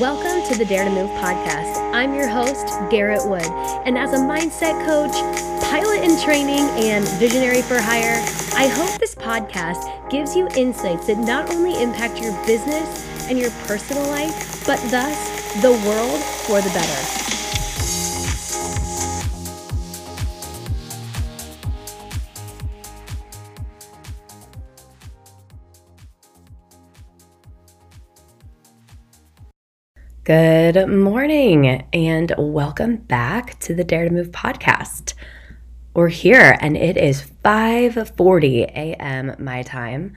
Welcome 0.00 0.48
to 0.50 0.56
the 0.56 0.64
Dare 0.64 0.84
to 0.84 0.90
Move 0.90 1.10
podcast. 1.20 1.76
I'm 1.92 2.14
your 2.14 2.26
host, 2.26 2.66
Garrett 2.90 3.28
Wood, 3.28 3.44
and 3.84 3.98
as 3.98 4.14
a 4.14 4.16
mindset 4.16 4.86
coach, 4.86 5.12
pilot 5.64 6.02
in 6.02 6.18
training, 6.18 6.60
and 6.82 7.06
visionary 7.18 7.60
for 7.60 7.78
hire, 7.78 8.24
I 8.56 8.68
hope 8.68 8.98
this 8.98 9.14
podcast 9.14 10.08
gives 10.08 10.34
you 10.34 10.48
insights 10.56 11.08
that 11.08 11.18
not 11.18 11.50
only 11.50 11.82
impact 11.82 12.22
your 12.22 12.32
business 12.46 13.06
and 13.28 13.38
your 13.38 13.50
personal 13.66 14.06
life, 14.06 14.64
but 14.66 14.80
thus 14.90 15.60
the 15.60 15.72
world 15.86 16.20
for 16.46 16.62
the 16.62 16.70
better. 16.70 17.21
Good 30.34 30.88
morning 30.88 31.84
and 31.92 32.32
welcome 32.38 32.96
back 32.96 33.58
to 33.60 33.74
the 33.74 33.84
Dare 33.84 34.08
to 34.08 34.10
Move 34.10 34.30
podcast. 34.30 35.12
We're 35.92 36.08
here 36.08 36.56
and 36.58 36.74
it 36.74 36.96
is 36.96 37.20
5:40 37.44 38.62
a.m. 38.62 39.36
my 39.38 39.62
time. 39.62 40.16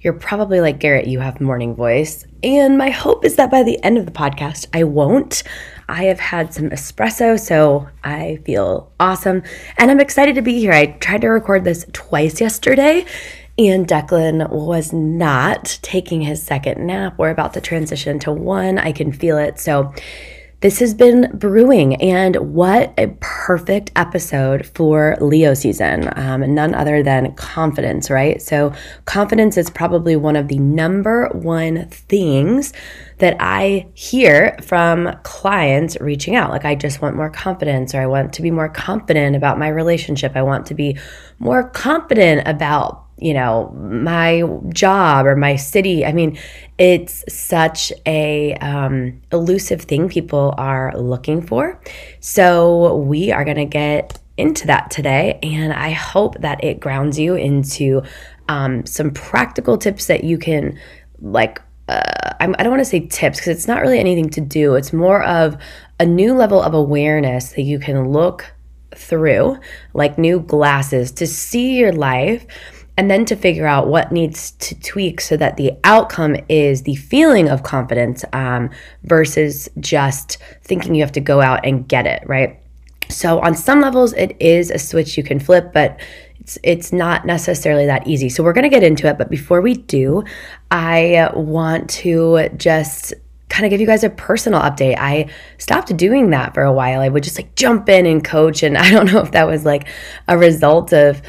You're 0.00 0.12
probably 0.12 0.60
like 0.60 0.80
Garrett, 0.80 1.06
you 1.06 1.20
have 1.20 1.40
morning 1.40 1.74
voice, 1.74 2.26
and 2.42 2.76
my 2.76 2.90
hope 2.90 3.24
is 3.24 3.36
that 3.36 3.50
by 3.50 3.62
the 3.62 3.82
end 3.82 3.96
of 3.96 4.04
the 4.04 4.12
podcast 4.12 4.66
I 4.74 4.84
won't. 4.84 5.42
I 5.88 6.04
have 6.04 6.20
had 6.20 6.52
some 6.52 6.68
espresso, 6.68 7.40
so 7.40 7.88
I 8.02 8.40
feel 8.44 8.92
awesome 9.00 9.44
and 9.78 9.90
I'm 9.90 10.00
excited 10.00 10.34
to 10.34 10.42
be 10.42 10.60
here. 10.60 10.74
I 10.74 10.88
tried 10.88 11.22
to 11.22 11.28
record 11.28 11.64
this 11.64 11.86
twice 11.94 12.38
yesterday 12.38 13.06
and 13.58 13.86
Declan 13.86 14.50
was 14.50 14.92
not 14.92 15.78
taking 15.82 16.20
his 16.20 16.42
second 16.42 16.86
nap. 16.86 17.14
We're 17.18 17.30
about 17.30 17.54
to 17.54 17.60
transition 17.60 18.18
to 18.20 18.32
one. 18.32 18.78
I 18.78 18.92
can 18.92 19.12
feel 19.12 19.38
it. 19.38 19.60
So, 19.60 19.92
this 20.64 20.78
has 20.78 20.94
been 20.94 21.30
brewing, 21.34 21.96
and 21.96 22.36
what 22.36 22.94
a 22.96 23.14
perfect 23.20 23.92
episode 23.96 24.64
for 24.64 25.14
Leo 25.20 25.52
season. 25.52 26.08
Um, 26.16 26.54
none 26.54 26.74
other 26.74 27.02
than 27.02 27.34
confidence, 27.34 28.08
right? 28.08 28.40
So, 28.40 28.72
confidence 29.04 29.58
is 29.58 29.68
probably 29.68 30.16
one 30.16 30.36
of 30.36 30.48
the 30.48 30.58
number 30.58 31.28
one 31.34 31.86
things 31.90 32.72
that 33.18 33.36
I 33.40 33.88
hear 33.92 34.56
from 34.62 35.14
clients 35.22 35.98
reaching 36.00 36.34
out. 36.34 36.50
Like, 36.50 36.64
I 36.64 36.76
just 36.76 37.02
want 37.02 37.14
more 37.14 37.28
confidence, 37.28 37.94
or 37.94 38.00
I 38.00 38.06
want 38.06 38.32
to 38.32 38.40
be 38.40 38.50
more 38.50 38.70
confident 38.70 39.36
about 39.36 39.58
my 39.58 39.68
relationship. 39.68 40.32
I 40.34 40.40
want 40.40 40.64
to 40.68 40.74
be 40.74 40.96
more 41.38 41.68
confident 41.68 42.48
about 42.48 43.03
you 43.18 43.32
know, 43.32 43.70
my 43.78 44.42
job 44.70 45.26
or 45.26 45.36
my 45.36 45.56
city. 45.56 46.04
I 46.04 46.12
mean, 46.12 46.38
it's 46.78 47.24
such 47.28 47.92
a 48.06 48.54
um, 48.54 49.20
elusive 49.32 49.82
thing 49.82 50.08
people 50.08 50.54
are 50.58 50.92
looking 50.96 51.40
for. 51.40 51.80
So 52.20 52.96
we 52.96 53.30
are 53.30 53.44
going 53.44 53.56
to 53.56 53.64
get 53.64 54.18
into 54.36 54.66
that 54.66 54.90
today, 54.90 55.38
and 55.42 55.72
I 55.72 55.90
hope 55.90 56.40
that 56.40 56.62
it 56.64 56.80
grounds 56.80 57.18
you 57.18 57.36
into 57.36 58.02
um, 58.48 58.84
some 58.84 59.12
practical 59.12 59.78
tips 59.78 60.06
that 60.06 60.24
you 60.24 60.38
can 60.38 60.78
like. 61.20 61.62
Uh, 61.86 62.32
I 62.40 62.46
don't 62.46 62.70
want 62.70 62.80
to 62.80 62.84
say 62.84 63.06
tips 63.06 63.38
because 63.38 63.56
it's 63.56 63.68
not 63.68 63.82
really 63.82 63.98
anything 63.98 64.30
to 64.30 64.40
do. 64.40 64.74
It's 64.74 64.92
more 64.92 65.22
of 65.22 65.56
a 66.00 66.06
new 66.06 66.34
level 66.34 66.60
of 66.60 66.74
awareness 66.74 67.50
that 67.52 67.62
you 67.62 67.78
can 67.78 68.08
look 68.08 68.52
through, 68.96 69.58
like 69.92 70.18
new 70.18 70.40
glasses, 70.40 71.12
to 71.12 71.26
see 71.26 71.76
your 71.76 71.92
life 71.92 72.46
and 72.96 73.10
then 73.10 73.24
to 73.24 73.36
figure 73.36 73.66
out 73.66 73.88
what 73.88 74.12
needs 74.12 74.52
to 74.52 74.78
tweak 74.80 75.20
so 75.20 75.36
that 75.36 75.56
the 75.56 75.72
outcome 75.82 76.36
is 76.48 76.82
the 76.82 76.94
feeling 76.94 77.48
of 77.48 77.62
confidence 77.62 78.24
um, 78.32 78.70
versus 79.02 79.68
just 79.80 80.38
thinking 80.62 80.94
you 80.94 81.02
have 81.02 81.12
to 81.12 81.20
go 81.20 81.40
out 81.40 81.64
and 81.64 81.88
get 81.88 82.06
it 82.06 82.22
right 82.26 82.60
so 83.08 83.40
on 83.40 83.54
some 83.54 83.80
levels 83.80 84.12
it 84.14 84.36
is 84.40 84.70
a 84.70 84.78
switch 84.78 85.16
you 85.16 85.22
can 85.22 85.38
flip 85.38 85.72
but 85.72 86.00
it's 86.40 86.58
it's 86.62 86.92
not 86.92 87.26
necessarily 87.26 87.86
that 87.86 88.06
easy 88.06 88.28
so 88.28 88.42
we're 88.42 88.52
going 88.52 88.62
to 88.62 88.68
get 88.68 88.82
into 88.82 89.06
it 89.06 89.18
but 89.18 89.28
before 89.28 89.60
we 89.60 89.74
do 89.74 90.22
i 90.70 91.28
want 91.34 91.88
to 91.90 92.48
just 92.56 93.12
kind 93.54 93.64
of 93.64 93.70
give 93.70 93.80
you 93.80 93.86
guys 93.86 94.02
a 94.02 94.10
personal 94.10 94.60
update. 94.60 94.96
I 94.98 95.30
stopped 95.58 95.96
doing 95.96 96.30
that 96.30 96.54
for 96.54 96.64
a 96.64 96.72
while. 96.72 97.00
I 97.00 97.08
would 97.08 97.22
just 97.22 97.38
like 97.38 97.54
jump 97.54 97.88
in 97.88 98.04
and 98.04 98.24
coach. 98.24 98.64
And 98.64 98.76
I 98.84 98.90
don't 98.90 99.12
know 99.12 99.20
if 99.20 99.30
that 99.32 99.46
was 99.46 99.64
like 99.64 99.88
a 100.26 100.36
result 100.36 100.92
of 100.92 101.22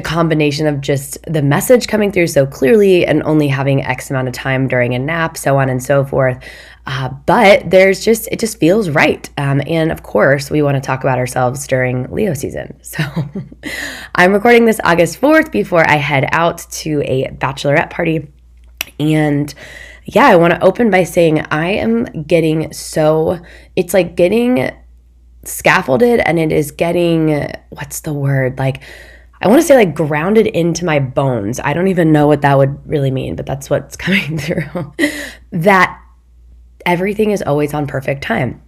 combination 0.00 0.66
of 0.66 0.80
just 0.80 1.18
the 1.24 1.42
message 1.42 1.88
coming 1.88 2.12
through 2.12 2.26
so 2.26 2.46
clearly 2.46 3.06
and 3.06 3.22
only 3.24 3.48
having 3.48 3.82
X 3.82 4.10
amount 4.10 4.28
of 4.28 4.34
time 4.34 4.68
during 4.68 4.94
a 4.94 4.98
nap, 4.98 5.36
so 5.36 5.58
on 5.58 5.68
and 5.68 5.82
so 5.82 6.04
forth. 6.04 6.38
Uh, 6.86 7.08
but 7.26 7.68
there's 7.70 8.04
just, 8.04 8.28
it 8.32 8.40
just 8.40 8.58
feels 8.58 8.90
right. 8.90 9.28
Um, 9.38 9.62
and 9.66 9.92
of 9.92 10.02
course, 10.02 10.50
we 10.50 10.62
want 10.62 10.76
to 10.76 10.80
talk 10.80 11.04
about 11.04 11.18
ourselves 11.18 11.66
during 11.66 12.10
Leo 12.10 12.34
season. 12.34 12.78
So 12.90 13.04
I'm 14.16 14.32
recording 14.32 14.64
this 14.64 14.80
August 14.82 15.20
4th 15.20 15.52
before 15.52 15.88
I 15.88 15.94
head 15.94 16.28
out 16.32 16.58
to 16.70 17.02
a 17.04 17.28
bachelorette 17.28 17.90
party. 17.90 18.26
And 18.98 19.54
yeah, 20.04 20.26
I 20.26 20.36
want 20.36 20.54
to 20.54 20.62
open 20.62 20.90
by 20.90 21.04
saying 21.04 21.40
I 21.50 21.70
am 21.70 22.04
getting 22.04 22.72
so, 22.72 23.38
it's 23.76 23.94
like 23.94 24.16
getting 24.16 24.76
scaffolded 25.44 26.20
and 26.20 26.38
it 26.38 26.52
is 26.52 26.72
getting, 26.72 27.48
what's 27.70 28.00
the 28.00 28.12
word? 28.12 28.58
Like, 28.58 28.82
I 29.40 29.48
want 29.48 29.60
to 29.60 29.66
say 29.66 29.74
like 29.74 29.94
grounded 29.94 30.46
into 30.46 30.84
my 30.84 30.98
bones. 30.98 31.60
I 31.60 31.72
don't 31.72 31.88
even 31.88 32.12
know 32.12 32.26
what 32.26 32.42
that 32.42 32.58
would 32.58 32.86
really 32.86 33.10
mean, 33.10 33.36
but 33.36 33.46
that's 33.46 33.70
what's 33.70 33.96
coming 33.96 34.38
through. 34.38 34.92
that 35.52 36.00
everything 36.86 37.30
is 37.30 37.42
always 37.42 37.74
on 37.74 37.86
perfect 37.86 38.22
time. 38.22 38.62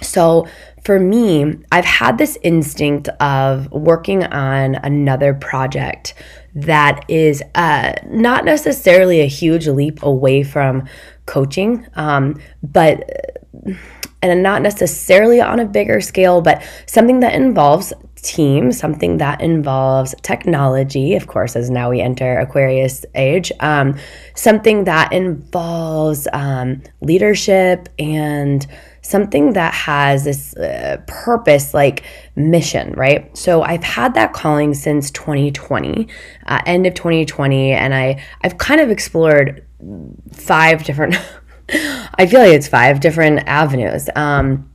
So 0.00 0.48
for 0.84 0.98
me, 0.98 1.58
I've 1.70 1.84
had 1.84 2.18
this 2.18 2.36
instinct 2.42 3.08
of 3.20 3.70
working 3.70 4.24
on 4.24 4.74
another 4.76 5.32
project 5.34 6.14
that 6.54 7.04
is 7.08 7.42
uh, 7.54 7.92
not 8.06 8.44
necessarily 8.44 9.20
a 9.20 9.26
huge 9.26 9.68
leap 9.68 10.02
away 10.02 10.42
from 10.42 10.88
coaching, 11.26 11.86
um, 11.94 12.40
but 12.62 13.08
and 14.22 14.42
not 14.42 14.62
necessarily 14.62 15.40
on 15.40 15.60
a 15.60 15.64
bigger 15.64 16.00
scale, 16.00 16.40
but 16.40 16.62
something 16.86 17.20
that 17.20 17.34
involves 17.34 17.92
team, 18.22 18.72
something 18.72 19.18
that 19.18 19.40
involves 19.40 20.14
technology, 20.22 21.14
of 21.14 21.26
course, 21.26 21.56
as 21.56 21.70
now 21.70 21.90
we 21.90 22.00
enter 22.00 22.38
Aquarius 22.38 23.04
age, 23.14 23.52
um, 23.60 23.98
something 24.34 24.84
that 24.84 25.12
involves 25.12 26.28
um, 26.32 26.82
leadership 27.00 27.88
and 27.98 28.66
something 29.02 29.52
that 29.54 29.74
has 29.74 30.24
this 30.24 30.56
uh, 30.56 30.96
purpose 31.08 31.74
like 31.74 32.04
mission 32.36 32.92
right? 32.92 33.36
So 33.36 33.62
i've 33.62 33.82
had 33.82 34.14
that 34.14 34.32
calling 34.32 34.74
since 34.74 35.10
2020 35.10 36.06
uh, 36.46 36.62
end 36.66 36.86
of 36.86 36.94
2020 36.94 37.72
and 37.72 37.94
i 37.94 38.22
i've 38.42 38.58
kind 38.58 38.80
of 38.80 38.90
explored 38.90 39.66
five 40.32 40.84
different 40.84 41.16
i 42.14 42.26
feel 42.26 42.40
like 42.40 42.52
it's 42.52 42.68
five 42.68 43.00
different 43.00 43.40
avenues 43.46 44.08
um, 44.16 44.71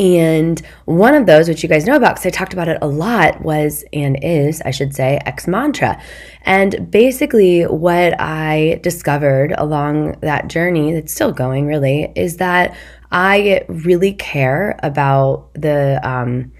and 0.00 0.62
one 0.86 1.14
of 1.14 1.26
those, 1.26 1.46
which 1.46 1.62
you 1.62 1.68
guys 1.68 1.84
know 1.84 1.94
about 1.94 2.14
because 2.14 2.24
I 2.24 2.30
talked 2.30 2.54
about 2.54 2.68
it 2.68 2.78
a 2.80 2.86
lot, 2.86 3.42
was 3.42 3.84
and 3.92 4.18
is, 4.24 4.62
I 4.62 4.70
should 4.70 4.94
say, 4.94 5.20
X 5.26 5.46
Mantra. 5.46 6.00
And 6.42 6.90
basically, 6.90 7.64
what 7.64 8.18
I 8.18 8.80
discovered 8.82 9.52
along 9.58 10.18
that 10.22 10.48
journey, 10.48 10.94
that's 10.94 11.12
still 11.12 11.32
going 11.32 11.66
really, 11.66 12.10
is 12.16 12.38
that 12.38 12.74
I 13.12 13.66
really 13.68 14.14
care 14.14 14.80
about 14.82 15.52
the, 15.52 16.00
um, 16.02 16.50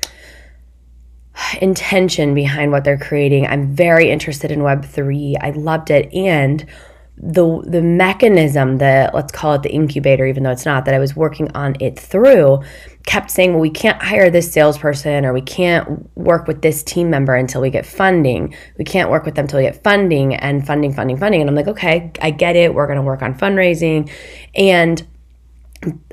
intention 1.62 2.34
behind 2.34 2.72
what 2.72 2.84
they're 2.84 2.98
creating. 2.98 3.46
I'm 3.46 3.74
very 3.74 4.10
interested 4.10 4.50
in 4.50 4.58
Web3. 4.58 5.36
I 5.40 5.50
loved 5.52 5.90
it. 5.90 6.12
And 6.12 6.66
the 7.22 7.62
the 7.66 7.82
mechanism 7.82 8.78
that 8.78 9.14
let's 9.14 9.30
call 9.30 9.52
it 9.52 9.62
the 9.62 9.70
incubator 9.70 10.24
even 10.24 10.42
though 10.42 10.50
it's 10.50 10.64
not 10.64 10.86
that 10.86 10.94
I 10.94 10.98
was 10.98 11.14
working 11.14 11.50
on 11.54 11.76
it 11.78 11.98
through 11.98 12.62
kept 13.04 13.30
saying 13.30 13.52
well 13.52 13.60
we 13.60 13.68
can't 13.68 14.00
hire 14.02 14.30
this 14.30 14.50
salesperson 14.50 15.26
or 15.26 15.34
we 15.34 15.42
can't 15.42 16.16
work 16.16 16.46
with 16.46 16.62
this 16.62 16.82
team 16.82 17.10
member 17.10 17.34
until 17.34 17.60
we 17.60 17.68
get 17.68 17.84
funding. 17.84 18.54
We 18.78 18.84
can't 18.84 19.10
work 19.10 19.26
with 19.26 19.34
them 19.34 19.44
until 19.44 19.58
we 19.58 19.66
get 19.66 19.82
funding 19.82 20.34
and 20.34 20.66
funding 20.66 20.94
funding 20.94 21.18
funding. 21.18 21.42
And 21.42 21.50
I'm 21.50 21.56
like 21.56 21.68
okay 21.68 22.10
I 22.22 22.30
get 22.30 22.56
it. 22.56 22.72
We're 22.72 22.86
going 22.86 22.96
to 22.96 23.02
work 23.02 23.20
on 23.20 23.34
fundraising. 23.34 24.10
And 24.54 25.06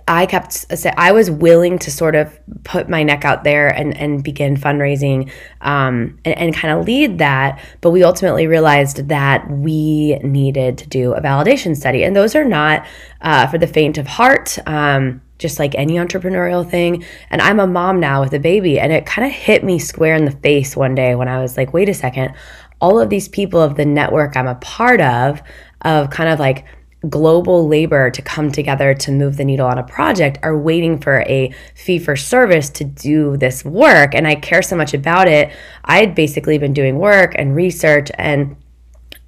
I 0.08 0.26
kept 0.26 0.66
I 0.98 1.12
was 1.12 1.30
willing 1.30 1.78
to 1.80 1.92
sort 1.92 2.16
of 2.16 2.40
put 2.64 2.88
my 2.88 3.04
neck 3.04 3.26
out 3.26 3.44
there 3.44 3.68
and 3.68 3.96
and 3.98 4.24
begin 4.24 4.56
fundraising 4.56 5.30
um, 5.62 6.18
and, 6.24 6.38
and 6.38 6.56
kind 6.56 6.78
of 6.78 6.86
lead 6.86 7.18
that. 7.18 7.62
But 7.82 7.92
we 7.92 8.04
ultimately 8.04 8.48
realized 8.48 9.10
that 9.10 9.50
we 9.50 10.16
needed 10.20 10.78
to 10.80 10.88
do 10.88 11.14
a 11.14 11.22
validation 11.22 11.76
study, 11.76 12.04
and 12.04 12.16
those 12.16 12.36
are 12.36 12.46
not 12.46 12.86
uh, 13.22 13.48
for 13.48 13.58
the 13.58 13.68
faint 13.68 13.98
of 13.98 14.08
heart. 14.08 14.58
Um, 14.66 15.22
just 15.40 15.60
like 15.60 15.76
any 15.76 15.98
entrepreneurial 15.98 16.68
thing. 16.68 17.06
And 17.30 17.44
I'm 17.44 17.60
a 17.60 17.68
mom 17.68 18.00
now 18.00 18.22
with 18.22 18.34
a 18.34 18.40
baby, 18.40 18.80
and 18.80 18.92
it 18.92 19.06
kind 19.06 19.28
of 19.28 19.32
hit 19.32 19.64
me 19.64 19.78
square 19.78 20.16
in 20.16 20.26
the 20.26 20.32
face 20.32 20.76
one 20.76 20.96
day 20.96 21.14
when 21.14 21.28
I 21.28 21.40
was 21.40 21.58
like, 21.58 21.74
wait 21.74 21.90
a 21.90 21.94
second, 21.94 22.34
all 22.82 23.00
of 23.00 23.10
these 23.10 23.28
people 23.28 23.62
of 23.62 23.76
the 23.76 23.86
network 23.86 24.36
I'm 24.36 24.48
a 24.48 24.56
part 24.56 25.00
of, 25.00 25.42
of 25.82 26.10
kind 26.10 26.30
of 26.30 26.40
like 26.40 26.66
global 27.10 27.68
labor 27.68 28.10
to 28.10 28.22
come 28.22 28.52
together 28.52 28.94
to 28.94 29.12
move 29.12 29.38
the 29.38 29.46
needle 29.46 29.68
on 29.68 29.78
a 29.78 29.84
project 29.84 30.40
are 30.44 30.58
waiting 30.58 31.00
for 31.00 31.22
a 31.22 31.54
fee 31.76 32.00
for 32.00 32.16
service 32.16 32.70
to 32.70 32.84
do 32.84 33.38
this 33.38 33.64
work. 33.64 34.14
And 34.14 34.28
I 34.28 34.36
care 34.36 34.62
so 34.62 34.76
much 34.76 34.94
about 34.94 35.28
it. 35.28 35.52
I 35.86 36.00
had 36.00 36.16
basically 36.16 36.58
been 36.58 36.74
doing 36.74 36.98
work 36.98 37.34
and 37.36 37.56
research 37.56 38.10
and 38.16 38.56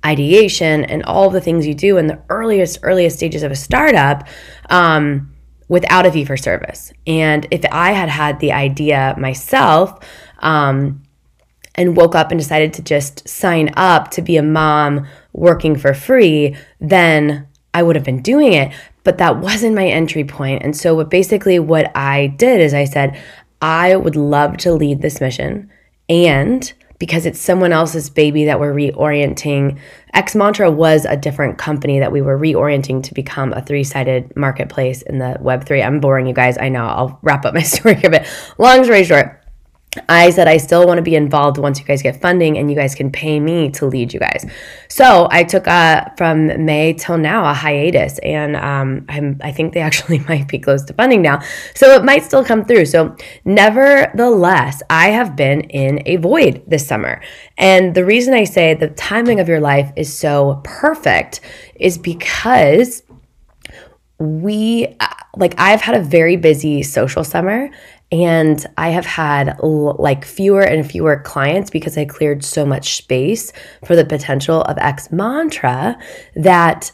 ideation 0.06 0.86
and 0.86 1.04
all 1.04 1.30
the 1.30 1.42
things 1.42 1.68
you 1.68 1.74
do 1.74 1.98
in 1.98 2.08
the 2.08 2.22
earliest, 2.30 2.80
earliest 2.84 3.18
stages 3.18 3.44
of 3.44 3.52
a 3.52 3.56
startup. 3.56 4.28
Um, 4.70 5.34
without 5.68 6.04
a 6.04 6.12
fee 6.12 6.26
for 6.26 6.36
service. 6.36 6.92
And 7.06 7.46
if 7.52 7.64
I 7.72 7.92
had 7.92 8.10
had 8.10 8.40
the 8.40 8.52
idea 8.52 9.14
myself, 9.20 10.00
um, 10.40 11.04
and 11.80 11.96
woke 11.96 12.14
up 12.14 12.30
and 12.30 12.40
decided 12.40 12.74
to 12.74 12.82
just 12.82 13.28
sign 13.28 13.72
up 13.78 14.12
to 14.12 14.22
be 14.22 14.36
a 14.36 14.44
mom 14.44 15.08
working 15.32 15.78
for 15.78 15.94
free, 15.94 16.56
then 16.82 17.48
I 17.74 17.84
would 17.84 17.96
have 17.96 18.06
been 18.06 18.22
doing 18.22 18.54
it. 18.54 18.74
But 19.04 19.18
that 19.18 19.38
wasn't 19.38 19.76
my 19.76 19.88
entry 19.88 20.24
point. 20.24 20.64
And 20.64 20.76
so, 20.76 20.96
what 20.96 21.10
basically 21.10 21.60
what 21.60 21.96
I 21.96 22.28
did 22.28 22.62
is 22.62 22.74
I 22.74 22.86
said, 22.86 23.20
I 23.62 23.96
would 23.96 24.16
love 24.16 24.58
to 24.58 24.74
lead 24.74 25.02
this 25.02 25.20
mission. 25.22 25.72
And 26.08 26.72
because 27.00 27.26
it's 27.26 27.40
someone 27.40 27.72
else's 27.72 28.10
baby 28.10 28.46
that 28.46 28.60
we're 28.60 28.74
reorienting. 28.74 29.80
X 30.14 30.36
Mantra 30.36 30.70
was 30.70 31.06
a 31.06 31.16
different 31.16 31.58
company 31.58 32.00
that 32.00 32.12
we 32.12 32.22
were 32.22 32.38
reorienting 32.38 33.02
to 33.04 33.14
become 33.14 33.54
a 33.54 33.62
three 33.62 33.86
sided 33.86 34.36
marketplace 34.36 35.02
in 35.02 35.18
the 35.18 35.38
Web3. 35.42 35.84
I'm 35.86 36.02
boring 36.02 36.28
you 36.28 36.34
guys. 36.34 36.58
I 36.58 36.68
know. 36.68 36.86
I'll 36.86 37.20
wrap 37.22 37.46
up 37.46 37.54
my 37.54 37.62
story 37.64 38.00
a 38.04 38.10
bit. 38.10 38.28
Long 38.58 38.84
story 38.84 39.06
short, 39.06 39.39
I 40.08 40.30
said 40.30 40.48
I 40.48 40.58
still 40.58 40.86
want 40.86 41.00
to 41.00 41.02
be 41.02 41.16
involved 41.16 41.58
once 41.58 41.80
you 41.80 41.86
guys 41.86 42.04
get 42.04 42.22
funding 42.22 42.60
and 42.60 42.70
you 42.70 42.76
guys 42.76 42.94
can 42.94 43.12
pay 43.12 43.40
me 43.40 43.72
to 43.72 43.88
lead 43.88 44.14
you 44.14 44.20
guys. 44.20 44.46
So 44.88 45.28
I 45.32 45.44
took 45.44 45.68
uh, 45.68 46.06
from 46.16 46.64
May 46.64 46.94
till 46.94 47.18
now 47.18 47.50
a 47.50 47.54
hiatus, 47.54 48.20
and 48.20 48.56
um, 48.56 49.06
I'm, 49.10 49.40
I 49.44 49.52
think 49.52 49.74
they 49.74 49.80
actually 49.90 50.20
might 50.20 50.48
be 50.48 50.60
close 50.60 50.84
to 50.84 50.94
funding 50.94 51.24
now. 51.24 51.42
So 51.74 51.96
it 51.96 52.04
might 52.04 52.24
still 52.24 52.46
come 52.46 52.66
through. 52.66 52.86
So, 52.86 53.16
nevertheless, 53.46 54.84
I 54.90 55.10
have 55.10 55.36
been 55.36 55.62
in 55.62 56.04
a 56.06 56.18
void 56.18 56.64
this 56.68 56.88
summer. 56.88 57.22
And 57.58 57.96
the 57.96 58.06
reason 58.06 58.36
I 58.36 58.44
say 58.44 58.76
the 58.76 58.90
timing 58.90 59.40
of 59.40 59.50
your 59.50 59.60
life 59.60 59.92
is 59.96 60.16
so 60.16 60.62
perfect 60.64 61.42
is 61.76 61.98
because 61.98 63.02
we 64.20 64.86
uh, 65.00 65.08
like 65.38 65.56
I've 65.58 65.82
had 65.82 65.96
a 65.96 66.04
very 66.04 66.36
busy 66.36 66.84
social 66.84 67.24
summer 67.24 67.70
and 68.12 68.66
I 68.78 68.90
have 68.90 69.06
had 69.06 69.60
like 69.62 70.26
fewer 70.26 70.62
and 70.62 70.90
fewer 70.90 71.18
clients 71.20 71.70
because 71.70 71.98
I 71.98 72.06
cleared 72.06 72.44
so 72.44 72.66
much 72.66 72.96
space 72.96 73.54
for 73.86 73.96
the 73.96 74.06
potential 74.06 74.62
of 74.64 74.78
X 74.78 75.12
Mantra 75.12 75.98
that 76.36 76.92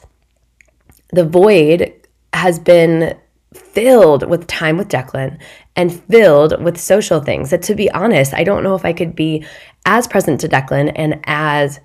the 1.11 1.25
void 1.25 1.93
has 2.33 2.59
been 2.59 3.17
filled 3.53 4.27
with 4.27 4.47
time 4.47 4.77
with 4.77 4.89
Declan 4.89 5.39
and 5.77 6.03
filled 6.03 6.61
with 6.61 6.77
social 6.77 7.21
things. 7.21 7.49
That 7.49 7.61
to 7.63 7.75
be 7.75 7.89
honest, 7.91 8.33
I 8.33 8.43
don't 8.43 8.63
know 8.63 8.75
if 8.75 8.83
I 8.83 8.91
could 8.91 9.15
be 9.15 9.45
as 9.85 10.07
present 10.07 10.41
to 10.41 10.49
Declan 10.49 10.91
and 10.95 11.21
as 11.25 11.79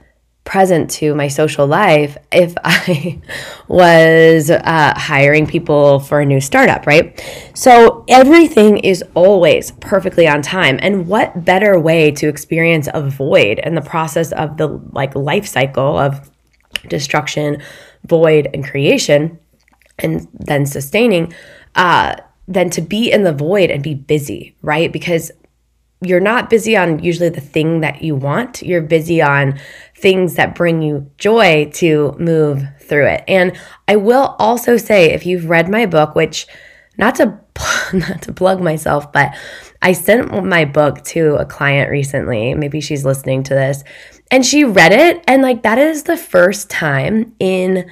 present 0.50 0.90
to 0.90 1.14
my 1.14 1.28
social 1.28 1.64
life 1.64 2.18
if 2.32 2.52
I 2.64 3.20
was 3.68 4.50
uh, 4.50 4.94
hiring 4.96 5.46
people 5.46 6.00
for 6.00 6.20
a 6.20 6.26
new 6.26 6.40
startup, 6.40 6.88
right? 6.88 7.24
So 7.54 8.04
everything 8.08 8.78
is 8.78 9.04
always 9.14 9.70
perfectly 9.70 10.26
on 10.26 10.42
time. 10.42 10.80
And 10.82 11.06
what 11.06 11.44
better 11.44 11.78
way 11.78 12.10
to 12.10 12.28
experience 12.28 12.88
a 12.92 13.08
void 13.08 13.60
and 13.60 13.76
the 13.76 13.80
process 13.80 14.32
of 14.32 14.56
the 14.56 14.66
like 14.90 15.14
life 15.14 15.46
cycle 15.46 15.96
of 15.96 16.28
destruction, 16.88 17.62
void, 18.04 18.50
and 18.52 18.66
creation, 18.66 19.38
and 20.00 20.26
then 20.32 20.66
sustaining, 20.66 21.32
uh, 21.76 22.16
than 22.48 22.70
to 22.70 22.80
be 22.80 23.12
in 23.12 23.22
the 23.22 23.32
void 23.32 23.70
and 23.70 23.84
be 23.84 23.94
busy, 23.94 24.56
right? 24.62 24.92
Because 24.92 25.30
you're 26.02 26.20
not 26.20 26.48
busy 26.48 26.76
on 26.76 26.98
usually 27.00 27.28
the 27.28 27.40
thing 27.40 27.80
that 27.80 28.02
you 28.02 28.14
want. 28.14 28.62
You're 28.62 28.80
busy 28.80 29.20
on 29.20 29.60
things 30.00 30.34
that 30.34 30.54
bring 30.54 30.82
you 30.82 31.10
joy 31.18 31.70
to 31.74 32.14
move 32.18 32.62
through 32.80 33.06
it. 33.06 33.24
And 33.28 33.58
I 33.86 33.96
will 33.96 34.34
also 34.38 34.76
say 34.76 35.12
if 35.12 35.26
you've 35.26 35.48
read 35.48 35.68
my 35.68 35.86
book, 35.86 36.14
which 36.14 36.46
not 36.98 37.14
to 37.16 37.38
not 37.92 38.22
to 38.22 38.32
plug 38.32 38.60
myself, 38.60 39.12
but 39.12 39.34
I 39.82 39.92
sent 39.92 40.44
my 40.44 40.64
book 40.64 41.02
to 41.04 41.36
a 41.36 41.44
client 41.44 41.90
recently. 41.90 42.54
Maybe 42.54 42.80
she's 42.80 43.04
listening 43.04 43.42
to 43.44 43.54
this. 43.54 43.84
And 44.30 44.44
she 44.44 44.64
read 44.64 44.92
it 44.92 45.24
and 45.26 45.42
like 45.42 45.62
that 45.62 45.78
is 45.78 46.04
the 46.04 46.16
first 46.16 46.70
time 46.70 47.34
in 47.38 47.90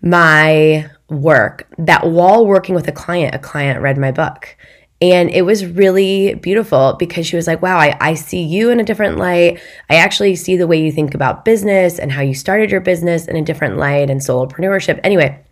my 0.00 0.90
work 1.08 1.68
that 1.78 2.06
while 2.06 2.46
working 2.46 2.74
with 2.74 2.88
a 2.88 2.92
client, 2.92 3.34
a 3.34 3.38
client 3.38 3.80
read 3.80 3.98
my 3.98 4.12
book. 4.12 4.56
And 5.02 5.30
it 5.30 5.42
was 5.42 5.66
really 5.66 6.34
beautiful 6.34 6.94
because 6.96 7.26
she 7.26 7.34
was 7.34 7.48
like, 7.48 7.60
wow, 7.60 7.76
I, 7.76 7.96
I 8.00 8.14
see 8.14 8.40
you 8.40 8.70
in 8.70 8.78
a 8.78 8.84
different 8.84 9.18
light. 9.18 9.60
I 9.90 9.96
actually 9.96 10.36
see 10.36 10.56
the 10.56 10.68
way 10.68 10.80
you 10.80 10.92
think 10.92 11.12
about 11.12 11.44
business 11.44 11.98
and 11.98 12.12
how 12.12 12.22
you 12.22 12.34
started 12.34 12.70
your 12.70 12.80
business 12.80 13.26
in 13.26 13.34
a 13.34 13.42
different 13.42 13.78
light 13.78 14.10
and 14.10 14.20
solopreneurship. 14.20 15.00
Anyway, 15.02 15.42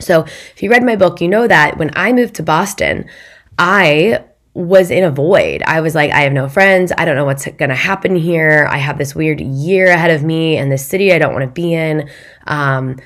so 0.00 0.24
if 0.24 0.60
you 0.60 0.70
read 0.70 0.82
my 0.82 0.96
book, 0.96 1.20
you 1.20 1.28
know 1.28 1.46
that 1.46 1.78
when 1.78 1.92
I 1.94 2.12
moved 2.12 2.34
to 2.34 2.42
Boston, 2.42 3.08
I 3.56 4.24
was 4.54 4.90
in 4.90 5.04
a 5.04 5.10
void. 5.12 5.62
I 5.64 5.82
was 5.82 5.94
like, 5.94 6.10
I 6.10 6.22
have 6.22 6.32
no 6.32 6.48
friends. 6.48 6.90
I 6.98 7.04
don't 7.04 7.14
know 7.14 7.26
what's 7.26 7.44
going 7.44 7.68
to 7.68 7.76
happen 7.76 8.16
here. 8.16 8.66
I 8.68 8.78
have 8.78 8.98
this 8.98 9.14
weird 9.14 9.40
year 9.40 9.86
ahead 9.86 10.10
of 10.10 10.24
me 10.24 10.56
in 10.56 10.68
this 10.68 10.84
city 10.84 11.12
I 11.12 11.20
don't 11.20 11.32
want 11.32 11.44
to 11.44 11.50
be 11.50 11.74
in. 11.74 12.10
Um, 12.48 12.96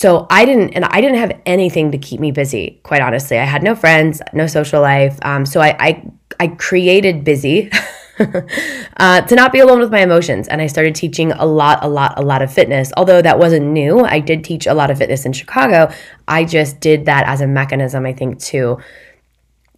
so 0.00 0.26
I 0.30 0.46
didn't, 0.46 0.70
and 0.70 0.86
I 0.86 1.02
didn't 1.02 1.18
have 1.18 1.38
anything 1.44 1.92
to 1.92 1.98
keep 1.98 2.20
me 2.20 2.32
busy. 2.32 2.80
Quite 2.84 3.02
honestly, 3.02 3.38
I 3.38 3.44
had 3.44 3.62
no 3.62 3.74
friends, 3.74 4.22
no 4.32 4.46
social 4.46 4.80
life. 4.80 5.18
Um, 5.20 5.44
so 5.44 5.60
I, 5.60 5.76
I, 5.78 6.10
I 6.40 6.46
created 6.46 7.22
busy 7.22 7.70
uh, 8.96 9.20
to 9.20 9.34
not 9.34 9.52
be 9.52 9.58
alone 9.58 9.78
with 9.78 9.90
my 9.90 10.00
emotions, 10.00 10.48
and 10.48 10.62
I 10.62 10.68
started 10.68 10.94
teaching 10.94 11.32
a 11.32 11.44
lot, 11.44 11.84
a 11.84 11.88
lot, 11.90 12.18
a 12.18 12.22
lot 12.22 12.40
of 12.40 12.50
fitness. 12.50 12.90
Although 12.96 13.20
that 13.20 13.38
wasn't 13.38 13.66
new, 13.66 14.00
I 14.00 14.20
did 14.20 14.42
teach 14.42 14.66
a 14.66 14.72
lot 14.72 14.90
of 14.90 14.96
fitness 14.96 15.26
in 15.26 15.34
Chicago. 15.34 15.92
I 16.26 16.46
just 16.46 16.80
did 16.80 17.04
that 17.04 17.26
as 17.26 17.42
a 17.42 17.46
mechanism, 17.46 18.06
I 18.06 18.14
think, 18.14 18.38
to 18.44 18.78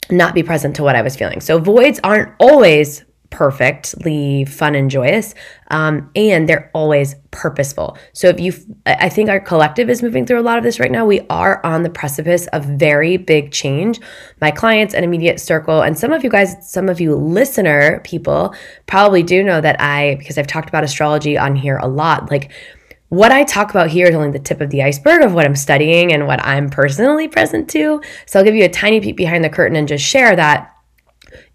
not 0.08 0.36
be 0.36 0.44
present 0.44 0.76
to 0.76 0.84
what 0.84 0.94
I 0.94 1.02
was 1.02 1.16
feeling. 1.16 1.40
So 1.40 1.58
voids 1.58 1.98
aren't 2.04 2.32
always 2.38 3.02
perfectly 3.32 4.44
fun 4.44 4.76
and 4.76 4.90
joyous 4.90 5.34
um, 5.68 6.10
and 6.14 6.48
they're 6.48 6.70
always 6.74 7.16
purposeful. 7.32 7.96
So 8.12 8.28
if 8.28 8.38
you 8.38 8.52
i 8.86 9.08
think 9.08 9.30
our 9.30 9.40
collective 9.40 9.88
is 9.90 10.02
moving 10.02 10.26
through 10.26 10.38
a 10.38 10.42
lot 10.42 10.58
of 10.58 10.64
this 10.64 10.78
right 10.78 10.90
now. 10.90 11.04
We 11.04 11.20
are 11.30 11.64
on 11.64 11.82
the 11.82 11.90
precipice 11.90 12.46
of 12.48 12.64
very 12.64 13.16
big 13.16 13.50
change. 13.50 13.98
My 14.40 14.50
clients 14.50 14.94
and 14.94 15.04
immediate 15.04 15.40
circle 15.40 15.80
and 15.80 15.98
some 15.98 16.12
of 16.12 16.22
you 16.22 16.30
guys 16.30 16.54
some 16.70 16.88
of 16.88 17.00
you 17.00 17.16
listener 17.16 18.00
people 18.04 18.54
probably 18.86 19.22
do 19.22 19.42
know 19.42 19.60
that 19.60 19.80
i 19.80 20.14
because 20.16 20.36
i've 20.38 20.46
talked 20.46 20.68
about 20.68 20.84
astrology 20.84 21.38
on 21.38 21.56
here 21.56 21.78
a 21.78 21.88
lot 21.88 22.30
like 22.30 22.52
what 23.08 23.30
I 23.30 23.44
talk 23.44 23.68
about 23.68 23.90
here 23.90 24.06
is 24.06 24.14
only 24.14 24.30
the 24.30 24.38
tip 24.38 24.62
of 24.62 24.70
the 24.70 24.82
iceberg 24.82 25.20
of 25.20 25.34
what 25.34 25.44
I'm 25.44 25.54
studying 25.54 26.14
and 26.14 26.26
what 26.26 26.42
I'm 26.42 26.70
personally 26.70 27.28
present 27.28 27.68
to. 27.70 28.00
So 28.24 28.38
I'll 28.38 28.44
give 28.44 28.54
you 28.54 28.64
a 28.64 28.70
tiny 28.70 29.02
peek 29.02 29.18
behind 29.18 29.44
the 29.44 29.50
curtain 29.50 29.76
and 29.76 29.86
just 29.86 30.02
share 30.02 30.34
that 30.34 30.71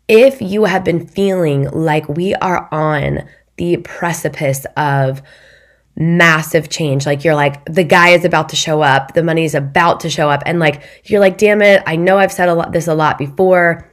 if 0.07 0.41
you 0.41 0.65
have 0.65 0.83
been 0.83 1.05
feeling 1.05 1.69
like 1.69 2.07
we 2.07 2.33
are 2.35 2.67
on 2.71 3.27
the 3.57 3.77
precipice 3.77 4.65
of 4.77 5.21
massive 5.95 6.69
change, 6.69 7.05
like 7.05 7.23
you're 7.23 7.35
like, 7.35 7.63
the 7.65 7.83
guy 7.83 8.09
is 8.09 8.23
about 8.23 8.49
to 8.49 8.55
show 8.55 8.81
up, 8.81 9.13
the 9.13 9.23
money 9.23 9.43
is 9.43 9.55
about 9.55 9.99
to 10.01 10.09
show 10.09 10.29
up, 10.29 10.43
and 10.45 10.59
like, 10.59 10.83
you're 11.05 11.19
like, 11.19 11.37
damn 11.37 11.61
it, 11.61 11.83
I 11.85 11.95
know 11.95 12.17
I've 12.17 12.31
said 12.31 12.49
a 12.49 12.53
lot, 12.53 12.71
this 12.71 12.87
a 12.87 12.93
lot 12.93 13.17
before, 13.17 13.91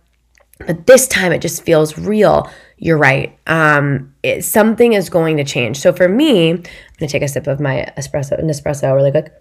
but 0.66 0.86
this 0.86 1.08
time 1.08 1.32
it 1.32 1.40
just 1.40 1.62
feels 1.62 1.98
real. 1.98 2.48
You're 2.76 2.98
right. 2.98 3.36
Um, 3.46 4.14
it, 4.22 4.44
something 4.44 4.92
is 4.92 5.08
going 5.08 5.36
to 5.38 5.44
change. 5.44 5.78
So 5.78 5.92
for 5.92 6.08
me, 6.08 6.50
I'm 6.50 6.62
gonna 6.98 7.08
take 7.08 7.22
a 7.22 7.28
sip 7.28 7.46
of 7.46 7.58
my 7.58 7.92
espresso, 7.96 8.38
an 8.38 8.48
espresso 8.48 8.94
really 8.94 9.10
quick. 9.10 9.32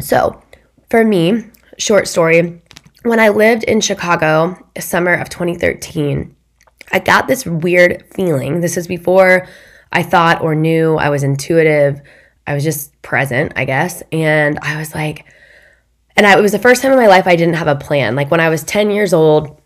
So 0.00 0.40
for 0.90 1.04
me, 1.04 1.44
short 1.78 2.06
story, 2.06 2.62
when 3.04 3.20
I 3.20 3.28
lived 3.28 3.64
in 3.64 3.80
Chicago, 3.80 4.56
summer 4.78 5.14
of 5.14 5.28
2013, 5.28 6.34
I 6.90 6.98
got 6.98 7.28
this 7.28 7.44
weird 7.44 8.04
feeling. 8.14 8.60
This 8.60 8.76
is 8.76 8.86
before 8.86 9.46
I 9.92 10.02
thought 10.02 10.40
or 10.40 10.54
knew 10.54 10.96
I 10.96 11.10
was 11.10 11.22
intuitive. 11.22 12.00
I 12.46 12.54
was 12.54 12.64
just 12.64 13.00
present, 13.02 13.52
I 13.56 13.66
guess. 13.66 14.02
And 14.10 14.58
I 14.62 14.78
was 14.78 14.94
like, 14.94 15.26
and 16.16 16.26
I, 16.26 16.38
it 16.38 16.42
was 16.42 16.52
the 16.52 16.58
first 16.58 16.80
time 16.82 16.92
in 16.92 16.98
my 16.98 17.06
life 17.06 17.26
I 17.26 17.36
didn't 17.36 17.54
have 17.54 17.68
a 17.68 17.76
plan. 17.76 18.16
Like 18.16 18.30
when 18.30 18.40
I 18.40 18.48
was 18.48 18.64
10 18.64 18.90
years 18.90 19.12
old, 19.12 19.60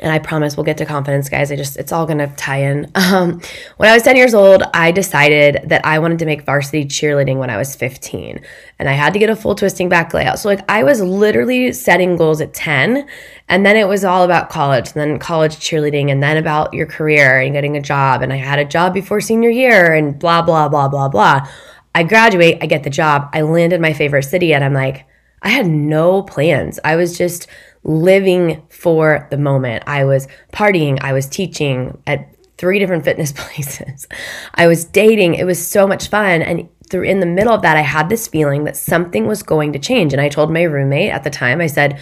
and 0.00 0.12
I 0.12 0.18
promise 0.18 0.56
we'll 0.56 0.64
get 0.64 0.78
to 0.78 0.86
confidence, 0.86 1.28
guys. 1.28 1.50
I 1.50 1.56
just, 1.56 1.76
it's 1.76 1.92
all 1.92 2.06
gonna 2.06 2.32
tie 2.36 2.62
in. 2.62 2.90
Um, 3.06 3.40
when 3.76 3.88
I 3.88 3.94
was 3.94 4.02
10 4.02 4.16
years 4.16 4.34
old, 4.34 4.64
I 4.74 4.90
decided 4.90 5.68
that 5.68 5.86
I 5.86 6.00
wanted 6.00 6.18
to 6.18 6.26
make 6.26 6.44
varsity 6.44 6.84
cheerleading 6.84 7.38
when 7.38 7.50
I 7.50 7.56
was 7.56 7.76
15. 7.76 8.40
And 8.80 8.88
I 8.88 8.92
had 8.92 9.12
to 9.12 9.20
get 9.20 9.30
a 9.30 9.36
full 9.36 9.54
twisting 9.54 9.88
back 9.88 10.12
layout. 10.12 10.40
So, 10.40 10.48
like, 10.48 10.68
I 10.68 10.82
was 10.82 11.00
literally 11.00 11.72
setting 11.72 12.16
goals 12.16 12.40
at 12.40 12.52
10. 12.52 13.06
And 13.48 13.64
then 13.64 13.76
it 13.76 13.86
was 13.86 14.04
all 14.04 14.24
about 14.24 14.50
college, 14.50 14.86
and 14.88 14.94
then 14.94 15.18
college 15.20 15.56
cheerleading, 15.56 16.10
and 16.10 16.20
then 16.20 16.36
about 16.36 16.74
your 16.74 16.86
career 16.86 17.38
and 17.38 17.52
getting 17.52 17.76
a 17.76 17.80
job. 17.80 18.22
And 18.22 18.32
I 18.32 18.36
had 18.36 18.58
a 18.58 18.64
job 18.64 18.92
before 18.92 19.20
senior 19.20 19.50
year, 19.50 19.94
and 19.94 20.18
blah, 20.18 20.42
blah, 20.42 20.68
blah, 20.68 20.88
blah, 20.88 21.08
blah. 21.08 21.48
I 21.94 22.02
graduate, 22.02 22.58
I 22.60 22.66
get 22.66 22.82
the 22.82 22.90
job, 22.90 23.30
I 23.32 23.42
land 23.42 23.72
in 23.72 23.80
my 23.80 23.92
favorite 23.92 24.24
city, 24.24 24.52
and 24.52 24.62
I'm 24.62 24.74
like, 24.74 25.06
I 25.42 25.48
had 25.48 25.66
no 25.66 26.22
plans. 26.22 26.80
I 26.84 26.96
was 26.96 27.16
just 27.16 27.46
living 27.86 28.62
for 28.68 29.28
the 29.30 29.38
moment. 29.38 29.84
I 29.86 30.04
was 30.04 30.26
partying, 30.52 30.98
I 31.00 31.12
was 31.12 31.26
teaching 31.26 32.02
at 32.06 32.34
three 32.58 32.78
different 32.78 33.04
fitness 33.04 33.32
places. 33.36 34.06
I 34.54 34.66
was 34.66 34.84
dating. 34.84 35.34
It 35.34 35.44
was 35.44 35.64
so 35.64 35.86
much 35.86 36.08
fun. 36.08 36.42
And 36.42 36.68
through 36.90 37.04
in 37.04 37.20
the 37.20 37.26
middle 37.26 37.52
of 37.52 37.62
that, 37.62 37.76
I 37.76 37.82
had 37.82 38.08
this 38.08 38.26
feeling 38.26 38.64
that 38.64 38.76
something 38.76 39.26
was 39.26 39.42
going 39.42 39.72
to 39.72 39.78
change. 39.78 40.12
And 40.12 40.20
I 40.20 40.28
told 40.28 40.52
my 40.52 40.62
roommate 40.62 41.10
at 41.10 41.24
the 41.24 41.30
time, 41.30 41.60
I 41.60 41.66
said, 41.66 42.00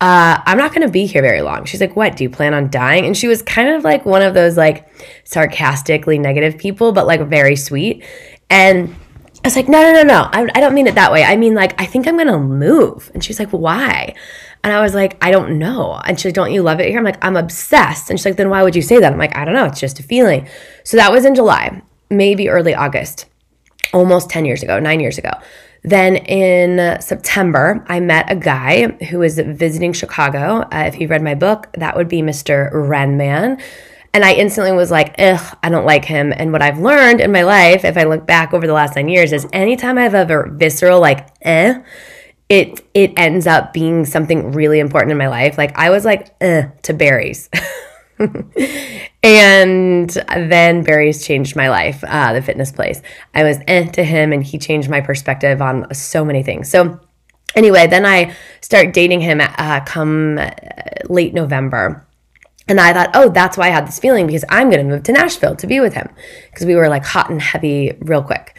uh, 0.00 0.42
I'm 0.44 0.58
not 0.58 0.74
going 0.74 0.86
to 0.86 0.92
be 0.92 1.06
here 1.06 1.22
very 1.22 1.40
long. 1.40 1.64
She's 1.64 1.80
like, 1.80 1.96
What? 1.96 2.16
Do 2.16 2.24
you 2.24 2.30
plan 2.30 2.52
on 2.52 2.70
dying? 2.70 3.06
And 3.06 3.16
she 3.16 3.28
was 3.28 3.40
kind 3.40 3.70
of 3.70 3.82
like 3.82 4.04
one 4.04 4.20
of 4.20 4.34
those 4.34 4.56
like 4.56 4.88
sarcastically 5.24 6.18
negative 6.18 6.58
people, 6.58 6.92
but 6.92 7.06
like 7.06 7.26
very 7.28 7.56
sweet. 7.56 8.04
And 8.50 8.94
I 9.42 9.46
was 9.46 9.56
like, 9.56 9.68
No, 9.68 9.80
no, 9.80 9.92
no, 9.92 10.02
no. 10.02 10.28
I, 10.30 10.46
I 10.54 10.60
don't 10.60 10.74
mean 10.74 10.86
it 10.86 10.96
that 10.96 11.12
way. 11.12 11.24
I 11.24 11.36
mean, 11.36 11.54
like, 11.54 11.80
I 11.80 11.86
think 11.86 12.06
I'm 12.06 12.16
going 12.16 12.26
to 12.26 12.38
move. 12.38 13.10
And 13.14 13.24
she's 13.24 13.38
like, 13.38 13.48
Why? 13.50 14.14
And 14.66 14.72
I 14.72 14.80
was 14.80 14.94
like, 14.94 15.16
I 15.22 15.30
don't 15.30 15.60
know. 15.60 15.94
And 15.94 16.18
she's 16.18 16.24
like, 16.24 16.34
Don't 16.34 16.52
you 16.52 16.60
love 16.60 16.80
it 16.80 16.88
here? 16.88 16.98
I'm 16.98 17.04
like, 17.04 17.24
I'm 17.24 17.36
obsessed. 17.36 18.10
And 18.10 18.18
she's 18.18 18.26
like, 18.26 18.36
Then 18.36 18.50
why 18.50 18.64
would 18.64 18.74
you 18.74 18.82
say 18.82 18.98
that? 18.98 19.12
I'm 19.12 19.18
like, 19.18 19.36
I 19.36 19.44
don't 19.44 19.54
know. 19.54 19.66
It's 19.66 19.78
just 19.78 20.00
a 20.00 20.02
feeling. 20.02 20.48
So 20.82 20.96
that 20.96 21.12
was 21.12 21.24
in 21.24 21.36
July, 21.36 21.82
maybe 22.10 22.48
early 22.48 22.74
August, 22.74 23.26
almost 23.94 24.28
10 24.28 24.44
years 24.44 24.64
ago, 24.64 24.80
nine 24.80 24.98
years 24.98 25.18
ago. 25.18 25.30
Then 25.84 26.16
in 26.16 27.00
September, 27.00 27.84
I 27.86 28.00
met 28.00 28.28
a 28.28 28.34
guy 28.34 28.88
who 29.08 29.20
was 29.20 29.38
visiting 29.38 29.92
Chicago. 29.92 30.62
Uh, 30.62 30.86
if 30.88 30.94
he 30.94 31.06
read 31.06 31.22
my 31.22 31.36
book, 31.36 31.68
that 31.74 31.96
would 31.96 32.08
be 32.08 32.20
Mr. 32.20 32.72
Renman. 32.72 33.62
And 34.14 34.24
I 34.24 34.32
instantly 34.32 34.72
was 34.72 34.90
like, 34.90 35.14
ugh, 35.20 35.58
I 35.62 35.68
don't 35.68 35.86
like 35.86 36.04
him. 36.04 36.32
And 36.36 36.50
what 36.50 36.60
I've 36.60 36.80
learned 36.80 37.20
in 37.20 37.30
my 37.30 37.42
life, 37.42 37.84
if 37.84 37.96
I 37.96 38.02
look 38.02 38.26
back 38.26 38.52
over 38.52 38.66
the 38.66 38.72
last 38.72 38.96
nine 38.96 39.08
years, 39.08 39.32
is 39.32 39.46
anytime 39.52 39.96
I've 39.96 40.14
ever 40.14 40.50
visceral, 40.52 40.98
like, 40.98 41.28
eh, 41.42 41.82
it 42.48 42.80
it 42.94 43.12
ends 43.16 43.46
up 43.46 43.72
being 43.72 44.04
something 44.04 44.52
really 44.52 44.78
important 44.78 45.12
in 45.12 45.18
my 45.18 45.28
life. 45.28 45.58
Like 45.58 45.76
I 45.76 45.90
was 45.90 46.04
like, 46.04 46.38
to 46.38 46.94
Barry's. 46.94 47.50
and 49.22 50.08
then 50.08 50.82
Barry's 50.82 51.26
changed 51.26 51.56
my 51.56 51.68
life, 51.68 52.02
uh, 52.06 52.32
the 52.32 52.42
fitness 52.42 52.72
place. 52.72 53.02
I 53.34 53.42
was 53.42 53.58
eh 53.66 53.86
to 53.90 54.04
him, 54.04 54.32
and 54.32 54.42
he 54.42 54.58
changed 54.58 54.88
my 54.88 55.00
perspective 55.00 55.60
on 55.60 55.92
so 55.92 56.24
many 56.24 56.42
things. 56.42 56.70
So, 56.70 57.00
anyway, 57.54 57.86
then 57.86 58.06
I 58.06 58.34
start 58.60 58.94
dating 58.94 59.20
him 59.20 59.40
uh, 59.40 59.80
come 59.84 60.38
uh, 60.38 60.50
late 61.08 61.34
November. 61.34 62.06
And 62.68 62.80
I 62.80 62.92
thought, 62.92 63.10
oh, 63.14 63.28
that's 63.28 63.56
why 63.56 63.66
I 63.66 63.70
had 63.70 63.86
this 63.86 64.00
feeling 64.00 64.26
because 64.26 64.44
I'm 64.48 64.70
going 64.70 64.84
to 64.84 64.92
move 64.92 65.04
to 65.04 65.12
Nashville 65.12 65.54
to 65.56 65.68
be 65.68 65.78
with 65.78 65.94
him 65.94 66.08
because 66.50 66.66
we 66.66 66.74
were 66.74 66.88
like 66.88 67.04
hot 67.04 67.30
and 67.30 67.40
heavy 67.40 67.96
real 68.00 68.24
quick. 68.24 68.56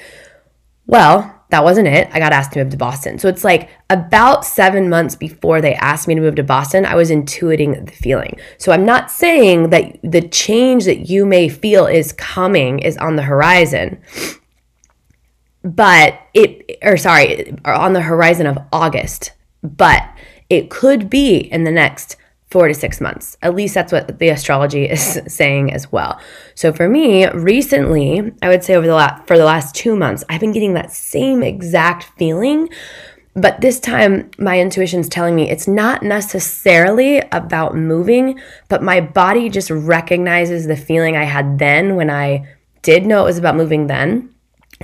Well, 0.86 1.37
that 1.50 1.63
wasn't 1.63 1.88
it. 1.88 2.10
I 2.12 2.20
got 2.20 2.34
asked 2.34 2.54
to 2.54 2.63
move 2.63 2.72
to 2.72 2.77
Boston. 2.77 3.20
So 3.20 3.30
it's 3.30 3.44
like 3.44 3.70
about 3.89 4.46
seven 4.46 4.89
months 4.89 5.16
before 5.16 5.62
they 5.62 5.75
asked 5.75 6.08
me 6.08 6.16
to 6.16 6.22
move 6.22 6.36
to 6.36 6.44
Boston, 6.44 6.86
I 6.86 6.96
was 6.96 7.10
intuiting 7.10 7.86
the 7.86 7.92
feeling. 7.92 8.38
So 8.58 8.72
I'm 8.72 8.86
not 8.86 9.10
saying 9.10 9.70
that 9.70 9.98
the 10.04 10.27
change 10.27 10.86
that 10.86 11.10
you 11.10 11.25
may 11.25 11.48
feel 11.48 11.86
is 11.86 12.12
coming 12.13 12.80
is 12.80 12.98
on 12.98 13.16
the 13.16 13.24
horizon, 13.24 14.01
but 15.63 16.20
it, 16.34 16.80
or 16.82 16.98
sorry, 16.98 17.56
on 17.63 17.94
the 17.94 18.01
horizon 18.01 18.46
of 18.46 18.58
August, 18.74 19.32
but 19.63 20.04
it 20.50 20.70
could 20.70 21.10
be 21.10 21.38
in 21.38 21.63
the 21.63 21.72
next 21.72 22.18
four 22.50 22.68
to 22.68 22.74
six 22.74 23.01
months. 23.01 23.38
At 23.42 23.56
least 23.56 23.74
that's 23.74 23.92
what 23.92 24.20
the 24.20 24.30
astrology 24.30 24.86
is 24.86 25.22
saying 25.27 25.74
as 25.74 25.92
well. 25.92 26.20
So 26.56 26.72
for 26.72 26.88
me, 26.88 27.27
recently, 27.30 28.32
I 28.42 28.50
would 28.50 28.63
say 28.63 28.75
over 28.75 28.88
the 28.88 28.96
last 28.96 29.27
for 29.27 29.38
the 29.38 29.46
last 29.46 29.75
two 29.75 29.96
months, 29.96 30.24
I've 30.30 30.42
been 30.42 30.54
getting 30.54 30.74
that 30.74 30.92
same 30.92 31.44
exact 31.44 32.06
feeling. 32.18 32.70
But 33.34 33.62
this 33.62 33.80
time, 33.80 34.32
my 34.39 34.60
intuition 34.60 35.00
is 35.00 35.10
telling 35.10 35.36
me 35.36 35.48
it's 35.48 35.68
not 35.68 36.01
necessarily 36.01 37.20
about 37.32 37.75
moving, 37.75 38.39
but 38.68 38.82
my 38.82 39.00
body 39.00 39.50
just 39.50 39.70
recognizes 39.70 40.66
the 40.66 40.75
feeling 40.75 41.16
I 41.16 41.25
had 41.25 41.60
then 41.60 41.96
when 41.96 42.10
I 42.10 42.48
did 42.82 43.06
know 43.06 43.22
it 43.22 43.25
was 43.25 43.38
about 43.38 43.56
moving 43.56 43.86
then 43.86 44.34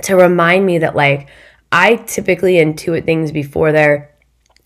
to 0.02 0.14
remind 0.14 0.66
me 0.66 0.78
that, 0.78 0.94
like, 0.94 1.28
I 1.72 1.96
typically 1.96 2.54
intuit 2.54 3.04
things 3.04 3.32
before 3.32 3.72
they're 3.72 4.13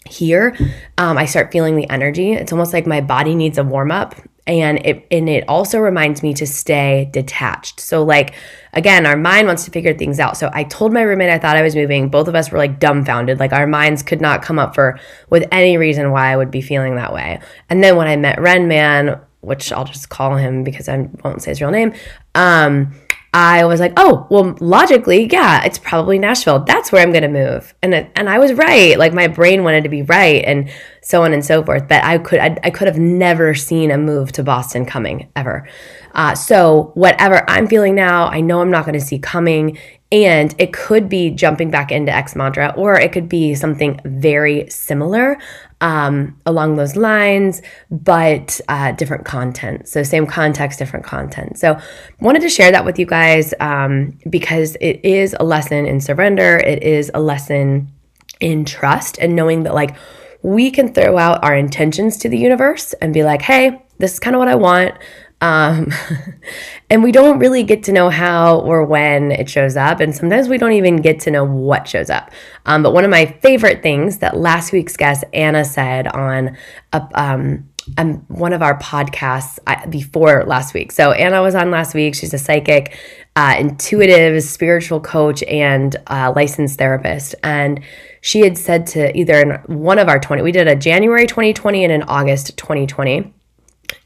here, 0.07 0.57
um, 0.97 1.19
I 1.19 1.27
start 1.27 1.53
feeling 1.53 1.77
the 1.77 1.89
energy. 1.91 2.33
It's 2.33 2.53
almost 2.53 2.73
like 2.73 2.87
my 2.87 3.01
body 3.01 3.35
needs 3.35 3.59
a 3.59 3.65
warm 3.65 3.91
up. 3.91 4.15
And 4.47 4.79
it 4.87 5.07
and 5.11 5.29
it 5.29 5.47
also 5.47 5.79
reminds 5.79 6.23
me 6.23 6.33
to 6.33 6.47
stay 6.47 7.11
detached. 7.13 7.81
So 7.81 8.03
like 8.03 8.35
again, 8.73 9.05
our 9.05 9.17
mind 9.17 9.47
wants 9.47 9.67
to 9.67 9.71
figure 9.71 9.93
things 9.93 10.19
out. 10.19 10.39
So 10.39 10.49
I 10.55 10.65
told 10.65 10.91
my 10.91 11.03
roommate 11.03 11.29
I 11.29 11.39
thought 11.39 11.57
I 11.57 11.63
was 11.63 11.77
moving. 11.77 12.09
Both 12.09 12.29
of 12.29 12.35
us 12.35 12.51
were 12.51 12.57
like 12.57 12.81
dumbfounded. 12.81 13.39
Like 13.39 13.53
our 13.53 13.67
minds 13.67 14.03
could 14.03 14.23
not 14.23 14.41
come 14.41 14.59
up 14.59 14.75
for 14.75 14.99
with 15.29 15.47
any 15.53 15.77
reason 15.77 16.13
why 16.13 16.33
I 16.33 16.37
would 16.37 16.51
be 16.51 16.63
feeling 16.63 16.95
that 16.97 17.13
way. 17.13 17.41
And 17.69 17.85
then 17.85 17.97
when 17.97 18.07
I 18.07 18.17
met 18.17 18.41
Ren 18.41 18.69
Man, 18.69 19.21
which 19.41 19.71
I'll 19.71 19.85
just 19.85 20.09
call 20.09 20.37
him 20.37 20.65
because 20.65 20.89
I 20.89 21.09
won't 21.23 21.43
say 21.43 21.51
his 21.51 21.61
real 21.61 21.71
name, 21.71 21.93
um, 22.35 22.95
I 23.35 23.67
was 23.67 23.79
like, 23.79 23.93
oh, 23.97 24.27
well, 24.31 24.57
logically, 24.61 25.29
yeah, 25.31 25.65
it's 25.65 25.79
probably 25.79 26.19
Nashville. 26.19 26.61
That's 26.61 26.91
where 26.91 27.03
I'm 27.03 27.13
going 27.13 27.23
to 27.23 27.29
move. 27.29 27.75
And 27.83 27.95
and 27.95 28.29
I 28.29 28.39
was 28.39 28.55
right. 28.55 28.99
Like 28.99 29.13
my 29.13 29.29
brain 29.29 29.65
wanted 29.65 29.85
to 29.85 29.91
be 29.91 30.03
right 30.03 30.43
and 30.45 30.71
so 31.09 31.23
on 31.23 31.33
and 31.33 31.43
so 31.43 31.65
forth. 31.65 31.89
But 31.89 32.05
I 32.05 32.19
could 32.19 32.39
I, 32.39 32.55
I 32.63 32.69
could 32.69 32.87
have 32.87 32.99
never 32.99 33.55
seen 33.55 33.91
a 33.91 33.97
move 33.97 34.31
to 34.33 34.43
Boston 34.43 34.85
coming 34.85 35.31
ever. 35.35 35.67
Uh, 36.15 36.35
so 36.35 36.93
whatever 36.95 37.49
I'm 37.49 37.67
feeling 37.67 37.95
now, 37.95 38.27
I 38.27 38.43
know 38.43 38.61
I'm 38.61 38.71
not 38.71 38.85
going 38.85 38.99
to 38.99 39.05
see 39.05 39.19
coming. 39.19 39.79
And 40.13 40.55
it 40.59 40.73
could 40.73 41.09
be 41.09 41.31
jumping 41.31 41.71
back 41.71 41.91
into 41.93 42.15
X 42.15 42.35
mantra, 42.35 42.75
or 42.77 42.99
it 42.99 43.13
could 43.13 43.29
be 43.29 43.55
something 43.55 44.01
very 44.05 44.69
similar 44.71 45.39
um, 45.83 46.39
along 46.47 46.77
those 46.77 46.97
lines, 46.97 47.61
but 47.91 48.59
uh, 48.69 48.93
different 48.93 49.27
content. 49.27 49.87
So, 49.87 50.03
same 50.03 50.27
context, 50.27 50.79
different 50.79 51.05
content. 51.05 51.59
So, 51.59 51.79
wanted 52.21 52.41
to 52.41 52.49
share 52.49 52.73
that 52.73 52.87
with 52.87 52.99
you 52.99 53.05
guys 53.05 53.53
um, 53.61 54.19
because 54.31 54.77
it 54.81 55.05
is 55.05 55.37
a 55.39 55.45
lesson 55.45 55.85
in 55.85 56.01
surrender, 56.01 56.57
it 56.57 56.83
is 56.83 57.11
a 57.13 57.21
lesson 57.21 57.93
in 58.41 58.65
trust 58.65 59.19
and 59.19 59.37
knowing 59.37 59.65
that, 59.65 59.75
like, 59.75 59.95
we 60.43 60.71
can 60.71 60.93
throw 60.93 61.19
out 61.19 61.43
our 61.43 61.57
intentions 61.57 62.17
to 62.19 62.29
the 62.29 62.39
universe 62.39 62.93
and 62.95 63.13
be 63.13 63.25
like, 63.25 63.43
hey, 63.43 63.83
this 63.99 64.15
is 64.15 64.21
kind 64.21 64.37
of 64.37 64.39
what 64.41 64.49
I 64.49 64.55
want. 64.55 64.95
Um, 65.41 65.93
and 66.91 67.03
we 67.03 67.13
don't 67.13 67.39
really 67.39 67.63
get 67.63 67.85
to 67.85 67.93
know 67.93 68.11
how 68.11 68.61
or 68.61 68.85
when 68.85 69.33
it 69.33 69.49
shows 69.49 69.77
up. 69.77 70.01
And 70.01 70.15
sometimes 70.15 70.49
we 70.49 70.59
don't 70.59 70.73
even 70.73 70.97
get 70.97 71.21
to 71.21 71.31
know 71.31 71.45
what 71.45 71.89
shows 71.89 72.11
up. 72.11 72.31
Um, 72.67 72.83
but 72.83 72.93
one 72.93 73.05
of 73.05 73.11
my 73.11 73.27
favorite 73.43 73.83
things 73.83 74.19
that 74.19 74.37
last 74.37 74.73
week's 74.73 74.97
guest, 74.97 75.25
Anna, 75.33 75.65
said 75.65 76.09
on 76.09 76.57
a, 76.93 77.09
um, 77.15 77.69
um, 77.97 78.25
one 78.29 78.53
of 78.53 78.63
our 78.63 78.79
podcasts 78.79 79.59
before 79.91 80.45
last 80.45 80.75
week. 80.75 80.93
So 80.93 81.13
Anna 81.13 81.43
was 81.43 81.55
on 81.55 81.71
last 81.71 81.95
week. 81.95 82.15
She's 82.15 82.35
a 82.35 82.39
psychic, 82.39 82.97
uh, 83.35 83.55
intuitive, 83.59 84.43
spiritual 84.43 85.01
coach, 85.01 85.43
and 85.45 85.97
uh, 86.09 86.33
licensed 86.35 86.79
therapist. 86.79 87.35
And 87.43 87.81
she 88.21 88.41
had 88.41 88.59
said 88.59 88.87
to 88.89 89.17
either 89.17 89.41
in 89.41 89.51
one 89.67 89.99
of 89.99 90.09
our 90.09 90.19
20, 90.19 90.43
we 90.43 90.53
did 90.53 90.69
a 90.69 90.77
January 90.77 91.27
2020 91.27 91.85
and 91.85 91.93
an 91.93 92.03
August 92.05 92.57
2020 92.57 93.35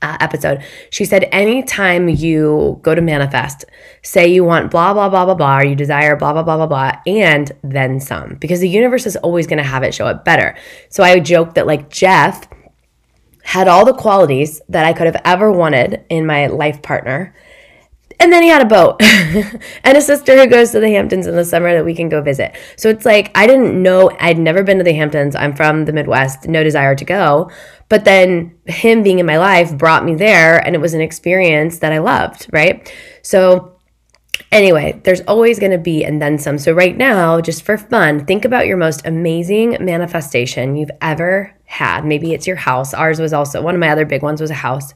uh, 0.00 0.16
episode, 0.20 0.62
she 0.90 1.04
said, 1.04 1.28
anytime 1.32 2.08
you 2.08 2.78
go 2.82 2.94
to 2.94 3.00
manifest, 3.00 3.64
say 4.02 4.26
you 4.26 4.44
want 4.44 4.70
blah, 4.70 4.92
blah, 4.92 5.08
blah, 5.08 5.24
blah, 5.24 5.34
blah, 5.34 5.58
or 5.58 5.64
you 5.64 5.74
desire 5.74 6.16
blah, 6.16 6.32
blah, 6.32 6.42
blah, 6.42 6.56
blah, 6.56 6.66
blah, 6.66 6.92
and 7.06 7.52
then 7.62 8.00
some, 8.00 8.36
because 8.36 8.60
the 8.60 8.68
universe 8.68 9.06
is 9.06 9.16
always 9.16 9.46
going 9.46 9.58
to 9.58 9.64
have 9.64 9.82
it 9.82 9.94
show 9.94 10.06
up 10.06 10.24
better. 10.24 10.56
So 10.88 11.02
I 11.02 11.18
joke 11.20 11.54
that, 11.54 11.66
like, 11.66 11.90
Jeff 11.90 12.48
had 13.42 13.68
all 13.68 13.84
the 13.84 13.94
qualities 13.94 14.60
that 14.68 14.84
I 14.84 14.92
could 14.92 15.06
have 15.06 15.20
ever 15.24 15.50
wanted 15.50 16.04
in 16.08 16.26
my 16.26 16.46
life 16.46 16.80
partner. 16.82 17.34
And 18.22 18.32
then 18.32 18.44
he 18.44 18.48
had 18.48 18.62
a 18.62 18.66
boat 18.66 19.02
and 19.02 19.98
a 19.98 20.00
sister 20.00 20.36
who 20.36 20.46
goes 20.46 20.70
to 20.70 20.78
the 20.78 20.88
Hamptons 20.90 21.26
in 21.26 21.34
the 21.34 21.44
summer 21.44 21.72
that 21.72 21.84
we 21.84 21.92
can 21.92 22.08
go 22.08 22.22
visit. 22.22 22.56
So 22.76 22.88
it's 22.88 23.04
like, 23.04 23.32
I 23.36 23.48
didn't 23.48 23.82
know, 23.82 24.16
I'd 24.20 24.38
never 24.38 24.62
been 24.62 24.78
to 24.78 24.84
the 24.84 24.92
Hamptons. 24.92 25.34
I'm 25.34 25.56
from 25.56 25.86
the 25.86 25.92
Midwest, 25.92 26.46
no 26.46 26.62
desire 26.62 26.94
to 26.94 27.04
go. 27.04 27.50
But 27.88 28.04
then 28.04 28.56
him 28.66 29.02
being 29.02 29.18
in 29.18 29.26
my 29.26 29.38
life 29.38 29.76
brought 29.76 30.04
me 30.04 30.14
there 30.14 30.64
and 30.64 30.76
it 30.76 30.80
was 30.80 30.94
an 30.94 31.00
experience 31.00 31.80
that 31.80 31.92
I 31.92 31.98
loved, 31.98 32.46
right? 32.52 32.94
So 33.22 33.70
Anyway, 34.50 35.00
there's 35.04 35.20
always 35.22 35.58
going 35.58 35.72
to 35.72 35.78
be 35.78 36.04
and 36.04 36.20
then 36.20 36.38
some. 36.38 36.58
So, 36.58 36.72
right 36.72 36.96
now, 36.96 37.40
just 37.40 37.62
for 37.62 37.78
fun, 37.78 38.26
think 38.26 38.44
about 38.44 38.66
your 38.66 38.76
most 38.76 39.06
amazing 39.06 39.76
manifestation 39.80 40.74
you've 40.74 40.90
ever 41.00 41.54
had. 41.64 42.04
Maybe 42.04 42.32
it's 42.32 42.46
your 42.46 42.56
house. 42.56 42.92
Ours 42.92 43.20
was 43.20 43.32
also 43.32 43.62
one 43.62 43.74
of 43.74 43.80
my 43.80 43.90
other 43.90 44.04
big 44.04 44.22
ones 44.22 44.40
was 44.40 44.50
a 44.50 44.54
house. 44.54 44.94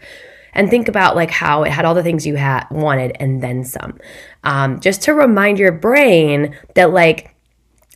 And 0.56 0.70
think 0.70 0.88
about 0.88 1.14
like 1.14 1.30
how 1.30 1.62
it 1.62 1.70
had 1.70 1.84
all 1.84 1.94
the 1.94 2.02
things 2.02 2.26
you 2.26 2.34
had 2.36 2.66
wanted 2.70 3.16
and 3.20 3.42
then 3.42 3.62
some. 3.62 3.98
Um, 4.42 4.80
just 4.80 5.02
to 5.02 5.14
remind 5.14 5.58
your 5.58 5.70
brain 5.70 6.56
that 6.74 6.92
like 6.92 7.36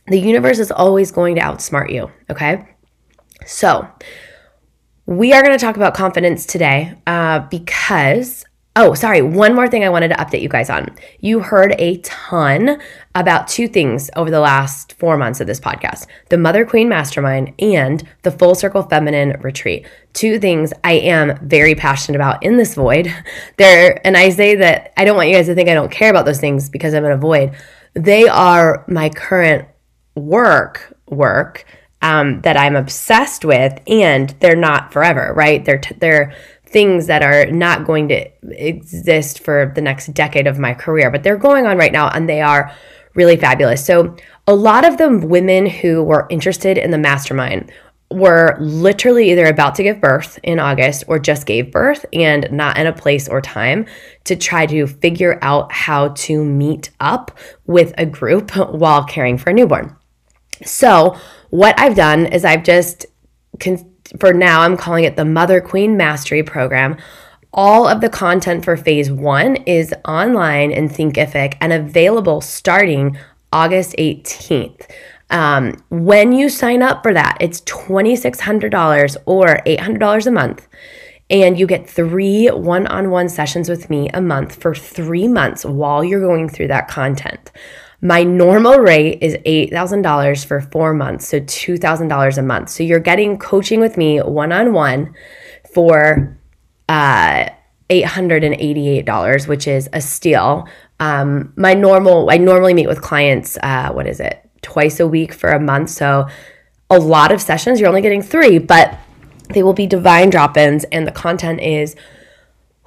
the 0.07 0.19
universe 0.19 0.59
is 0.59 0.71
always 0.71 1.11
going 1.11 1.35
to 1.35 1.41
outsmart 1.41 1.91
you. 1.91 2.11
Okay. 2.29 2.65
So, 3.45 3.87
we 5.07 5.33
are 5.33 5.41
going 5.41 5.57
to 5.57 5.63
talk 5.63 5.75
about 5.75 5.95
confidence 5.95 6.45
today 6.45 6.95
uh, 7.07 7.39
because 7.39 8.45
Oh, 8.77 8.93
sorry. 8.93 9.21
One 9.21 9.53
more 9.53 9.67
thing 9.67 9.83
I 9.83 9.89
wanted 9.89 10.09
to 10.09 10.15
update 10.15 10.41
you 10.41 10.47
guys 10.47 10.69
on. 10.69 10.95
You 11.19 11.41
heard 11.41 11.75
a 11.77 11.97
ton 11.97 12.81
about 13.13 13.49
two 13.49 13.67
things 13.67 14.09
over 14.15 14.31
the 14.31 14.39
last 14.39 14.93
four 14.93 15.17
months 15.17 15.41
of 15.41 15.47
this 15.47 15.59
podcast 15.59 16.07
the 16.29 16.37
Mother 16.37 16.65
Queen 16.65 16.87
Mastermind 16.87 17.53
and 17.59 18.07
the 18.21 18.31
Full 18.31 18.55
Circle 18.55 18.83
Feminine 18.83 19.41
Retreat. 19.41 19.85
Two 20.13 20.39
things 20.39 20.71
I 20.85 20.93
am 20.93 21.37
very 21.45 21.75
passionate 21.75 22.15
about 22.15 22.43
in 22.43 22.55
this 22.57 22.75
void. 22.75 23.13
There, 23.57 23.99
and 24.07 24.15
I 24.15 24.29
say 24.29 24.55
that 24.55 24.93
I 24.97 25.03
don't 25.05 25.17
want 25.17 25.29
you 25.29 25.35
guys 25.35 25.45
to 25.47 25.55
think 25.55 25.69
I 25.69 25.73
don't 25.73 25.91
care 25.91 26.09
about 26.09 26.25
those 26.25 26.39
things 26.39 26.69
because 26.69 26.93
I'm 26.93 27.05
in 27.05 27.11
a 27.11 27.17
void. 27.17 27.53
They 27.93 28.27
are 28.27 28.85
my 28.87 29.09
current 29.09 29.67
work, 30.15 30.97
work. 31.07 31.65
Um, 32.03 32.41
that 32.41 32.57
I'm 32.57 32.75
obsessed 32.75 33.45
with, 33.45 33.79
and 33.85 34.31
they're 34.39 34.55
not 34.55 34.91
forever, 34.91 35.33
right? 35.35 35.63
They're 35.63 35.77
t- 35.77 35.93
they're 35.99 36.33
things 36.71 37.07
that 37.07 37.21
are 37.21 37.45
not 37.47 37.85
going 37.85 38.07
to 38.09 38.29
exist 38.43 39.39
for 39.39 39.71
the 39.75 39.81
next 39.81 40.13
decade 40.13 40.47
of 40.47 40.57
my 40.57 40.73
career, 40.73 41.11
but 41.11 41.23
they're 41.23 41.37
going 41.37 41.65
on 41.65 41.77
right 41.77 41.91
now 41.91 42.09
and 42.09 42.27
they 42.27 42.41
are 42.41 42.73
really 43.13 43.35
fabulous. 43.35 43.85
So, 43.85 44.15
a 44.47 44.55
lot 44.55 44.85
of 44.85 44.97
the 44.97 45.17
women 45.17 45.67
who 45.67 46.01
were 46.03 46.27
interested 46.29 46.77
in 46.77 46.91
the 46.91 46.97
mastermind 46.97 47.71
were 48.09 48.57
literally 48.59 49.31
either 49.31 49.45
about 49.45 49.75
to 49.75 49.83
give 49.83 50.01
birth 50.01 50.39
in 50.43 50.59
August 50.59 51.03
or 51.07 51.17
just 51.19 51.45
gave 51.45 51.71
birth 51.71 52.05
and 52.11 52.51
not 52.51 52.77
in 52.77 52.87
a 52.87 52.93
place 52.93 53.29
or 53.29 53.39
time 53.41 53.85
to 54.25 54.35
try 54.35 54.65
to 54.65 54.87
figure 54.87 55.39
out 55.41 55.71
how 55.71 56.09
to 56.09 56.43
meet 56.43 56.89
up 56.99 57.37
with 57.65 57.93
a 57.97 58.05
group 58.05 58.51
while 58.55 59.03
caring 59.03 59.37
for 59.37 59.51
a 59.51 59.53
newborn. 59.53 59.95
So, 60.65 61.17
what 61.49 61.79
I've 61.79 61.95
done 61.95 62.27
is 62.27 62.45
I've 62.45 62.63
just 62.63 63.05
for 64.19 64.33
now, 64.33 64.61
I'm 64.61 64.77
calling 64.77 65.03
it 65.03 65.15
the 65.15 65.25
Mother 65.25 65.61
Queen 65.61 65.97
Mastery 65.97 66.43
Program. 66.43 66.97
All 67.53 67.87
of 67.87 68.01
the 68.01 68.09
content 68.09 68.63
for 68.63 68.77
phase 68.77 69.11
one 69.11 69.57
is 69.65 69.93
online 70.07 70.71
in 70.71 70.87
Thinkific 70.89 71.57
and 71.59 71.73
available 71.73 72.41
starting 72.41 73.17
August 73.51 73.95
18th. 73.97 74.89
Um, 75.29 75.81
when 75.89 76.33
you 76.33 76.49
sign 76.49 76.81
up 76.81 77.03
for 77.03 77.13
that, 77.13 77.37
it's 77.39 77.61
$2,600 77.61 79.17
or 79.25 79.61
$800 79.65 80.27
a 80.27 80.31
month. 80.31 80.67
And 81.29 81.57
you 81.57 81.65
get 81.65 81.89
three 81.89 82.47
one 82.47 82.87
on 82.87 83.09
one 83.09 83.29
sessions 83.29 83.69
with 83.69 83.89
me 83.89 84.09
a 84.09 84.21
month 84.21 84.61
for 84.61 84.75
three 84.75 85.29
months 85.29 85.63
while 85.63 86.03
you're 86.03 86.19
going 86.19 86.49
through 86.49 86.67
that 86.67 86.89
content. 86.89 87.51
My 88.03 88.23
normal 88.23 88.79
rate 88.79 89.19
is 89.21 89.35
$8,000 89.45 90.45
for 90.45 90.59
four 90.59 90.93
months, 90.93 91.27
so 91.27 91.39
$2,000 91.39 92.37
a 92.37 92.41
month. 92.41 92.69
So 92.69 92.81
you're 92.81 92.99
getting 92.99 93.37
coaching 93.37 93.79
with 93.79 93.95
me 93.95 94.19
one 94.19 94.51
on 94.51 94.73
one 94.73 95.13
for 95.71 96.35
uh, 96.89 97.45
$888, 97.91 99.47
which 99.47 99.67
is 99.67 99.87
a 99.93 100.01
steal. 100.01 100.67
Um, 100.99 101.53
my 101.55 101.75
normal, 101.75 102.31
I 102.31 102.37
normally 102.37 102.73
meet 102.73 102.87
with 102.87 103.01
clients, 103.01 103.57
uh, 103.61 103.91
what 103.91 104.07
is 104.07 104.19
it, 104.19 104.49
twice 104.63 104.99
a 104.99 105.07
week 105.07 105.31
for 105.31 105.51
a 105.51 105.59
month. 105.59 105.91
So 105.91 106.27
a 106.89 106.97
lot 106.97 107.31
of 107.31 107.39
sessions, 107.39 107.79
you're 107.79 107.89
only 107.89 108.01
getting 108.01 108.23
three, 108.23 108.57
but 108.57 108.97
they 109.49 109.61
will 109.61 109.73
be 109.73 109.85
divine 109.85 110.31
drop 110.31 110.57
ins, 110.57 110.85
and 110.85 111.05
the 111.05 111.11
content 111.11 111.61
is 111.61 111.95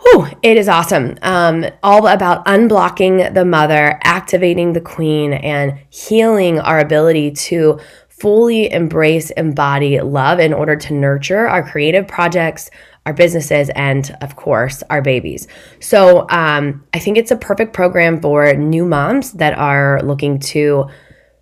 Whew, 0.05 0.27
it 0.43 0.59
is 0.59 0.69
awesome. 0.69 1.17
Um, 1.23 1.65
all 1.83 2.07
about 2.09 2.45
unblocking 2.45 3.33
the 3.33 3.45
mother, 3.45 3.99
activating 4.03 4.75
the 4.75 4.81
queen, 4.81 5.33
and 5.33 5.79
healing 5.89 6.59
our 6.61 6.79
ability 6.79 7.31
to 7.31 7.81
fully 8.09 8.71
embrace, 8.71 9.31
embody 9.31 10.01
love 10.01 10.39
in 10.41 10.53
order 10.53 10.77
to 10.77 10.95
nurture 10.95 11.49
our 11.49 11.69
creative 11.69 12.07
projects, 12.07 12.71
our 13.07 13.15
businesses, 13.15 13.71
and 13.71 14.17
of 14.21 14.37
course, 14.37 14.83
our 14.91 15.01
babies. 15.01 15.49
So 15.81 16.29
um, 16.29 16.85
I 16.93 16.99
think 16.99 17.17
it's 17.17 17.31
a 17.31 17.37
perfect 17.37 17.73
program 17.73 18.21
for 18.21 18.53
new 18.55 18.85
moms 18.85 19.33
that 19.33 19.57
are 19.59 20.03
looking 20.03 20.39
to 20.41 20.87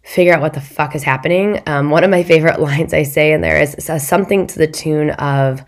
figure 0.04 0.34
out 0.34 0.40
what 0.40 0.54
the 0.54 0.60
fuck 0.60 0.94
is 0.94 1.02
happening. 1.02 1.60
Um, 1.66 1.90
one 1.90 2.04
of 2.04 2.10
my 2.10 2.22
favorite 2.32 2.60
lines 2.60 2.94
I 2.94 3.02
say 3.02 3.32
in 3.32 3.40
there 3.40 3.60
is 3.60 3.76
something 3.98 4.46
to 4.46 4.58
the 4.58 4.68
tune 4.68 5.10
of, 5.10 5.64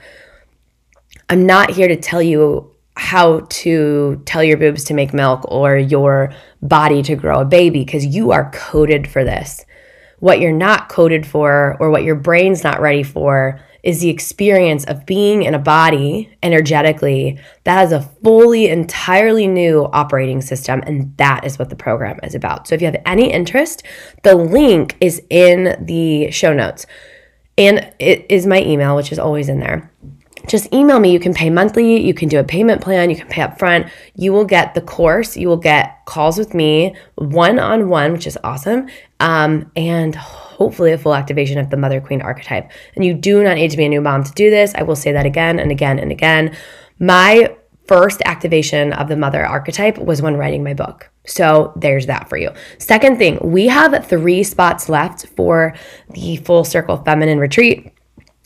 I'm 1.28 1.44
not 1.44 1.70
here 1.70 1.88
to 1.88 1.96
tell 1.96 2.22
you 2.22 2.73
how 2.96 3.40
to 3.48 4.22
tell 4.24 4.44
your 4.44 4.56
boobs 4.56 4.84
to 4.84 4.94
make 4.94 5.12
milk 5.12 5.44
or 5.48 5.76
your 5.76 6.32
body 6.62 7.02
to 7.02 7.16
grow 7.16 7.40
a 7.40 7.44
baby 7.44 7.80
because 7.80 8.06
you 8.06 8.30
are 8.30 8.50
coded 8.52 9.08
for 9.08 9.24
this. 9.24 9.64
What 10.20 10.40
you're 10.40 10.52
not 10.52 10.88
coded 10.88 11.26
for 11.26 11.76
or 11.80 11.90
what 11.90 12.04
your 12.04 12.14
brain's 12.14 12.62
not 12.62 12.80
ready 12.80 13.02
for 13.02 13.60
is 13.82 14.00
the 14.00 14.08
experience 14.08 14.84
of 14.84 15.04
being 15.04 15.42
in 15.42 15.54
a 15.54 15.58
body 15.58 16.34
energetically 16.42 17.38
that 17.64 17.74
has 17.74 17.92
a 17.92 18.00
fully, 18.00 18.68
entirely 18.68 19.46
new 19.46 19.84
operating 19.92 20.40
system. 20.40 20.82
And 20.86 21.14
that 21.18 21.44
is 21.44 21.58
what 21.58 21.68
the 21.68 21.76
program 21.76 22.18
is 22.22 22.34
about. 22.34 22.66
So 22.66 22.74
if 22.74 22.80
you 22.80 22.86
have 22.86 23.02
any 23.04 23.30
interest, 23.30 23.82
the 24.22 24.34
link 24.34 24.96
is 25.00 25.20
in 25.28 25.84
the 25.84 26.30
show 26.30 26.54
notes. 26.54 26.86
And 27.58 27.92
it 27.98 28.24
is 28.30 28.46
my 28.46 28.62
email, 28.62 28.96
which 28.96 29.12
is 29.12 29.18
always 29.18 29.48
in 29.48 29.60
there 29.60 29.90
just 30.46 30.72
email 30.72 31.00
me. 31.00 31.12
You 31.12 31.20
can 31.20 31.34
pay 31.34 31.50
monthly, 31.50 32.00
you 32.00 32.14
can 32.14 32.28
do 32.28 32.38
a 32.38 32.44
payment 32.44 32.82
plan, 32.82 33.10
you 33.10 33.16
can 33.16 33.28
pay 33.28 33.42
up 33.42 33.58
front. 33.58 33.86
You 34.16 34.32
will 34.32 34.44
get 34.44 34.74
the 34.74 34.80
course, 34.80 35.36
you 35.36 35.48
will 35.48 35.56
get 35.56 36.04
calls 36.04 36.38
with 36.38 36.54
me 36.54 36.94
one 37.16 37.58
on 37.58 37.88
one, 37.88 38.12
which 38.12 38.26
is 38.26 38.38
awesome, 38.44 38.88
um, 39.20 39.70
and 39.76 40.14
hopefully 40.14 40.92
a 40.92 40.98
full 40.98 41.14
activation 41.14 41.58
of 41.58 41.70
the 41.70 41.76
Mother 41.76 42.00
Queen 42.00 42.22
archetype. 42.22 42.70
And 42.94 43.04
you 43.04 43.14
do 43.14 43.42
not 43.42 43.54
need 43.54 43.70
to 43.70 43.76
be 43.76 43.84
a 43.84 43.88
new 43.88 44.00
mom 44.00 44.24
to 44.24 44.32
do 44.32 44.50
this. 44.50 44.74
I 44.74 44.82
will 44.82 44.96
say 44.96 45.12
that 45.12 45.26
again 45.26 45.58
and 45.58 45.70
again 45.70 45.98
and 45.98 46.12
again. 46.12 46.56
My 46.98 47.54
first 47.86 48.22
activation 48.24 48.92
of 48.94 49.08
the 49.08 49.16
mother 49.16 49.44
archetype 49.44 49.98
was 49.98 50.22
when 50.22 50.36
writing 50.36 50.62
my 50.62 50.74
book. 50.74 51.10
So 51.26 51.72
there's 51.76 52.06
that 52.06 52.28
for 52.28 52.36
you. 52.36 52.50
Second 52.78 53.18
thing, 53.18 53.38
we 53.42 53.68
have 53.68 54.06
three 54.06 54.42
spots 54.42 54.88
left 54.88 55.26
for 55.28 55.74
the 56.10 56.36
Full 56.36 56.64
Circle 56.64 56.98
Feminine 56.98 57.38
Retreat. 57.38 57.93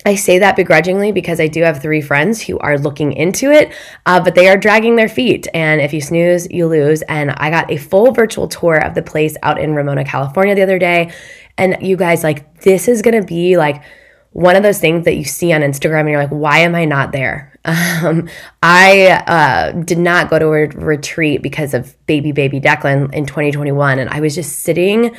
I 0.07 0.15
say 0.15 0.39
that 0.39 0.55
begrudgingly 0.55 1.11
because 1.11 1.41
I 1.41 1.49
do 1.49 1.63
have 1.63 1.83
three 1.83 2.01
friends 2.01 2.41
who 2.41 2.59
are 2.61 2.79
looking 2.79 3.13
into 3.13 3.51
it, 3.51 3.73
uh, 4.07 4.21
but 4.21 4.35
they 4.37 4.49
are 4.49 4.57
dragging 4.57 4.95
their 4.95 5.09
feet. 5.09 5.49
And 5.53 5.81
if 5.81 5.93
you 5.93 6.01
snooze, 6.01 6.49
you 6.51 6.69
lose. 6.69 7.03
And 7.03 7.33
I 7.33 7.51
got 7.51 7.71
a 7.71 7.77
full 7.77 8.13
virtual 8.13 8.47
tour 8.47 8.77
of 8.77 8.95
the 8.95 9.03
place 9.03 9.37
out 9.43 9.61
in 9.61 9.75
Ramona, 9.75 10.05
California 10.05 10.55
the 10.55 10.63
other 10.63 10.79
day. 10.79 11.13
And 11.57 11.79
you 11.81 11.97
guys, 11.97 12.23
like, 12.23 12.61
this 12.61 12.87
is 12.87 13.03
to 13.03 13.23
be 13.23 13.57
like 13.57 13.83
one 14.31 14.55
of 14.55 14.63
those 14.63 14.79
things 14.79 15.05
that 15.05 15.17
you 15.17 15.25
see 15.25 15.53
on 15.53 15.63
Instagram 15.63 16.01
and 16.01 16.11
you're 16.11 16.23
like, 16.23 16.31
why 16.31 16.59
am 16.59 16.75
I 16.75 16.85
not 16.85 17.13
there? 17.13 17.53
Um, 17.69 18.31
I 18.63 19.09
uh, 19.27 19.73
did 19.73 19.99
not 19.99 20.31
go 20.31 20.39
to 20.39 20.47
a 20.47 20.69
retreat 20.69 21.43
because 21.43 21.75
of 21.75 21.95
baby, 22.07 22.33
baby 22.33 22.61
Declan 22.61 23.13
in 23.13 23.27
2021. 23.27 23.99
And 23.99 24.09
I 24.09 24.21
was 24.21 24.35
just 24.35 24.61
sitting 24.61 25.15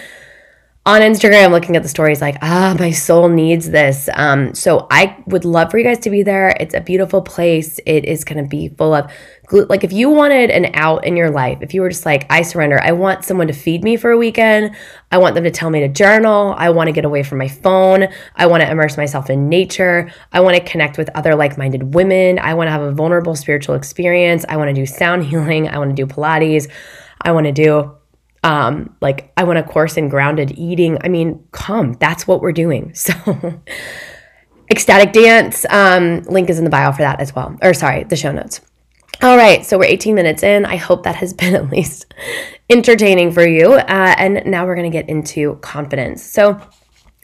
on 0.90 1.02
Instagram 1.02 1.52
looking 1.52 1.76
at 1.76 1.84
the 1.84 1.90
stories 1.90 2.20
like, 2.20 2.38
ah, 2.42 2.76
my 2.80 2.90
soul 2.90 3.30
needs 3.30 3.70
this. 3.70 4.10
Um, 4.14 4.56
so 4.56 4.88
I 4.90 5.22
would 5.28 5.46
love 5.46 5.70
for 5.70 5.78
you 5.78 5.84
guys 5.84 6.00
to 6.00 6.10
be 6.10 6.24
there. 6.24 6.56
It's 6.60 6.74
a 6.74 6.82
beautiful 6.82 7.22
place. 7.22 7.80
It 7.86 8.06
is 8.06 8.24
going 8.24 8.44
to 8.44 8.50
be 8.50 8.70
full 8.70 8.96
of 8.96 9.12
like 9.52 9.84
if 9.84 9.92
you 9.92 10.10
wanted 10.10 10.50
an 10.50 10.72
out 10.74 11.06
in 11.06 11.16
your 11.16 11.30
life, 11.30 11.60
if 11.62 11.74
you 11.74 11.82
were 11.82 11.90
just 11.90 12.06
like, 12.06 12.26
I 12.32 12.42
surrender, 12.42 12.80
I 12.82 12.92
want 12.92 13.24
someone 13.24 13.48
to 13.48 13.54
feed 13.54 13.84
me 13.84 13.98
for 13.98 14.12
a 14.12 14.18
weekend. 14.18 14.76
I 15.12 15.20
want 15.20 15.36
them 15.36 15.44
to 15.44 15.52
tell 15.52 15.70
me 15.70 15.80
to 15.82 15.88
journal. 15.88 16.56
I 16.58 16.72
want 16.72 16.88
to 16.88 16.92
get 16.92 17.06
away 17.06 17.22
from 17.22 17.38
my 17.38 17.48
phone. 17.48 18.08
I 18.36 18.48
want 18.48 18.62
to 18.62 18.70
immerse 18.70 18.98
myself 18.98 19.30
in 19.30 19.48
nature. 19.48 20.12
I 20.32 20.40
want 20.40 20.58
to 20.58 20.64
connect 20.64 20.98
with 20.98 21.10
other 21.16 21.36
like 21.36 21.56
minded 21.58 21.94
women. 21.94 22.40
I 22.40 22.56
want 22.56 22.68
to 22.68 22.72
have 22.72 22.82
a 22.82 22.92
vulnerable 22.92 23.36
spiritual 23.36 23.76
experience. 23.76 24.44
I 24.50 24.58
want 24.58 24.70
to 24.70 24.74
do 24.74 24.88
sound 24.88 25.24
healing. 25.30 25.68
I 25.68 25.78
want 25.78 25.96
to 25.96 25.96
do 25.96 26.12
Pilates. 26.12 26.68
I 27.22 27.32
want 27.32 27.46
to 27.46 27.52
do 27.52 27.96
um 28.44 28.96
like 29.02 29.32
i 29.38 29.44
want 29.44 29.60
a 29.60 29.64
course 29.64 29.98
in 29.98 30.10
grounded 30.10 30.58
eating. 30.58 30.98
I 31.02 31.10
mean 31.10 31.44
come 31.52 31.94
that's 31.94 32.28
what 32.28 32.42
we're 32.42 32.52
doing. 32.52 32.94
So 33.10 33.14
ecstatic 34.72 35.14
dance 35.14 35.66
um 35.70 36.22
link 36.24 36.50
is 36.50 36.60
in 36.60 36.64
the 36.64 36.70
bio 36.70 36.92
for 36.92 37.02
that 37.02 37.20
as 37.20 37.34
well 37.36 37.58
or 37.62 37.74
sorry 37.74 38.04
the 38.04 38.16
show 38.16 38.32
notes. 38.32 38.62
All 39.22 39.36
right 39.36 39.66
so 39.66 39.78
we're 39.78 39.86
18 39.86 40.16
minutes 40.16 40.44
in. 40.44 40.66
I 40.66 40.76
hope 40.76 41.04
that 41.04 41.16
has 41.16 41.34
been 41.42 41.56
at 41.56 41.70
least 41.70 42.14
entertaining 42.70 43.32
for 43.32 43.48
you 43.48 43.74
uh, 43.74 44.16
and 44.18 44.44
now 44.46 44.66
we're 44.66 44.76
to 44.76 44.90
get 44.90 45.10
into 45.10 45.56
confidence. 45.56 46.24
So 46.24 46.60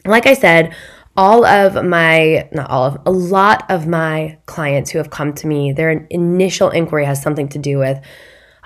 like 0.06 0.26
i 0.26 0.34
said 0.34 0.74
all 1.16 1.44
of 1.44 1.82
my 1.84 2.48
not 2.52 2.70
all 2.70 2.84
of 2.84 3.00
a 3.06 3.10
lot 3.10 3.68
of 3.70 3.86
my 3.86 4.38
clients 4.46 4.90
who 4.90 4.98
have 4.98 5.10
come 5.10 5.32
to 5.32 5.46
me 5.46 5.72
their 5.72 5.90
initial 6.10 6.70
inquiry 6.70 7.04
has 7.04 7.20
something 7.20 7.48
to 7.48 7.58
do 7.58 7.78
with 7.78 7.98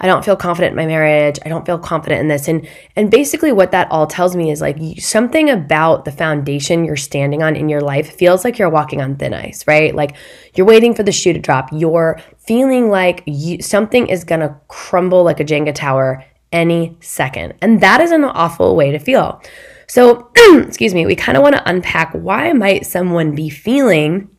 I 0.00 0.06
don't 0.06 0.24
feel 0.24 0.36
confident 0.36 0.72
in 0.72 0.76
my 0.76 0.86
marriage. 0.86 1.38
I 1.44 1.48
don't 1.50 1.66
feel 1.66 1.78
confident 1.78 2.22
in 2.22 2.28
this. 2.28 2.48
And 2.48 2.66
and 2.96 3.10
basically 3.10 3.52
what 3.52 3.70
that 3.72 3.90
all 3.90 4.06
tells 4.06 4.34
me 4.34 4.50
is 4.50 4.60
like 4.60 4.78
something 4.98 5.50
about 5.50 6.04
the 6.04 6.12
foundation 6.12 6.84
you're 6.84 6.96
standing 6.96 7.42
on 7.42 7.54
in 7.54 7.68
your 7.68 7.82
life 7.82 8.16
feels 8.16 8.44
like 8.44 8.58
you're 8.58 8.70
walking 8.70 9.02
on 9.02 9.16
thin 9.16 9.34
ice, 9.34 9.66
right? 9.66 9.94
Like 9.94 10.16
you're 10.54 10.66
waiting 10.66 10.94
for 10.94 11.02
the 11.02 11.12
shoe 11.12 11.32
to 11.32 11.38
drop. 11.38 11.68
You're 11.72 12.20
feeling 12.38 12.90
like 12.90 13.22
you, 13.26 13.60
something 13.60 14.06
is 14.08 14.24
going 14.24 14.40
to 14.40 14.56
crumble 14.68 15.22
like 15.22 15.40
a 15.40 15.44
Jenga 15.44 15.74
tower 15.74 16.24
any 16.52 16.96
second. 17.00 17.54
And 17.60 17.80
that 17.80 18.00
is 18.00 18.10
an 18.10 18.24
awful 18.24 18.74
way 18.76 18.90
to 18.90 18.98
feel. 18.98 19.42
So, 19.86 20.30
excuse 20.36 20.94
me, 20.94 21.06
we 21.06 21.16
kind 21.16 21.36
of 21.36 21.42
want 21.42 21.56
to 21.56 21.68
unpack 21.68 22.12
why 22.12 22.52
might 22.52 22.86
someone 22.86 23.34
be 23.34 23.50
feeling 23.50 24.30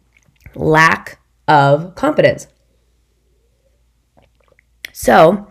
lack 0.56 1.20
of 1.48 1.96
confidence? 1.96 2.48
So 5.02 5.48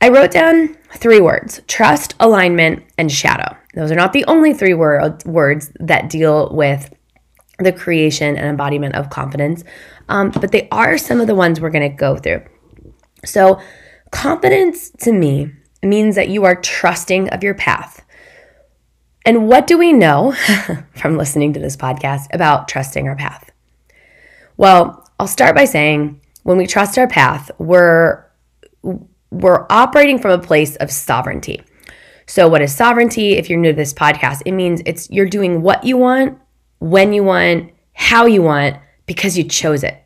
I 0.00 0.08
wrote 0.08 0.32
down 0.32 0.76
three 0.94 1.20
words 1.20 1.62
trust, 1.68 2.16
alignment, 2.18 2.82
and 2.98 3.10
shadow. 3.10 3.56
Those 3.72 3.92
are 3.92 3.94
not 3.94 4.12
the 4.12 4.24
only 4.24 4.52
three 4.52 4.74
word, 4.74 5.24
words 5.24 5.70
that 5.78 6.10
deal 6.10 6.52
with 6.52 6.92
the 7.60 7.70
creation 7.70 8.36
and 8.36 8.48
embodiment 8.48 8.96
of 8.96 9.08
confidence, 9.08 9.62
um, 10.08 10.30
but 10.30 10.50
they 10.50 10.66
are 10.72 10.98
some 10.98 11.20
of 11.20 11.28
the 11.28 11.36
ones 11.36 11.60
we're 11.60 11.70
going 11.70 11.88
to 11.88 11.96
go 11.96 12.16
through. 12.16 12.42
So, 13.24 13.60
confidence 14.10 14.90
to 15.02 15.12
me 15.12 15.52
means 15.84 16.16
that 16.16 16.28
you 16.28 16.42
are 16.44 16.56
trusting 16.56 17.28
of 17.28 17.44
your 17.44 17.54
path. 17.54 18.04
And 19.24 19.46
what 19.46 19.68
do 19.68 19.78
we 19.78 19.92
know 19.92 20.32
from 20.96 21.16
listening 21.16 21.52
to 21.52 21.60
this 21.60 21.76
podcast 21.76 22.26
about 22.32 22.66
trusting 22.66 23.06
our 23.06 23.14
path? 23.14 23.52
Well, 24.56 25.08
I'll 25.20 25.28
start 25.28 25.54
by 25.54 25.66
saying 25.66 26.20
when 26.42 26.58
we 26.58 26.66
trust 26.66 26.98
our 26.98 27.06
path, 27.06 27.52
we're 27.58 28.24
we're 29.30 29.66
operating 29.70 30.18
from 30.18 30.32
a 30.32 30.42
place 30.42 30.76
of 30.76 30.90
sovereignty. 30.90 31.62
So 32.26 32.48
what 32.48 32.62
is 32.62 32.74
sovereignty? 32.74 33.32
If 33.32 33.50
you're 33.50 33.58
new 33.58 33.72
to 33.72 33.76
this 33.76 33.92
podcast, 33.92 34.42
it 34.44 34.52
means 34.52 34.82
it's 34.86 35.10
you're 35.10 35.28
doing 35.28 35.62
what 35.62 35.84
you 35.84 35.96
want, 35.96 36.38
when 36.78 37.12
you 37.12 37.24
want, 37.24 37.72
how 37.92 38.26
you 38.26 38.42
want 38.42 38.76
because 39.06 39.36
you 39.36 39.44
chose 39.44 39.82
it. 39.82 39.96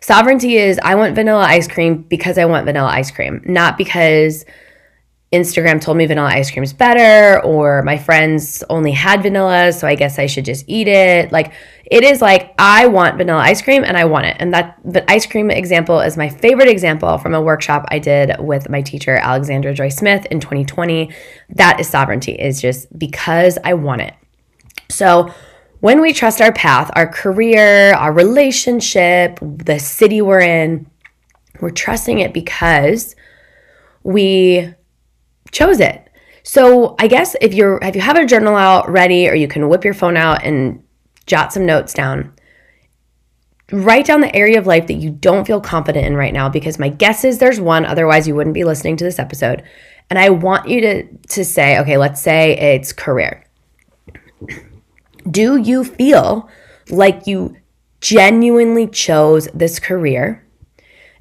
Sovereignty 0.00 0.56
is 0.56 0.78
I 0.82 0.94
want 0.94 1.14
vanilla 1.14 1.44
ice 1.44 1.66
cream 1.66 2.02
because 2.02 2.38
I 2.38 2.44
want 2.44 2.66
vanilla 2.66 2.88
ice 2.88 3.10
cream, 3.10 3.40
not 3.44 3.78
because 3.78 4.44
Instagram 5.34 5.80
told 5.80 5.96
me 5.96 6.06
vanilla 6.06 6.28
ice 6.28 6.50
cream 6.50 6.62
is 6.62 6.72
better, 6.72 7.42
or 7.42 7.82
my 7.82 7.98
friends 7.98 8.64
only 8.70 8.92
had 8.92 9.22
vanilla, 9.22 9.72
so 9.72 9.86
I 9.86 9.94
guess 9.94 10.18
I 10.18 10.26
should 10.26 10.44
just 10.44 10.64
eat 10.66 10.88
it. 10.88 11.32
Like 11.32 11.52
it 11.84 12.02
is 12.02 12.22
like 12.22 12.54
I 12.58 12.86
want 12.86 13.18
vanilla 13.18 13.40
ice 13.40 13.60
cream 13.60 13.84
and 13.84 13.96
I 13.96 14.04
want 14.06 14.26
it. 14.26 14.36
And 14.38 14.54
that 14.54 14.78
the 14.84 15.08
ice 15.10 15.26
cream 15.26 15.50
example 15.50 16.00
is 16.00 16.16
my 16.16 16.28
favorite 16.28 16.68
example 16.68 17.18
from 17.18 17.34
a 17.34 17.42
workshop 17.42 17.84
I 17.88 17.98
did 17.98 18.36
with 18.38 18.70
my 18.70 18.80
teacher 18.80 19.16
Alexandra 19.16 19.74
Joy 19.74 19.90
Smith 19.90 20.26
in 20.30 20.40
2020. 20.40 21.10
That 21.50 21.80
is 21.80 21.88
sovereignty, 21.88 22.32
is 22.32 22.60
just 22.60 22.96
because 22.98 23.58
I 23.64 23.74
want 23.74 24.02
it. 24.02 24.14
So 24.88 25.32
when 25.80 26.00
we 26.00 26.12
trust 26.12 26.40
our 26.40 26.52
path, 26.52 26.90
our 26.94 27.06
career, 27.06 27.92
our 27.94 28.12
relationship, 28.12 29.38
the 29.42 29.78
city 29.78 30.22
we're 30.22 30.40
in, 30.40 30.90
we're 31.60 31.70
trusting 31.70 32.20
it 32.20 32.32
because 32.32 33.14
we 34.02 34.72
chose 35.54 35.80
it. 35.80 36.10
So 36.42 36.94
I 36.98 37.06
guess 37.06 37.34
if 37.40 37.54
you're 37.54 37.78
if 37.80 37.94
you 37.94 38.02
have 38.02 38.18
a 38.18 38.26
journal 38.26 38.54
out 38.54 38.90
ready 38.90 39.28
or 39.28 39.34
you 39.34 39.48
can 39.48 39.68
whip 39.68 39.84
your 39.84 39.94
phone 39.94 40.16
out 40.16 40.44
and 40.44 40.82
jot 41.26 41.54
some 41.54 41.64
notes 41.64 41.94
down, 41.94 42.34
write 43.72 44.04
down 44.04 44.20
the 44.20 44.34
area 44.36 44.58
of 44.58 44.66
life 44.66 44.86
that 44.88 44.94
you 44.94 45.10
don't 45.10 45.46
feel 45.46 45.60
confident 45.60 46.06
in 46.06 46.16
right 46.16 46.34
now 46.34 46.50
because 46.50 46.78
my 46.78 46.90
guess 46.90 47.24
is 47.24 47.38
there's 47.38 47.60
one 47.60 47.86
otherwise 47.86 48.28
you 48.28 48.34
wouldn't 48.34 48.52
be 48.52 48.64
listening 48.64 48.98
to 48.98 49.04
this 49.04 49.18
episode. 49.18 49.62
And 50.10 50.18
I 50.18 50.28
want 50.28 50.68
you 50.68 50.82
to 50.82 51.06
to 51.28 51.44
say, 51.44 51.78
okay, 51.78 51.96
let's 51.96 52.20
say 52.20 52.58
it's 52.74 52.92
career. 52.92 53.46
Do 55.30 55.56
you 55.56 55.84
feel 55.84 56.50
like 56.90 57.26
you 57.26 57.56
genuinely 58.02 58.86
chose 58.86 59.48
this 59.54 59.78
career 59.78 60.43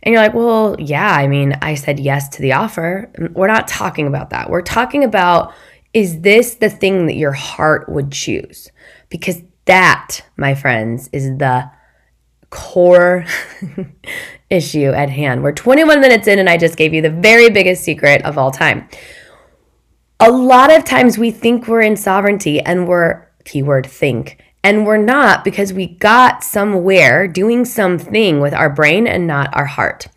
and 0.04 0.12
you're 0.12 0.22
like, 0.22 0.34
well, 0.34 0.76
yeah, 0.80 1.16
I 1.16 1.28
mean, 1.28 1.58
I 1.62 1.76
said 1.76 2.00
yes 2.00 2.28
to 2.30 2.42
the 2.42 2.54
offer. 2.54 3.10
We're 3.34 3.48
not 3.48 3.70
talking 3.70 4.06
about 4.06 4.32
that. 4.32 4.50
We're 4.50 4.62
talking 4.62 5.04
about 5.04 5.54
is 5.94 6.22
this 6.22 6.56
the 6.56 6.70
thing 6.70 7.06
that 7.06 7.16
your 7.16 7.32
heart 7.32 7.88
would 7.88 8.12
choose? 8.12 8.70
Because 9.10 9.42
that, 9.66 10.22
my 10.38 10.56
friends, 10.56 11.10
is 11.14 11.38
the 11.38 11.72
core 12.50 13.26
issue 14.50 14.90
at 14.90 15.10
hand. 15.10 15.44
We're 15.44 15.54
21 15.54 16.02
minutes 16.02 16.28
in, 16.28 16.40
and 16.40 16.50
I 16.50 16.58
just 16.58 16.78
gave 16.78 16.94
you 16.94 17.02
the 17.02 17.10
very 17.10 17.50
biggest 17.50 17.84
secret 17.84 18.24
of 18.24 18.38
all 18.38 18.52
time. 18.52 18.90
A 20.20 20.32
lot 20.32 20.72
of 20.72 20.84
times 20.84 21.18
we 21.18 21.32
think 21.32 21.68
we're 21.68 21.82
in 21.82 21.96
sovereignty 21.96 22.60
and 22.60 22.88
we're, 22.88 23.28
keyword 23.46 23.86
think, 23.86 24.42
and 24.64 24.86
we're 24.86 24.98
not 24.98 25.44
because 25.44 25.74
we 25.74 25.88
got 25.88 26.44
somewhere 26.44 27.28
doing 27.28 27.66
something 27.66 28.40
with 28.40 28.54
our 28.54 28.70
brain 28.70 29.08
and 29.08 29.28
not 29.28 29.56
our 29.56 29.66
heart. 29.66 30.08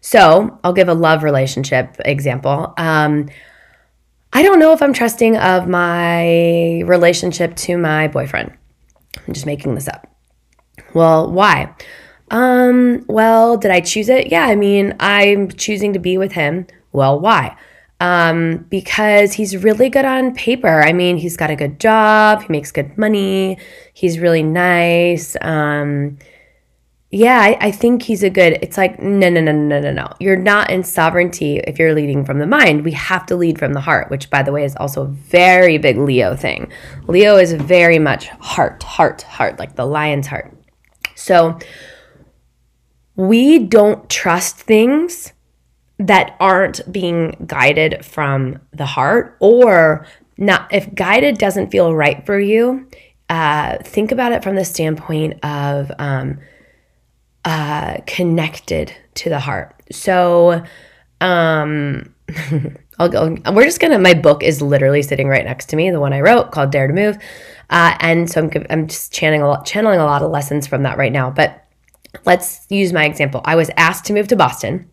So 0.00 0.60
I'll 0.62 0.72
give 0.72 0.88
a 0.88 0.94
love 0.94 1.24
relationship 1.24 1.96
example. 2.04 2.72
Um, 2.78 3.28
I 4.32 4.42
don't 4.42 4.60
know 4.60 4.72
if 4.72 4.82
I'm 4.82 4.92
trusting 4.92 5.36
of 5.36 5.66
my 5.66 6.82
relationship 6.82 7.56
to 7.56 7.76
my 7.76 8.06
boyfriend. 8.06 8.56
I'm 9.26 9.34
just 9.34 9.46
making 9.46 9.74
this 9.74 9.88
up. 9.88 10.06
Well, 10.94 11.30
why? 11.30 11.74
Um, 12.30 13.04
well, 13.08 13.56
did 13.56 13.70
I 13.70 13.80
choose 13.80 14.08
it? 14.08 14.30
Yeah, 14.30 14.44
I 14.44 14.54
mean, 14.54 14.94
I'm 15.00 15.48
choosing 15.50 15.92
to 15.94 15.98
be 15.98 16.18
with 16.18 16.32
him. 16.32 16.66
Well, 16.92 17.18
why? 17.18 17.56
Um, 18.00 18.66
because 18.68 19.32
he's 19.32 19.56
really 19.56 19.88
good 19.88 20.04
on 20.04 20.34
paper. 20.34 20.82
I 20.82 20.92
mean, 20.92 21.16
he's 21.16 21.36
got 21.36 21.50
a 21.50 21.56
good 21.56 21.80
job, 21.80 22.42
he 22.42 22.48
makes 22.50 22.70
good 22.72 22.96
money, 22.98 23.58
he's 23.94 24.18
really 24.18 24.42
nice. 24.42 25.36
Um, 25.40 26.18
yeah, 27.10 27.38
I, 27.38 27.56
I, 27.68 27.70
think 27.70 28.02
he's 28.02 28.22
a 28.24 28.28
good. 28.28 28.58
It's 28.62 28.76
like 28.76 29.00
no, 29.00 29.30
no, 29.30 29.40
no, 29.40 29.52
no, 29.52 29.80
no, 29.80 29.92
no. 29.92 30.08
You're 30.18 30.36
not 30.36 30.70
in 30.70 30.82
sovereignty 30.82 31.58
if 31.60 31.78
you're 31.78 31.94
leading 31.94 32.24
from 32.24 32.40
the 32.40 32.46
mind. 32.46 32.84
We 32.84 32.92
have 32.92 33.24
to 33.26 33.36
lead 33.36 33.58
from 33.58 33.74
the 33.74 33.80
heart, 33.80 34.10
which, 34.10 34.28
by 34.28 34.42
the 34.42 34.52
way, 34.52 34.64
is 34.64 34.76
also 34.76 35.02
a 35.02 35.06
very 35.06 35.78
big 35.78 35.98
Leo 35.98 36.34
thing. 36.34 36.70
Leo 37.06 37.36
is 37.36 37.52
very 37.52 38.00
much 38.00 38.26
heart, 38.40 38.82
heart, 38.82 39.22
heart, 39.22 39.58
like 39.58 39.76
the 39.76 39.86
lion's 39.86 40.26
heart. 40.26 40.52
So 41.14 41.58
we 43.14 43.60
don't 43.60 44.10
trust 44.10 44.56
things 44.56 45.32
that 45.98 46.36
aren't 46.40 46.90
being 46.92 47.44
guided 47.46 48.04
from 48.04 48.60
the 48.72 48.86
heart 48.86 49.36
or 49.40 50.06
not 50.36 50.72
if 50.72 50.94
guided 50.94 51.38
doesn't 51.38 51.70
feel 51.70 51.94
right 51.94 52.24
for 52.26 52.38
you 52.38 52.88
uh, 53.28 53.78
think 53.82 54.12
about 54.12 54.32
it 54.32 54.42
from 54.42 54.54
the 54.54 54.64
standpoint 54.64 55.42
of 55.44 55.90
um, 55.98 56.38
uh, 57.44 57.96
connected 58.06 58.92
to 59.14 59.28
the 59.28 59.40
heart 59.40 59.74
so 59.90 60.62
um, 61.20 62.14
I'll 62.98 63.08
go. 63.08 63.36
We're 63.52 63.64
just 63.64 63.80
gonna. 63.80 63.98
My 63.98 64.14
book 64.14 64.42
is 64.42 64.62
literally 64.62 65.02
sitting 65.02 65.28
right 65.28 65.44
next 65.44 65.66
to 65.66 65.76
me, 65.76 65.90
the 65.90 66.00
one 66.00 66.12
I 66.12 66.20
wrote 66.20 66.50
called 66.50 66.72
Dare 66.72 66.86
to 66.86 66.94
Move, 66.94 67.18
uh, 67.70 67.96
and 68.00 68.30
so 68.30 68.42
I'm 68.42 68.66
I'm 68.70 68.86
just 68.86 69.12
channeling 69.12 69.42
a 69.42 69.48
lot, 69.48 69.66
channeling 69.66 70.00
a 70.00 70.04
lot 70.04 70.22
of 70.22 70.30
lessons 70.30 70.66
from 70.66 70.82
that 70.84 70.96
right 70.96 71.12
now. 71.12 71.30
But 71.30 71.62
let's 72.24 72.66
use 72.70 72.92
my 72.92 73.04
example. 73.04 73.42
I 73.44 73.56
was 73.56 73.70
asked 73.76 74.06
to 74.06 74.14
move 74.14 74.28
to 74.28 74.36
Boston, 74.36 74.90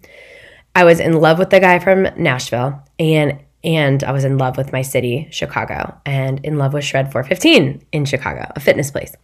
I 0.76 0.84
was 0.84 1.00
in 1.00 1.14
love 1.20 1.40
with 1.40 1.50
the 1.50 1.60
guy 1.60 1.80
from 1.80 2.04
Nashville 2.18 2.84
and 3.00 3.40
and 3.64 4.04
I 4.04 4.12
was 4.12 4.26
in 4.26 4.38
love 4.38 4.58
with 4.58 4.74
my 4.74 4.82
city, 4.82 5.30
Chicago, 5.32 5.98
and 6.06 6.44
in 6.44 6.58
love 6.58 6.74
with 6.74 6.84
Shred 6.84 7.14
415 7.14 7.86
in 7.94 8.06
Chicago, 8.06 8.52
a 8.56 8.60
fitness 8.60 8.92
place. 8.92 9.16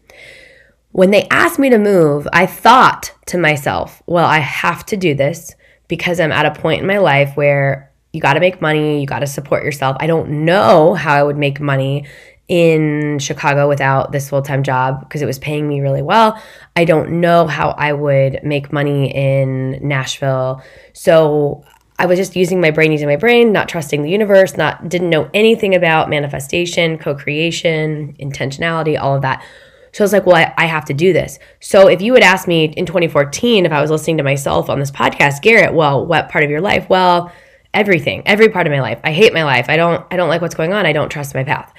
When 0.92 1.12
they 1.12 1.28
asked 1.30 1.60
me 1.60 1.70
to 1.70 1.78
move, 1.78 2.26
I 2.32 2.46
thought 2.46 3.12
to 3.28 3.38
myself, 3.38 4.02
well, 4.06 4.26
I 4.26 4.40
have 4.40 4.86
to 4.88 4.98
do 4.98 5.14
this 5.14 5.56
because 5.90 6.22
I'm 6.22 6.32
at 6.32 6.46
a 6.46 6.60
point 6.60 6.82
in 6.82 6.88
my 6.88 7.00
life 7.00 7.36
where 7.36 7.92
you 8.14 8.22
got 8.22 8.34
to 8.34 8.40
make 8.40 8.62
money, 8.62 9.02
you 9.02 9.06
got 9.06 9.20
to 9.20 9.28
support 9.28 9.64
yourself. 9.64 9.98
I 10.00 10.08
don't 10.08 10.46
know 10.46 10.94
how 10.94 11.14
I 11.14 11.24
would 11.24 11.38
make 11.38 11.60
money 11.60 12.08
in 12.50 13.20
Chicago 13.20 13.70
without 13.70 14.12
this 14.12 14.28
full 14.30 14.42
time 14.42 14.64
job 14.64 15.02
because 15.02 15.22
it 15.22 15.26
was 15.26 15.40
paying 15.40 15.68
me 15.68 15.80
really 15.80 16.02
well. 16.02 16.42
I 16.76 16.84
don't 16.84 17.22
know 17.22 17.48
how 17.48 17.70
I 17.70 17.94
would 17.94 18.40
make 18.44 18.74
money 18.74 19.16
in 19.16 19.80
Nashville. 19.88 20.62
So 20.94 21.64
I 22.00 22.08
was 22.08 22.18
just 22.18 22.36
using 22.36 22.60
my 22.60 22.72
brain, 22.72 22.92
using 22.92 23.08
my 23.08 23.18
brain, 23.18 23.52
not 23.52 23.70
trusting 23.70 24.02
the 24.02 24.10
universe, 24.10 24.58
not 24.58 24.90
didn't 24.90 25.12
know 25.12 25.30
anything 25.34 25.76
about 25.76 26.10
manifestation, 26.10 26.98
co-creation, 26.98 28.16
intentionality, 28.20 29.00
all 29.00 29.16
of 29.16 29.22
that. 29.22 29.44
So 29.92 30.04
I 30.04 30.06
was 30.06 30.14
like, 30.14 30.26
well, 30.26 30.36
I, 30.36 30.54
I 30.58 30.66
have 30.66 30.86
to 30.86 30.94
do 30.94 31.14
this. 31.14 31.40
So 31.60 31.88
if 31.88 32.02
you 32.02 32.14
would 32.14 32.24
ask 32.24 32.48
me 32.48 32.66
in 32.66 32.86
2014 32.86 33.66
if 33.66 33.72
I 33.72 33.82
was 33.82 33.92
listening 33.92 34.18
to 34.18 34.24
myself 34.24 34.70
on 34.70 34.80
this 34.80 34.92
podcast, 34.92 35.42
Garrett, 35.42 35.74
well, 35.74 36.06
what 36.06 36.30
part 36.30 36.44
of 36.44 36.50
your 36.50 36.62
life? 36.62 36.90
Well, 36.90 37.32
everything, 37.74 38.24
every 38.26 38.50
part 38.50 38.66
of 38.66 38.72
my 38.72 38.82
life. 38.82 39.00
I 39.04 39.12
hate 39.12 39.34
my 39.34 39.44
life. 39.44 39.68
I 39.70 39.78
don't 39.78 40.06
I 40.12 40.16
don't 40.16 40.30
like 40.30 40.42
what's 40.42 40.56
going 40.56 40.74
on. 40.74 40.86
I 40.86 40.94
don't 40.94 41.10
trust 41.10 41.36
my 41.36 41.44
path. 41.44 41.74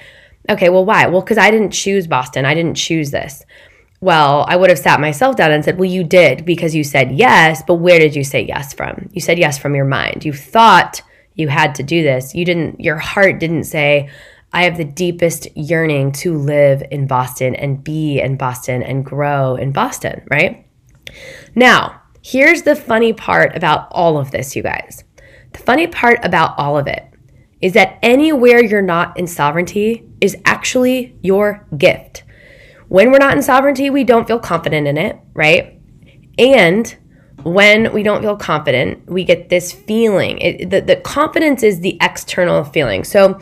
Okay, 0.51 0.67
well, 0.69 0.83
why? 0.83 1.07
Well, 1.07 1.21
because 1.21 1.37
I 1.37 1.49
didn't 1.49 1.71
choose 1.71 2.07
Boston. 2.07 2.43
I 2.43 2.53
didn't 2.53 2.75
choose 2.75 3.09
this. 3.09 3.45
Well, 4.01 4.45
I 4.49 4.57
would 4.57 4.69
have 4.69 4.79
sat 4.79 4.99
myself 4.99 5.37
down 5.37 5.51
and 5.51 5.63
said, 5.63 5.77
Well, 5.77 5.89
you 5.89 6.03
did 6.03 6.43
because 6.43 6.75
you 6.75 6.83
said 6.83 7.13
yes, 7.13 7.63
but 7.65 7.75
where 7.75 7.99
did 7.99 8.15
you 8.15 8.23
say 8.25 8.41
yes 8.41 8.73
from? 8.73 9.09
You 9.13 9.21
said 9.21 9.39
yes 9.39 9.57
from 9.57 9.75
your 9.75 9.85
mind. 9.85 10.25
You 10.25 10.33
thought 10.33 11.01
you 11.35 11.47
had 11.47 11.75
to 11.75 11.83
do 11.83 12.03
this. 12.03 12.35
You 12.35 12.43
didn't, 12.43 12.81
your 12.81 12.97
heart 12.97 13.39
didn't 13.39 13.63
say, 13.63 14.09
I 14.51 14.63
have 14.63 14.75
the 14.75 14.83
deepest 14.83 15.47
yearning 15.55 16.11
to 16.13 16.37
live 16.37 16.83
in 16.91 17.07
Boston 17.07 17.55
and 17.55 17.81
be 17.81 18.19
in 18.19 18.35
Boston 18.35 18.83
and 18.83 19.05
grow 19.05 19.55
in 19.55 19.71
Boston, 19.71 20.23
right? 20.29 20.67
Now, 21.55 22.01
here's 22.21 22.63
the 22.63 22.75
funny 22.75 23.13
part 23.13 23.55
about 23.55 23.87
all 23.91 24.17
of 24.17 24.31
this, 24.31 24.55
you 24.55 24.63
guys. 24.63 25.05
The 25.53 25.59
funny 25.59 25.87
part 25.87 26.19
about 26.25 26.57
all 26.57 26.77
of 26.77 26.87
it 26.87 27.10
is 27.61 27.73
that 27.73 27.99
anywhere 28.01 28.63
you're 28.63 28.81
not 28.81 29.17
in 29.17 29.27
sovereignty 29.27 30.03
is 30.19 30.35
actually 30.45 31.15
your 31.21 31.65
gift. 31.77 32.23
When 32.87 33.11
we're 33.11 33.19
not 33.19 33.35
in 33.35 33.43
sovereignty, 33.43 33.89
we 33.89 34.03
don't 34.03 34.27
feel 34.27 34.39
confident 34.39 34.87
in 34.87 34.97
it, 34.97 35.17
right? 35.33 35.79
And 36.37 36.95
when 37.43 37.93
we 37.93 38.03
don't 38.03 38.21
feel 38.21 38.35
confident, 38.35 39.09
we 39.09 39.23
get 39.23 39.49
this 39.49 39.71
feeling. 39.71 40.39
It, 40.39 40.69
the, 40.69 40.81
the 40.81 40.95
confidence 40.97 41.63
is 41.63 41.79
the 41.79 41.97
external 42.01 42.63
feeling. 42.63 43.03
So, 43.03 43.39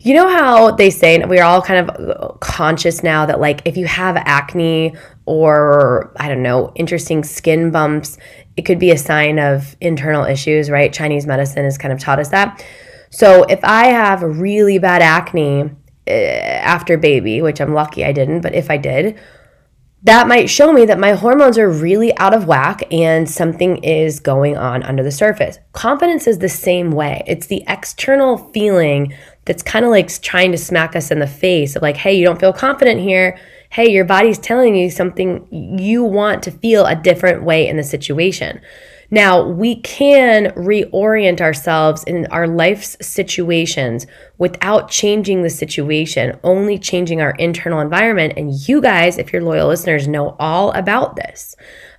you 0.00 0.14
know 0.14 0.28
how 0.28 0.72
they 0.72 0.90
say, 0.90 1.24
we're 1.24 1.44
all 1.44 1.62
kind 1.62 1.88
of 1.88 2.40
conscious 2.40 3.02
now 3.04 3.24
that, 3.26 3.40
like, 3.40 3.62
if 3.64 3.76
you 3.76 3.86
have 3.86 4.16
acne 4.16 4.96
or, 5.26 6.12
I 6.16 6.28
don't 6.28 6.42
know, 6.42 6.72
interesting 6.74 7.22
skin 7.22 7.70
bumps, 7.70 8.18
it 8.56 8.62
could 8.62 8.80
be 8.80 8.90
a 8.90 8.98
sign 8.98 9.38
of 9.38 9.76
internal 9.80 10.24
issues, 10.24 10.70
right? 10.70 10.92
Chinese 10.92 11.24
medicine 11.24 11.64
has 11.64 11.78
kind 11.78 11.92
of 11.92 12.00
taught 12.00 12.18
us 12.18 12.30
that. 12.30 12.64
So, 13.12 13.44
if 13.44 13.60
I 13.62 13.88
have 13.88 14.22
really 14.22 14.78
bad 14.78 15.02
acne 15.02 15.70
uh, 16.08 16.10
after 16.10 16.96
baby, 16.96 17.42
which 17.42 17.60
I'm 17.60 17.74
lucky 17.74 18.04
I 18.04 18.12
didn't, 18.12 18.40
but 18.40 18.54
if 18.54 18.70
I 18.70 18.78
did, 18.78 19.18
that 20.04 20.26
might 20.26 20.50
show 20.50 20.72
me 20.72 20.86
that 20.86 20.98
my 20.98 21.12
hormones 21.12 21.58
are 21.58 21.70
really 21.70 22.16
out 22.16 22.34
of 22.34 22.46
whack 22.46 22.82
and 22.90 23.28
something 23.30 23.76
is 23.84 24.18
going 24.18 24.56
on 24.56 24.82
under 24.82 25.02
the 25.02 25.12
surface. 25.12 25.58
Confidence 25.72 26.26
is 26.26 26.38
the 26.38 26.48
same 26.48 26.90
way. 26.90 27.22
It's 27.26 27.46
the 27.46 27.62
external 27.68 28.38
feeling 28.52 29.14
that's 29.44 29.62
kind 29.62 29.84
of 29.84 29.90
like 29.90 30.10
trying 30.22 30.50
to 30.52 30.58
smack 30.58 30.96
us 30.96 31.10
in 31.10 31.18
the 31.18 31.26
face 31.26 31.76
of 31.76 31.82
like, 31.82 31.98
hey, 31.98 32.14
you 32.14 32.24
don't 32.24 32.40
feel 32.40 32.52
confident 32.52 33.00
here. 33.00 33.38
Hey, 33.70 33.90
your 33.90 34.04
body's 34.04 34.38
telling 34.38 34.74
you 34.74 34.90
something 34.90 35.46
you 35.78 36.02
want 36.02 36.42
to 36.44 36.50
feel 36.50 36.86
a 36.86 36.96
different 36.96 37.44
way 37.44 37.68
in 37.68 37.76
the 37.76 37.84
situation. 37.84 38.60
Now, 39.12 39.46
we 39.46 39.76
can 39.76 40.46
reorient 40.52 41.42
ourselves 41.42 42.02
in 42.04 42.26
our 42.28 42.48
life's 42.48 42.96
situations 43.06 44.06
without 44.38 44.90
changing 44.90 45.42
the 45.42 45.50
situation, 45.50 46.40
only 46.42 46.78
changing 46.78 47.20
our 47.20 47.32
internal 47.32 47.80
environment. 47.80 48.32
And 48.38 48.54
you 48.66 48.80
guys, 48.80 49.18
if 49.18 49.30
you're 49.30 49.42
loyal 49.42 49.68
listeners, 49.68 50.08
know 50.08 50.34
all 50.40 50.72
about 50.72 51.16
this. 51.16 51.54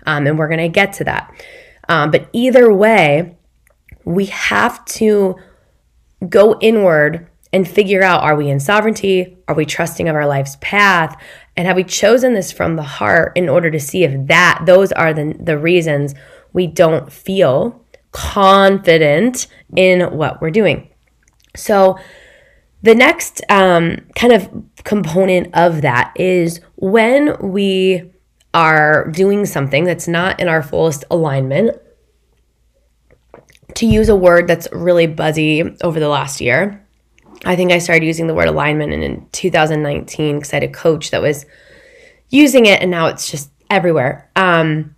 Um, 0.07 0.25
and 0.25 0.39
we're 0.39 0.47
going 0.47 0.57
to 0.57 0.69
get 0.69 0.93
to 0.93 1.03
that. 1.03 1.31
Um, 1.87 2.09
but 2.09 2.29
either 2.33 2.73
way, 2.73 3.37
we 4.05 4.25
have 4.25 4.83
to 4.85 5.35
go 6.27 6.57
inward 6.61 7.29
and 7.51 7.67
figure 7.67 8.01
out 8.01 8.23
are 8.23 8.35
we 8.35 8.49
in 8.49 8.59
sovereignty? 8.59 9.37
Are 9.47 9.53
we 9.53 9.65
trusting 9.65 10.09
of 10.09 10.15
our 10.15 10.25
life's 10.25 10.57
path? 10.61 11.15
And 11.55 11.67
have 11.67 11.75
we 11.75 11.83
chosen 11.83 12.33
this 12.33 12.51
from 12.51 12.75
the 12.75 12.81
heart 12.81 13.33
in 13.35 13.47
order 13.47 13.69
to 13.69 13.79
see 13.79 14.03
if 14.03 14.27
that 14.27 14.63
those 14.65 14.91
are 14.91 15.13
the, 15.13 15.35
the 15.39 15.59
reasons 15.59 16.15
we 16.53 16.67
don't 16.67 17.11
feel 17.11 17.83
confident 18.11 19.47
in 19.75 20.01
what 20.15 20.41
we're 20.41 20.51
doing. 20.51 20.89
So, 21.55 21.97
the 22.83 22.95
next 22.95 23.41
um, 23.47 23.97
kind 24.15 24.33
of 24.33 24.49
component 24.83 25.55
of 25.55 25.81
that 25.83 26.13
is 26.17 26.59
when 26.75 27.37
we 27.39 28.11
are 28.53 29.07
doing 29.09 29.45
something 29.45 29.83
that's 29.83 30.07
not 30.07 30.39
in 30.39 30.47
our 30.47 30.61
fullest 30.61 31.03
alignment. 31.09 31.79
To 33.75 33.87
use 33.87 34.09
a 34.09 34.15
word 34.15 34.47
that's 34.47 34.67
really 34.71 35.07
buzzy 35.07 35.63
over 35.81 35.99
the 35.99 36.07
last 36.07 36.39
year, 36.39 36.85
I 37.43 37.55
think 37.55 37.71
I 37.71 37.79
started 37.79 38.05
using 38.05 38.27
the 38.27 38.35
word 38.35 38.47
alignment 38.47 38.93
in, 38.93 39.01
in 39.01 39.27
2019 39.31 40.35
because 40.35 40.53
I 40.53 40.57
had 40.57 40.63
a 40.63 40.67
coach 40.67 41.09
that 41.11 41.21
was 41.21 41.45
using 42.29 42.67
it, 42.67 42.81
and 42.81 42.91
now 42.91 43.07
it's 43.07 43.31
just 43.31 43.49
everywhere. 43.69 44.29
Um, 44.35 44.92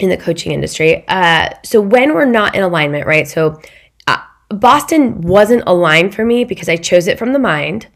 in 0.00 0.08
the 0.08 0.16
coaching 0.16 0.52
industry. 0.52 1.06
Uh, 1.08 1.50
so 1.62 1.80
when 1.80 2.14
we're 2.14 2.24
not 2.24 2.54
in 2.54 2.62
alignment, 2.62 3.06
right? 3.06 3.26
So 3.26 3.60
uh, 4.06 4.18
Boston 4.50 5.20
wasn't 5.20 5.64
aligned 5.66 6.14
for 6.14 6.24
me 6.24 6.44
because 6.44 6.68
I 6.68 6.76
chose 6.76 7.06
it 7.06 7.18
from 7.18 7.32
the 7.32 7.38
mind. 7.38 7.88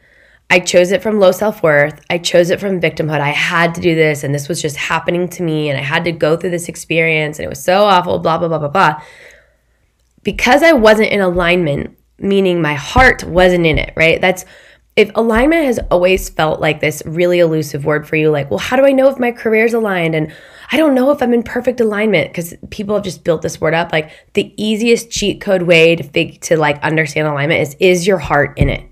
I 0.52 0.58
chose 0.58 0.90
it 0.90 1.02
from 1.02 1.20
low 1.20 1.30
self 1.30 1.62
worth. 1.62 2.04
I 2.10 2.18
chose 2.18 2.50
it 2.50 2.58
from 2.58 2.80
victimhood. 2.80 3.20
I 3.20 3.30
had 3.30 3.74
to 3.76 3.80
do 3.80 3.94
this, 3.94 4.24
and 4.24 4.34
this 4.34 4.48
was 4.48 4.60
just 4.60 4.76
happening 4.76 5.28
to 5.28 5.44
me, 5.44 5.68
and 5.68 5.78
I 5.78 5.82
had 5.82 6.02
to 6.04 6.12
go 6.12 6.36
through 6.36 6.50
this 6.50 6.68
experience, 6.68 7.38
and 7.38 7.46
it 7.46 7.48
was 7.48 7.62
so 7.62 7.84
awful, 7.84 8.18
blah, 8.18 8.36
blah, 8.36 8.48
blah, 8.48 8.58
blah, 8.58 8.68
blah. 8.68 9.00
Because 10.24 10.64
I 10.64 10.72
wasn't 10.72 11.10
in 11.10 11.20
alignment, 11.20 11.96
meaning 12.18 12.60
my 12.60 12.74
heart 12.74 13.22
wasn't 13.22 13.64
in 13.64 13.78
it, 13.78 13.92
right? 13.96 14.20
That's 14.20 14.44
if 14.96 15.10
alignment 15.14 15.66
has 15.66 15.78
always 15.90 16.28
felt 16.28 16.60
like 16.60 16.80
this 16.80 17.02
really 17.06 17.38
elusive 17.38 17.84
word 17.84 18.08
for 18.08 18.16
you, 18.16 18.30
like, 18.30 18.50
well, 18.50 18.58
how 18.58 18.76
do 18.76 18.84
I 18.84 18.90
know 18.90 19.08
if 19.08 19.18
my 19.18 19.30
career's 19.30 19.72
aligned? 19.72 20.16
And 20.16 20.32
I 20.72 20.76
don't 20.76 20.94
know 20.94 21.10
if 21.10 21.22
I'm 21.22 21.34
in 21.34 21.42
perfect 21.42 21.80
alignment 21.80 22.30
because 22.30 22.54
people 22.70 22.94
have 22.94 23.04
just 23.04 23.24
built 23.24 23.42
this 23.42 23.60
word 23.60 23.74
up. 23.74 23.92
Like 23.92 24.10
the 24.34 24.54
easiest 24.56 25.10
cheat 25.10 25.40
code 25.40 25.62
way 25.62 25.96
to 25.96 26.02
fig- 26.02 26.40
to 26.42 26.56
like 26.56 26.80
understand 26.82 27.26
alignment 27.26 27.60
is 27.60 27.76
is 27.80 28.06
your 28.06 28.18
heart 28.18 28.56
in 28.56 28.68
it? 28.68 28.88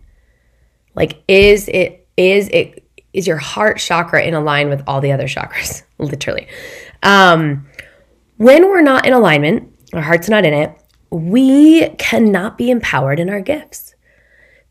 Like 0.94 1.22
is 1.28 1.68
it 1.68 2.08
is 2.16 2.48
it 2.48 2.84
is 3.12 3.26
your 3.26 3.36
heart 3.36 3.78
chakra 3.78 4.22
in 4.22 4.34
align 4.34 4.68
with 4.68 4.82
all 4.86 5.00
the 5.00 5.12
other 5.12 5.28
chakras? 5.28 5.82
Literally. 5.98 6.48
Um, 7.02 7.68
when 8.36 8.68
we're 8.68 8.82
not 8.82 9.06
in 9.06 9.12
alignment, 9.12 9.72
our 9.92 10.02
heart's 10.02 10.28
not 10.28 10.44
in 10.44 10.52
it, 10.52 10.76
we 11.10 11.88
cannot 11.90 12.58
be 12.58 12.70
empowered 12.70 13.20
in 13.20 13.30
our 13.30 13.40
gifts 13.40 13.94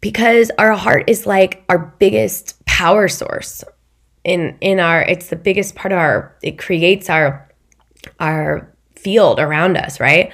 because 0.02 0.52
our 0.58 0.74
heart 0.74 1.06
is 1.08 1.26
like 1.26 1.63
our 1.70 1.96
biggest 2.00 2.63
power 2.65 3.08
source 3.08 3.63
in 4.28 4.58
in 4.60 4.80
our 4.80 5.02
it's 5.04 5.30
the 5.30 5.36
biggest 5.36 5.74
part 5.74 5.92
of 5.92 5.98
our 5.98 6.36
it 6.44 6.60
creates 6.60 7.10
our 7.10 7.50
our 8.20 8.72
field 8.96 9.40
around 9.40 9.78
us 9.78 10.00
right? 10.00 10.32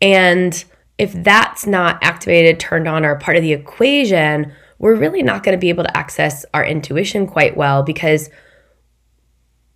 And 0.00 0.64
if 0.96 1.12
that's 1.24 1.66
not 1.66 1.98
activated 2.02 2.60
turned 2.60 2.86
on 2.86 3.04
or 3.04 3.16
part 3.16 3.36
of 3.36 3.42
the 3.42 3.52
equation 3.52 4.52
we're 4.78 4.94
really 4.94 5.22
not 5.22 5.42
going 5.42 5.56
to 5.56 5.60
be 5.60 5.68
able 5.68 5.84
to 5.84 5.96
access 5.96 6.44
our 6.54 6.64
intuition 6.64 7.26
quite 7.26 7.56
well 7.56 7.82
because 7.82 8.30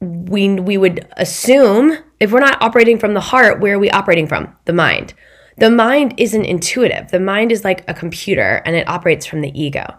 we 0.00 0.60
we 0.60 0.78
would 0.78 1.06
assume 1.16 1.98
if 2.20 2.30
we're 2.30 2.40
not 2.40 2.62
operating 2.62 2.98
from 2.98 3.14
the 3.14 3.20
heart 3.20 3.60
where 3.60 3.74
are 3.74 3.78
we 3.80 3.90
operating 3.90 4.28
from? 4.28 4.54
The 4.66 4.72
mind. 4.72 5.14
The 5.56 5.70
mind 5.72 6.14
isn't 6.18 6.44
intuitive. 6.44 7.10
The 7.10 7.18
mind 7.18 7.50
is 7.50 7.64
like 7.64 7.82
a 7.88 7.94
computer 7.94 8.62
and 8.64 8.76
it 8.76 8.88
operates 8.88 9.26
from 9.26 9.40
the 9.40 9.60
ego 9.60 9.98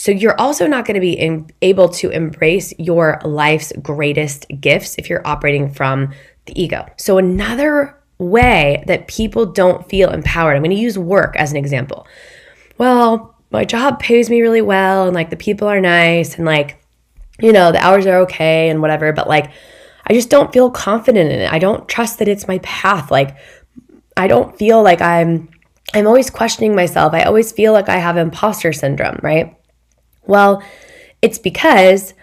so 0.00 0.12
you're 0.12 0.40
also 0.40 0.66
not 0.66 0.86
going 0.86 0.94
to 0.94 1.00
be 1.00 1.46
able 1.60 1.90
to 1.90 2.08
embrace 2.08 2.72
your 2.78 3.20
life's 3.22 3.70
greatest 3.82 4.46
gifts 4.58 4.94
if 4.96 5.10
you're 5.10 5.20
operating 5.26 5.70
from 5.70 6.14
the 6.46 6.58
ego. 6.58 6.86
So 6.96 7.18
another 7.18 8.00
way 8.16 8.82
that 8.86 9.08
people 9.08 9.44
don't 9.44 9.86
feel 9.90 10.08
empowered, 10.08 10.56
I'm 10.56 10.62
going 10.62 10.74
to 10.74 10.82
use 10.82 10.96
work 10.96 11.36
as 11.36 11.50
an 11.50 11.58
example. 11.58 12.06
Well, 12.78 13.36
my 13.50 13.66
job 13.66 14.00
pays 14.00 14.30
me 14.30 14.40
really 14.40 14.62
well 14.62 15.04
and 15.04 15.14
like 15.14 15.28
the 15.28 15.36
people 15.36 15.68
are 15.68 15.82
nice 15.82 16.36
and 16.36 16.46
like 16.46 16.82
you 17.38 17.52
know, 17.52 17.70
the 17.70 17.84
hours 17.84 18.06
are 18.06 18.20
okay 18.20 18.70
and 18.70 18.80
whatever, 18.80 19.12
but 19.12 19.28
like 19.28 19.52
I 20.06 20.14
just 20.14 20.30
don't 20.30 20.50
feel 20.50 20.70
confident 20.70 21.30
in 21.30 21.40
it. 21.40 21.52
I 21.52 21.58
don't 21.58 21.86
trust 21.90 22.20
that 22.20 22.28
it's 22.28 22.48
my 22.48 22.56
path. 22.60 23.10
Like 23.10 23.36
I 24.16 24.28
don't 24.28 24.56
feel 24.56 24.82
like 24.82 25.02
I'm 25.02 25.50
I'm 25.92 26.06
always 26.06 26.30
questioning 26.30 26.74
myself. 26.74 27.12
I 27.12 27.24
always 27.24 27.52
feel 27.52 27.74
like 27.74 27.90
I 27.90 27.98
have 27.98 28.16
imposter 28.16 28.72
syndrome, 28.72 29.18
right? 29.22 29.59
Well, 30.26 30.62
it's 31.22 31.38
because 31.38 32.14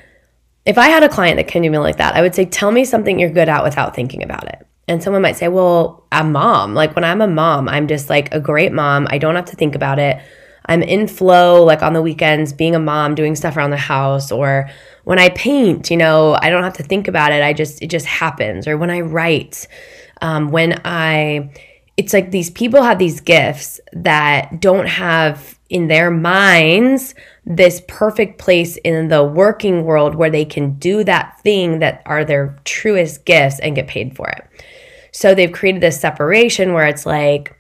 if 0.66 0.78
I 0.78 0.90
had 0.90 1.04
a 1.04 1.10
client 1.10 1.38
that 1.38 1.48
came 1.48 1.64
to 1.64 1.70
me 1.70 1.78
like 1.78 1.98
that, 1.98 2.16
I 2.16 2.22
would 2.22 2.36
say, 2.36 2.46
Tell 2.46 2.72
me 2.72 2.86
something 2.86 3.20
you're 3.20 3.30
good 3.30 3.50
at 3.50 3.64
without 3.64 3.96
thinking 3.96 4.24
about 4.24 4.48
it. 4.48 4.68
And 4.88 5.02
someone 5.04 5.22
might 5.22 5.38
say, 5.38 5.48
Well, 5.48 6.06
I'm 6.12 6.32
mom. 6.32 6.74
Like 6.74 6.96
when 6.96 7.04
I'm 7.04 7.22
a 7.22 7.28
mom, 7.28 7.70
I'm 7.70 7.88
just 7.88 8.10
like 8.10 8.34
a 8.34 8.40
great 8.40 8.72
mom. 8.72 9.08
I 9.10 9.18
don't 9.18 9.36
have 9.36 9.46
to 9.46 9.56
think 9.56 9.76
about 9.76 10.00
it. 10.00 10.22
I'm 10.68 10.84
in 10.84 11.08
flow, 11.08 11.64
like 11.64 11.82
on 11.82 11.94
the 11.94 12.02
weekends, 12.02 12.52
being 12.52 12.76
a 12.76 12.80
mom, 12.80 13.16
doing 13.16 13.36
stuff 13.36 13.56
around 13.56 13.70
the 13.70 13.78
house, 13.78 14.32
or 14.32 14.70
when 15.06 15.18
I 15.18 15.30
paint, 15.30 15.90
you 15.90 15.96
know, 15.96 16.38
I 16.42 16.50
don't 16.50 16.64
have 16.64 16.74
to 16.74 16.84
think 16.84 17.08
about 17.08 17.32
it. 17.32 17.42
I 17.42 17.54
just, 17.54 17.82
it 17.82 17.90
just 17.90 18.06
happens. 18.06 18.68
Or 18.68 18.78
when 18.78 18.90
I 18.90 19.00
write, 19.02 19.68
um, 20.22 20.50
when 20.50 20.82
I, 20.84 21.54
it's 21.96 22.12
like 22.12 22.32
these 22.32 22.50
people 22.50 22.84
have 22.84 23.00
these 23.00 23.22
gifts 23.22 23.80
that 23.94 24.60
don't 24.60 24.88
have 24.88 25.57
in 25.70 25.88
their 25.88 26.10
minds 26.10 27.14
this 27.46 27.82
perfect 27.88 28.40
place 28.40 28.78
in 28.78 29.08
the 29.08 29.24
working 29.24 29.84
world 29.84 30.16
where 30.16 30.30
they 30.30 30.46
can 30.46 30.74
do 30.76 31.04
that 31.04 31.40
thing 31.42 31.80
that 31.80 32.02
are 32.06 32.26
their 32.26 32.58
truest 32.66 33.26
gifts 33.26 33.60
and 33.60 33.76
get 33.76 33.88
paid 33.88 34.16
for 34.16 34.28
it. 34.30 34.46
So 35.12 35.34
they've 35.34 35.52
created 35.52 35.82
this 35.82 36.00
separation 36.00 36.74
where 36.74 36.86
it's 36.86 37.06
like, 37.06 37.58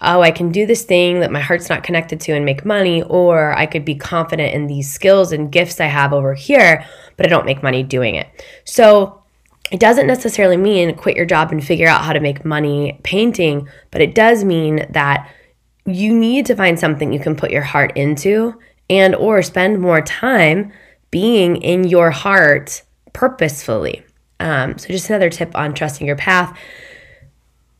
oh, 0.00 0.20
I 0.20 0.30
can 0.30 0.52
do 0.52 0.66
this 0.66 0.84
thing 0.84 1.20
that 1.20 1.32
my 1.32 1.40
heart's 1.40 1.70
not 1.70 1.82
connected 1.82 2.20
to 2.20 2.32
and 2.32 2.44
make 2.44 2.64
money, 2.64 3.02
or 3.02 3.56
I 3.56 3.66
could 3.66 3.84
be 3.84 3.94
confident 3.94 4.54
in 4.54 4.66
these 4.66 4.92
skills 4.92 5.32
and 5.32 5.50
gifts 5.50 5.80
I 5.80 5.86
have 5.86 6.12
over 6.12 6.34
here, 6.34 6.84
but 7.16 7.26
I 7.26 7.28
don't 7.30 7.46
make 7.46 7.62
money 7.62 7.82
doing 7.82 8.14
it. 8.16 8.28
So 8.64 9.22
it 9.70 9.80
doesn't 9.80 10.06
necessarily 10.06 10.58
mean 10.58 10.94
quit 10.94 11.16
your 11.16 11.24
job 11.24 11.50
and 11.50 11.64
figure 11.64 11.88
out 11.88 12.04
how 12.04 12.12
to 12.12 12.20
make 12.20 12.44
money 12.44 13.00
painting, 13.02 13.66
but 13.90 14.02
it 14.02 14.14
does 14.14 14.44
mean 14.44 14.86
that 14.90 15.32
you 15.86 16.14
need 16.14 16.46
to 16.46 16.56
find 16.56 16.78
something 16.78 17.12
you 17.12 17.20
can 17.20 17.36
put 17.36 17.50
your 17.50 17.62
heart 17.62 17.96
into 17.96 18.58
and 18.88 19.14
or 19.14 19.42
spend 19.42 19.80
more 19.80 20.00
time 20.00 20.72
being 21.10 21.56
in 21.56 21.84
your 21.84 22.10
heart 22.10 22.82
purposefully. 23.12 24.04
Um, 24.40 24.78
so 24.78 24.88
just 24.88 25.08
another 25.08 25.30
tip 25.30 25.54
on 25.56 25.74
trusting 25.74 26.06
your 26.06 26.16
path. 26.16 26.56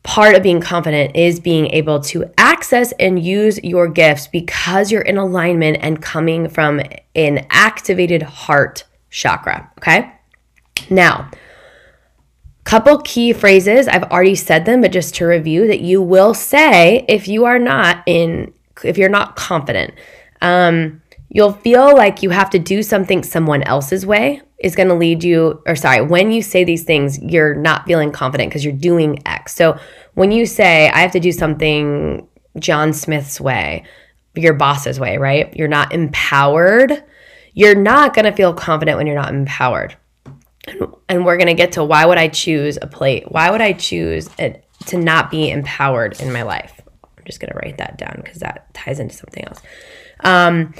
Part 0.03 0.35
of 0.35 0.43
being 0.43 0.61
confident 0.61 1.15
is 1.15 1.39
being 1.39 1.67
able 1.67 1.99
to 2.01 2.31
access 2.37 2.91
and 2.99 3.23
use 3.23 3.59
your 3.63 3.87
gifts 3.87 4.27
because 4.27 4.91
you're 4.91 5.01
in 5.01 5.17
alignment 5.17 5.79
and 5.81 6.01
coming 6.01 6.47
from 6.47 6.79
an 7.15 7.45
activated 7.49 8.21
heart 8.21 8.85
chakra. 9.09 9.71
Okay. 9.79 10.11
Now, 10.89 11.31
Couple 12.65 12.97
key 13.01 13.31
phrases, 13.31 13.87
I've 13.87 14.03
already 14.05 14.35
said 14.35 14.65
them, 14.65 14.81
but 14.81 14.91
just 14.91 15.15
to 15.15 15.25
review 15.25 15.67
that 15.67 15.81
you 15.81 16.01
will 16.01 16.33
say 16.33 17.05
if 17.07 17.27
you 17.27 17.45
are 17.45 17.59
not 17.59 18.03
in, 18.07 18.53
if 18.83 18.97
you're 18.97 19.07
not 19.07 19.35
confident. 19.35 19.93
Um, 20.41 21.01
you'll 21.29 21.53
feel 21.53 21.95
like 21.95 22.23
you 22.23 22.31
have 22.31 22.49
to 22.49 22.59
do 22.59 22.81
something 22.81 23.21
someone 23.21 23.61
else's 23.63 24.05
way 24.05 24.41
is 24.59 24.75
going 24.75 24.87
to 24.87 24.95
lead 24.95 25.23
you, 25.23 25.61
or 25.67 25.75
sorry, 25.75 26.01
when 26.01 26.31
you 26.31 26.41
say 26.41 26.63
these 26.63 26.83
things, 26.83 27.19
you're 27.21 27.53
not 27.53 27.85
feeling 27.85 28.11
confident 28.11 28.49
because 28.49 28.63
you're 28.63 28.73
doing 28.73 29.21
X. 29.27 29.53
So 29.53 29.77
when 30.15 30.31
you 30.31 30.47
say, 30.47 30.89
I 30.89 30.99
have 30.99 31.11
to 31.11 31.19
do 31.19 31.31
something 31.31 32.27
John 32.57 32.93
Smith's 32.93 33.39
way, 33.39 33.83
your 34.33 34.53
boss's 34.53 34.99
way, 34.99 35.17
right? 35.17 35.55
You're 35.55 35.67
not 35.67 35.93
empowered. 35.93 37.03
You're 37.53 37.75
not 37.75 38.13
going 38.15 38.25
to 38.25 38.31
feel 38.31 38.53
confident 38.53 38.97
when 38.97 39.05
you're 39.05 39.15
not 39.15 39.33
empowered. 39.33 39.95
And 41.09 41.25
we're 41.25 41.37
going 41.37 41.47
to 41.47 41.53
get 41.53 41.73
to 41.73 41.83
why 41.83 42.05
would 42.05 42.17
I 42.17 42.27
choose 42.27 42.77
a 42.81 42.87
plate? 42.87 43.31
Why 43.31 43.51
would 43.51 43.61
I 43.61 43.73
choose 43.73 44.29
a, 44.39 44.61
to 44.87 44.97
not 44.97 45.29
be 45.29 45.49
empowered 45.49 46.19
in 46.19 46.31
my 46.33 46.41
life? 46.41 46.81
I'm 47.03 47.23
just 47.25 47.39
going 47.39 47.51
to 47.51 47.57
write 47.57 47.77
that 47.77 47.97
down 47.97 48.21
because 48.23 48.39
that 48.39 48.73
ties 48.73 48.99
into 48.99 49.15
something 49.15 49.43
else. 49.45 49.61
Um, 50.21 50.73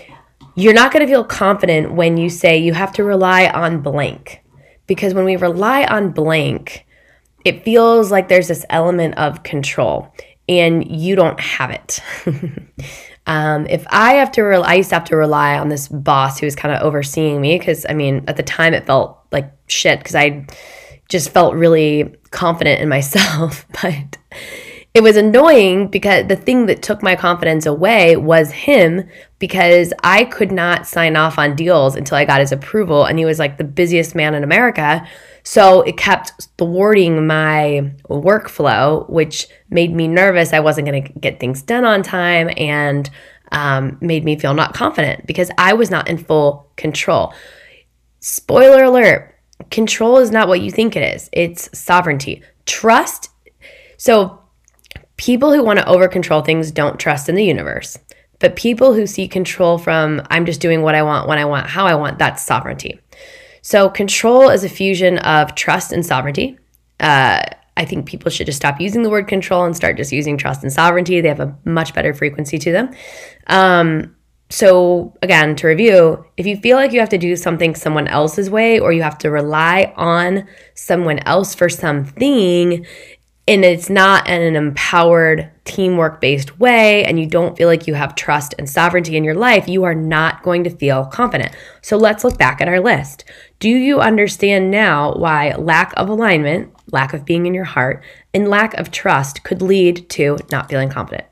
you're 0.55 0.73
not 0.73 0.91
going 0.91 1.05
to 1.05 1.11
feel 1.11 1.23
confident 1.23 1.93
when 1.93 2.17
you 2.17 2.29
say 2.29 2.57
you 2.57 2.73
have 2.73 2.93
to 2.93 3.03
rely 3.03 3.47
on 3.47 3.81
blank. 3.81 4.41
Because 4.87 5.13
when 5.13 5.25
we 5.25 5.35
rely 5.35 5.83
on 5.85 6.11
blank, 6.11 6.85
it 7.43 7.63
feels 7.63 8.11
like 8.11 8.27
there's 8.27 8.47
this 8.47 8.65
element 8.69 9.17
of 9.17 9.43
control 9.43 10.13
and 10.47 10.89
you 10.89 11.15
don't 11.15 11.39
have 11.39 11.71
it. 11.71 11.99
um, 13.27 13.65
if 13.67 13.85
I 13.89 14.13
have 14.13 14.31
to, 14.33 14.43
re- 14.43 14.57
I 14.57 14.75
used 14.75 14.89
to 14.89 14.95
have 14.95 15.05
to 15.05 15.15
rely 15.15 15.57
on 15.57 15.69
this 15.69 15.87
boss 15.87 16.39
who 16.39 16.45
was 16.45 16.55
kind 16.55 16.75
of 16.75 16.81
overseeing 16.81 17.41
me 17.41 17.57
because 17.57 17.85
I 17.89 17.93
mean, 17.93 18.23
at 18.27 18.37
the 18.37 18.43
time 18.43 18.73
it 18.73 18.85
felt 18.85 19.19
like 19.31 19.51
shit 19.67 19.99
because 19.99 20.15
I 20.15 20.45
just 21.09 21.29
felt 21.29 21.55
really 21.55 22.15
confident 22.31 22.81
in 22.81 22.89
myself. 22.97 23.65
but 23.81 24.17
it 24.93 25.03
was 25.03 25.17
annoying 25.17 25.89
because 25.89 26.27
the 26.27 26.37
thing 26.37 26.67
that 26.67 26.81
took 26.81 27.03
my 27.03 27.17
confidence 27.17 27.65
away 27.65 28.15
was 28.15 28.49
him 28.51 29.09
because 29.39 29.91
I 30.03 30.23
could 30.23 30.53
not 30.53 30.87
sign 30.87 31.17
off 31.17 31.37
on 31.37 31.55
deals 31.55 31.97
until 31.97 32.17
I 32.17 32.23
got 32.23 32.39
his 32.39 32.53
approval. 32.53 33.03
And 33.03 33.19
he 33.19 33.25
was 33.25 33.37
like 33.37 33.57
the 33.57 33.65
busiest 33.65 34.15
man 34.15 34.33
in 34.33 34.43
America. 34.43 35.05
So 35.45 35.83
it 35.83 35.95
kept 35.95 36.47
thwarting 36.57 37.27
my 37.27 37.91
workflow, 38.09 39.07
which 39.07 39.47
made 39.69 39.93
me 39.93 40.07
nervous. 40.07 40.53
I 40.53 40.59
wasn't 40.59 40.87
going 40.87 41.03
to 41.03 41.13
get 41.19 41.39
things 41.39 41.61
done 41.61 41.85
on 41.85 42.01
time 42.01 42.49
and 42.57 43.07
um, 43.51 43.97
made 44.01 44.25
me 44.25 44.37
feel 44.37 44.55
not 44.55 44.73
confident 44.73 45.27
because 45.27 45.51
I 45.59 45.73
was 45.73 45.91
not 45.91 46.09
in 46.09 46.17
full 46.17 46.71
control. 46.77 47.33
Spoiler 48.19 48.83
alert 48.83 49.35
control 49.69 50.17
is 50.17 50.31
not 50.31 50.47
what 50.47 50.61
you 50.61 50.71
think 50.71 50.95
it 50.95 51.15
is, 51.15 51.29
it's 51.31 51.69
sovereignty. 51.77 52.41
Trust. 52.65 53.29
So, 53.97 54.41
people 55.17 55.53
who 55.53 55.63
want 55.63 55.79
to 55.79 55.87
over 55.87 56.07
control 56.07 56.41
things 56.41 56.71
don't 56.71 56.99
trust 56.99 57.29
in 57.29 57.35
the 57.35 57.45
universe. 57.45 57.97
But 58.39 58.55
people 58.55 58.93
who 58.93 59.07
see 59.07 59.27
control 59.27 59.77
from, 59.77 60.21
I'm 60.29 60.45
just 60.45 60.59
doing 60.59 60.81
what 60.81 60.95
I 60.95 61.03
want, 61.03 61.27
when 61.27 61.37
I 61.37 61.45
want, 61.45 61.67
how 61.67 61.85
I 61.85 61.95
want, 61.95 62.19
that's 62.19 62.43
sovereignty. 62.43 62.99
So, 63.65 63.89
control 63.89 64.51
is 64.51 64.63
a 64.63 64.69
fusion 64.69 65.17
of 65.17 65.55
trust 65.55 65.91
and 65.91 66.05
sovereignty. 66.05 66.55
Uh, 66.99 67.41
I 67.75 67.83
think 67.83 68.05
people 68.05 68.29
should 68.29 68.45
just 68.45 68.57
stop 68.57 68.79
using 68.79 69.01
the 69.01 69.09
word 69.09 69.27
control 69.27 69.65
and 69.65 69.75
start 69.75 69.97
just 69.97 70.11
using 70.11 70.37
trust 70.37 70.61
and 70.61 70.71
sovereignty. 70.71 71.19
They 71.19 71.29
have 71.29 71.39
a 71.39 71.57
much 71.65 71.91
better 71.95 72.13
frequency 72.13 72.59
to 72.59 72.71
them. 72.71 72.93
Um, 73.47 74.15
so, 74.51 75.15
again, 75.23 75.55
to 75.55 75.67
review, 75.67 76.23
if 76.37 76.45
you 76.45 76.57
feel 76.57 76.77
like 76.77 76.91
you 76.91 76.99
have 76.99 77.09
to 77.09 77.17
do 77.17 77.35
something 77.35 77.73
someone 77.73 78.07
else's 78.07 78.51
way 78.51 78.79
or 78.79 78.93
you 78.93 79.01
have 79.01 79.17
to 79.17 79.31
rely 79.31 79.91
on 79.95 80.47
someone 80.75 81.17
else 81.25 81.55
for 81.55 81.67
something, 81.67 82.85
and 83.47 83.63
it's 83.63 83.89
not 83.89 84.27
in 84.27 84.41
an 84.41 84.55
empowered 84.55 85.51
teamwork 85.65 86.19
based 86.19 86.59
way 86.59 87.03
and 87.05 87.19
you 87.19 87.27
don't 87.27 87.57
feel 87.57 87.67
like 87.67 87.87
you 87.87 87.93
have 87.93 88.15
trust 88.15 88.55
and 88.57 88.69
sovereignty 88.69 89.17
in 89.17 89.23
your 89.23 89.35
life, 89.35 89.67
you 89.67 89.83
are 89.83 89.95
not 89.95 90.41
going 90.43 90.63
to 90.63 90.69
feel 90.69 91.05
confident. 91.05 91.55
So 91.81 91.97
let's 91.97 92.23
look 92.23 92.37
back 92.37 92.61
at 92.61 92.67
our 92.67 92.79
list. 92.79 93.25
Do 93.59 93.69
you 93.69 93.99
understand 93.99 94.71
now 94.71 95.13
why 95.13 95.53
lack 95.55 95.93
of 95.95 96.09
alignment, 96.09 96.73
lack 96.91 97.13
of 97.13 97.25
being 97.25 97.45
in 97.45 97.53
your 97.53 97.65
heart, 97.65 98.03
and 98.33 98.49
lack 98.49 98.73
of 98.75 98.91
trust 98.91 99.43
could 99.43 99.61
lead 99.61 100.09
to 100.11 100.37
not 100.51 100.69
feeling 100.69 100.89
confident? 100.89 101.25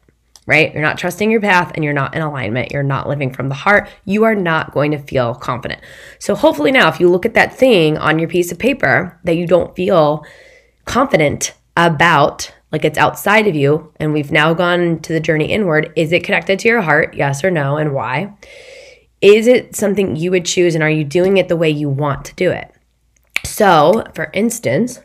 Right? 0.45 0.73
You're 0.73 0.81
not 0.81 0.97
trusting 0.97 1.31
your 1.31 1.39
path 1.39 1.71
and 1.73 1.85
you're 1.85 1.93
not 1.93 2.15
in 2.15 2.21
alignment. 2.21 2.71
You're 2.71 2.83
not 2.83 3.07
living 3.07 3.31
from 3.33 3.47
the 3.47 3.55
heart. 3.55 3.87
You 4.03 4.25
are 4.25 4.35
not 4.35 4.73
going 4.73 4.91
to 4.91 4.97
feel 4.97 5.35
confident. 5.35 5.79
So, 6.19 6.35
hopefully, 6.35 6.73
now 6.73 6.89
if 6.89 6.99
you 6.99 7.09
look 7.09 7.25
at 7.25 7.35
that 7.35 7.55
thing 7.55 7.97
on 7.97 8.19
your 8.19 8.27
piece 8.27 8.51
of 8.51 8.59
paper 8.59 9.17
that 9.23 9.37
you 9.37 9.47
don't 9.47 9.73
feel 9.73 10.25
confident 10.83 11.53
about, 11.75 12.53
like 12.71 12.85
it's 12.85 12.97
outside 12.97 13.47
of 13.47 13.55
you, 13.55 13.91
and 13.99 14.13
we've 14.13 14.31
now 14.31 14.53
gone 14.53 14.99
to 15.01 15.13
the 15.13 15.19
journey 15.19 15.51
inward. 15.51 15.91
Is 15.95 16.11
it 16.11 16.23
connected 16.23 16.59
to 16.59 16.67
your 16.67 16.81
heart? 16.81 17.13
Yes 17.13 17.43
or 17.43 17.51
no, 17.51 17.77
and 17.77 17.93
why? 17.93 18.33
Is 19.21 19.47
it 19.47 19.75
something 19.75 20.15
you 20.15 20.31
would 20.31 20.45
choose, 20.45 20.75
and 20.75 20.83
are 20.83 20.89
you 20.89 21.03
doing 21.03 21.37
it 21.37 21.47
the 21.47 21.55
way 21.55 21.69
you 21.69 21.89
want 21.89 22.25
to 22.25 22.35
do 22.35 22.51
it? 22.51 22.71
So, 23.45 24.03
for 24.13 24.29
instance, 24.33 24.99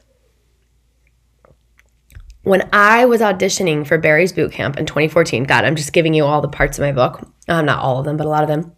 when 2.42 2.68
I 2.72 3.04
was 3.04 3.20
auditioning 3.20 3.86
for 3.86 3.98
Barry's 3.98 4.32
Boot 4.32 4.52
Camp 4.52 4.76
in 4.78 4.86
2014, 4.86 5.44
God, 5.44 5.64
I'm 5.64 5.76
just 5.76 5.92
giving 5.92 6.14
you 6.14 6.24
all 6.24 6.40
the 6.40 6.48
parts 6.48 6.78
of 6.78 6.82
my 6.82 6.92
book, 6.92 7.20
um, 7.48 7.66
not 7.66 7.80
all 7.80 7.98
of 7.98 8.04
them, 8.04 8.16
but 8.16 8.26
a 8.26 8.30
lot 8.30 8.42
of 8.42 8.48
them. 8.48 8.72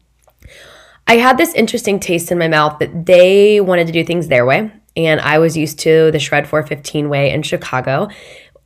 I 1.06 1.16
had 1.16 1.38
this 1.38 1.54
interesting 1.54 1.98
taste 1.98 2.30
in 2.30 2.38
my 2.38 2.48
mouth 2.48 2.78
that 2.78 3.06
they 3.06 3.60
wanted 3.60 3.86
to 3.86 3.92
do 3.92 4.04
things 4.04 4.28
their 4.28 4.46
way 4.46 4.70
and 4.96 5.20
I 5.20 5.38
was 5.38 5.56
used 5.56 5.78
to 5.80 6.10
the 6.10 6.18
Shred 6.18 6.48
415 6.48 7.08
way 7.08 7.30
in 7.30 7.42
Chicago. 7.42 8.08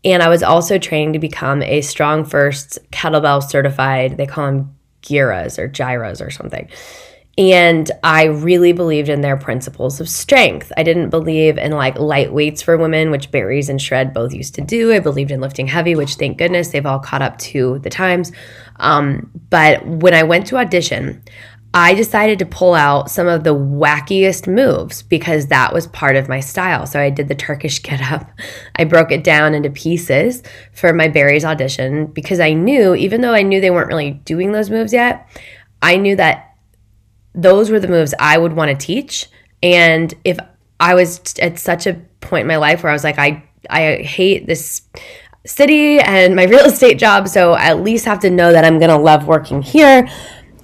And 0.05 0.23
I 0.23 0.29
was 0.29 0.43
also 0.43 0.79
training 0.79 1.15
to 1.15 1.19
become 1.19 1.63
a 1.63 1.81
StrongFirst 1.81 2.79
kettlebell 2.91 3.43
certified, 3.43 4.17
they 4.17 4.27
call 4.27 4.47
them 4.47 4.77
Giras 5.03 5.59
or 5.59 5.69
Gyras 5.69 6.25
or 6.25 6.31
something. 6.31 6.69
And 7.37 7.91
I 8.05 8.25
really 8.27 8.73
believed 8.73 9.09
in 9.09 9.21
their 9.21 9.37
principles 9.37 10.01
of 10.01 10.09
strength. 10.09 10.71
I 10.77 10.85
didn't 10.85 11.11
believe 11.11 11.59
in 11.59 11.73
like 11.73 11.99
light 11.99 12.33
weights 12.33 12.63
for 12.63 12.77
women, 12.77 13.11
which 13.11 13.33
Barry's 13.33 13.69
and 13.69 13.83
Shred 13.83 14.15
both 14.15 14.33
used 14.33 14.55
to 14.55 14.61
do. 14.61 14.93
I 14.93 15.01
believed 15.01 15.33
in 15.33 15.41
lifting 15.41 15.67
heavy, 15.67 15.97
which 15.97 16.15
thank 16.15 16.39
goodness 16.39 16.69
they've 16.69 16.87
all 16.87 17.01
caught 17.01 17.23
up 17.23 17.39
to 17.39 17.81
the 17.81 17.91
times. 17.91 18.31
Um, 18.77 19.31
but 19.51 19.85
when 19.85 20.15
I 20.15 20.23
went 20.23 20.47
to 20.49 20.59
audition, 20.59 21.25
I 21.77 21.95
decided 21.95 22.39
to 22.39 22.47
pull 22.47 22.73
out 22.73 23.11
some 23.11 23.27
of 23.27 23.43
the 23.43 23.55
wackiest 23.55 24.47
moves 24.47 25.03
because 25.03 25.49
that 25.49 25.73
was 25.73 25.89
part 25.89 26.15
of 26.15 26.29
my 26.29 26.39
style. 26.39 26.87
So 26.87 27.01
I 27.01 27.11
did 27.11 27.27
the 27.27 27.35
Turkish 27.35 27.79
get 27.83 28.01
up. 28.01 28.31
I 28.77 28.85
broke 28.85 29.11
it 29.11 29.25
down 29.25 29.55
into 29.55 29.71
pieces 29.71 30.45
for 30.73 30.93
my 30.93 31.09
Barry's 31.09 31.45
audition 31.45 32.07
because 32.07 32.39
I 32.39 32.53
knew, 32.53 32.95
even 32.95 33.23
though 33.23 33.35
I 33.35 33.43
knew 33.43 33.61
they 33.61 33.71
weren't 33.71 33.89
really 33.89 34.13
doing 34.13 34.53
those 34.53 34.71
moves 34.71 34.93
yet, 34.93 35.29
I 35.83 35.97
knew 35.97 36.15
that 36.15 36.57
those 37.35 37.71
were 37.71 37.81
the 37.81 37.89
moves 37.89 38.15
I 38.21 38.39
would 38.39 38.53
want 38.53 38.71
to 38.71 38.87
teach. 38.87 39.29
And 39.61 40.15
if 40.25 40.39
I 40.79 40.95
was 40.95 41.21
at 41.41 41.59
such 41.59 41.89
a 41.89 41.95
point 42.21 42.43
in 42.43 42.49
my 42.49 42.57
life 42.57 42.85
where 42.85 42.91
I 42.91 42.95
was 42.95 43.03
like, 43.03 43.19
I, 43.19 43.43
I 43.69 43.97
hate 43.97 44.47
this 44.47 44.83
city 45.45 45.99
and 45.99 46.37
my 46.37 46.45
real 46.45 46.67
estate 46.67 47.01
job, 47.01 47.27
so 47.27 47.55
I 47.55 47.65
at 47.65 47.83
least 47.83 48.05
have 48.05 48.21
to 48.21 48.31
know 48.31 48.53
that 48.53 48.65
I'm 48.65 48.79
going 48.79 48.91
to 48.91 48.97
love 48.97 49.27
working 49.27 49.61
here. 49.61 50.09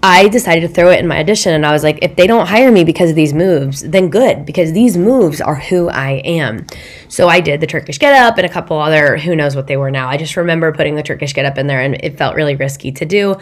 I 0.02 0.28
decided 0.28 0.62
to 0.62 0.68
throw 0.68 0.90
it 0.90 1.00
in 1.00 1.06
my 1.06 1.18
audition 1.18 1.52
and 1.52 1.66
I 1.66 1.72
was 1.72 1.82
like, 1.82 1.98
if 2.00 2.16
they 2.16 2.26
don't 2.26 2.46
hire 2.46 2.72
me 2.72 2.84
because 2.84 3.10
of 3.10 3.16
these 3.16 3.34
moves, 3.34 3.82
then 3.82 4.08
good, 4.08 4.46
because 4.46 4.72
these 4.72 4.96
moves 4.96 5.42
are 5.42 5.56
who 5.56 5.90
I 5.90 6.22
am. 6.24 6.66
So 7.08 7.28
I 7.28 7.40
did 7.40 7.60
the 7.60 7.66
Turkish 7.66 7.98
get 7.98 8.14
up 8.14 8.38
and 8.38 8.46
a 8.46 8.52
couple 8.52 8.78
other, 8.78 9.18
who 9.18 9.36
knows 9.36 9.54
what 9.54 9.66
they 9.66 9.76
were 9.76 9.90
now. 9.90 10.08
I 10.08 10.16
just 10.16 10.38
remember 10.38 10.72
putting 10.72 10.94
the 10.94 11.02
Turkish 11.02 11.34
get 11.34 11.44
up 11.44 11.58
in 11.58 11.66
there 11.66 11.82
and 11.82 11.96
it 12.02 12.16
felt 12.16 12.34
really 12.34 12.56
risky 12.56 12.92
to 12.92 13.04
do. 13.04 13.36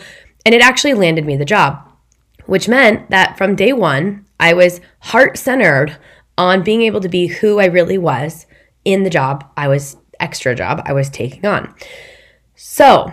And 0.44 0.54
it 0.54 0.60
actually 0.60 0.94
landed 0.94 1.24
me 1.24 1.36
the 1.36 1.44
job, 1.44 1.88
which 2.46 2.68
meant 2.68 3.08
that 3.10 3.38
from 3.38 3.54
day 3.54 3.72
one, 3.72 4.26
I 4.40 4.54
was 4.54 4.80
heart 5.00 5.38
centered 5.38 5.96
on 6.36 6.64
being 6.64 6.82
able 6.82 7.00
to 7.00 7.08
be 7.08 7.28
who 7.28 7.60
I 7.60 7.66
really 7.66 7.98
was 7.98 8.46
in 8.84 9.04
the 9.04 9.10
job 9.10 9.48
I 9.56 9.68
was, 9.68 9.96
extra 10.18 10.56
job 10.56 10.82
I 10.84 10.92
was 10.92 11.08
taking 11.08 11.46
on. 11.46 11.72
So 12.56 13.12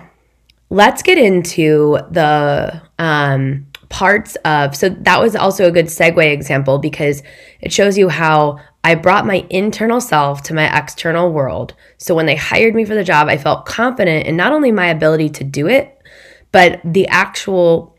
let's 0.70 1.04
get 1.04 1.18
into 1.18 2.00
the 2.12 2.82
um, 3.00 3.68
parts 3.90 4.36
of 4.46 4.76
so 4.76 4.90
that 4.90 5.22
was 5.22 5.36
also 5.36 5.68
a 5.68 5.72
good 5.72 5.86
segue 5.86 6.32
example 6.32 6.80
because 6.80 7.22
it 7.62 7.72
shows 7.72 7.98
you 7.98 8.10
how 8.10 8.60
I 8.84 8.96
brought 8.96 9.26
my 9.26 9.46
internal 9.50 10.00
self 10.00 10.44
to 10.44 10.54
my 10.54 10.76
external 10.78 11.32
world. 11.32 11.74
So 11.98 12.14
when 12.14 12.28
they 12.28 12.36
hired 12.36 12.76
me 12.76 12.86
for 12.86 12.94
the 12.94 13.04
job, 13.04 13.28
I 13.30 13.38
felt 13.38 13.66
confident 13.66 14.28
in 14.28 14.36
not 14.36 14.52
only 14.52 14.72
my 14.72 14.88
ability 14.88 15.30
to 15.30 15.44
do 15.44 15.68
it, 15.68 15.98
but 16.52 16.82
the 16.84 17.08
actual 17.08 17.96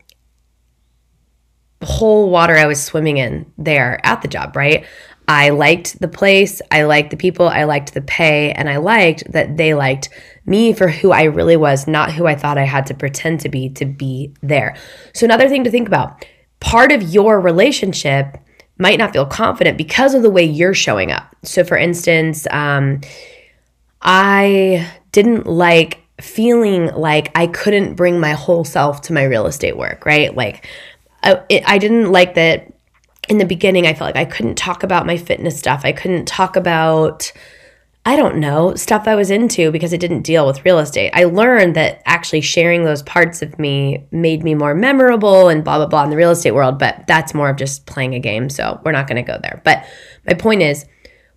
whole 1.83 2.29
water 2.29 2.55
I 2.55 2.67
was 2.67 2.81
swimming 2.81 3.17
in 3.17 3.51
there 3.57 3.99
at 4.05 4.21
the 4.21 4.27
job, 4.27 4.55
right? 4.55 4.85
I 5.27 5.49
liked 5.49 5.99
the 5.99 6.07
place, 6.07 6.61
I 6.71 6.83
liked 6.83 7.11
the 7.11 7.17
people, 7.17 7.49
I 7.49 7.65
liked 7.65 7.93
the 7.93 8.01
pay, 8.01 8.53
and 8.53 8.69
I 8.69 8.77
liked 8.77 9.29
that 9.33 9.57
they 9.57 9.73
liked 9.73 10.09
me 10.47 10.73
for 10.73 10.87
who 10.87 11.11
I 11.11 11.23
really 11.23 11.57
was, 11.57 11.87
not 11.87 12.13
who 12.13 12.25
I 12.25 12.35
thought 12.35 12.57
I 12.57 12.63
had 12.63 12.87
to 12.87 12.93
pretend 12.93 13.41
to 13.41 13.49
be 13.49 13.69
to 13.71 13.85
be 13.85 14.33
there. 14.41 14.75
So, 15.13 15.25
another 15.25 15.49
thing 15.49 15.63
to 15.65 15.71
think 15.71 15.87
about 15.87 16.25
part 16.59 16.91
of 16.91 17.03
your 17.03 17.39
relationship 17.39 18.37
might 18.79 18.97
not 18.97 19.13
feel 19.13 19.25
confident 19.25 19.77
because 19.77 20.13
of 20.13 20.21
the 20.21 20.29
way 20.29 20.43
you're 20.43 20.73
showing 20.73 21.11
up. 21.11 21.35
So, 21.43 21.63
for 21.63 21.77
instance, 21.77 22.47
um, 22.51 23.01
I 24.01 24.89
didn't 25.11 25.45
like 25.45 26.03
feeling 26.21 26.87
like 26.87 27.31
I 27.35 27.47
couldn't 27.47 27.95
bring 27.95 28.19
my 28.19 28.31
whole 28.31 28.63
self 28.63 29.01
to 29.01 29.13
my 29.13 29.23
real 29.23 29.47
estate 29.47 29.77
work, 29.77 30.05
right? 30.05 30.35
Like, 30.35 30.67
I, 31.23 31.41
it, 31.49 31.63
I 31.67 31.77
didn't 31.77 32.11
like 32.11 32.35
that 32.35 32.73
in 33.27 33.37
the 33.37 33.45
beginning. 33.45 33.85
I 33.85 33.93
felt 33.93 34.15
like 34.15 34.27
I 34.27 34.29
couldn't 34.29 34.55
talk 34.55 34.83
about 34.83 35.05
my 35.05 35.17
fitness 35.17 35.57
stuff. 35.57 35.81
I 35.83 35.91
couldn't 35.91 36.25
talk 36.25 36.55
about 36.55 37.31
I 38.07 38.15
don't 38.15 38.37
know, 38.37 38.73
stuff 38.75 39.05
I 39.05 39.15
was 39.15 39.29
into 39.29 39.69
because 39.69 39.91
it 39.91 39.99
didn't 39.99 40.21
deal 40.21 40.47
with 40.47 40.63
real 40.63 40.79
estate. 40.79 41.11
I 41.13 41.25
learned 41.25 41.75
that 41.75 42.01
actually 42.05 42.39
sharing 42.39 42.85
those 42.85 43.03
parts 43.03 43.41
of 43.41 43.59
me 43.59 44.07
made 44.11 44.45
me 44.45 44.55
more 44.55 44.73
memorable 44.73 45.49
and 45.49 45.61
blah, 45.61 45.75
blah, 45.75 45.87
blah 45.87 46.05
in 46.05 46.09
the 46.09 46.15
real 46.15 46.31
estate 46.31 46.51
world, 46.51 46.79
but 46.79 47.05
that's 47.05 47.33
more 47.33 47.49
of 47.49 47.57
just 47.57 47.85
playing 47.85 48.15
a 48.15 48.19
game. 48.19 48.49
So 48.49 48.79
we're 48.85 48.93
not 48.93 49.07
going 49.07 49.17
to 49.17 49.29
go 49.29 49.37
there. 49.43 49.61
But 49.65 49.85
my 50.25 50.35
point 50.35 50.61
is, 50.61 50.85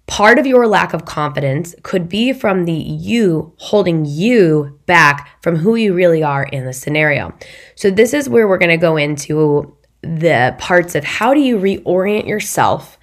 part 0.07 0.39
of 0.39 0.47
your 0.47 0.69
lack 0.69 0.93
of 0.93 1.07
confidence 1.07 1.75
could 1.83 2.09
be 2.09 2.33
from 2.33 2.67
the 2.67 2.73
you 2.73 3.53
holding 3.57 4.05
you 4.05 4.79
back 4.87 5.43
from 5.43 5.57
who 5.57 5.75
you 5.75 5.93
really 5.93 6.23
are 6.23 6.45
in 6.45 6.67
the 6.67 6.73
scenario. 6.73 7.35
So 7.75 7.91
this 7.91 8.15
is 8.15 8.29
where 8.29 8.47
we're 8.47 8.59
going 8.59 8.71
to 8.71 8.77
go 8.77 8.97
into 8.97 9.77
the 10.03 10.55
parts 10.61 10.95
of 10.95 11.03
how 11.03 11.35
do 11.35 11.41
you 11.41 11.59
reorient 11.59 12.29
yourself 12.29 12.97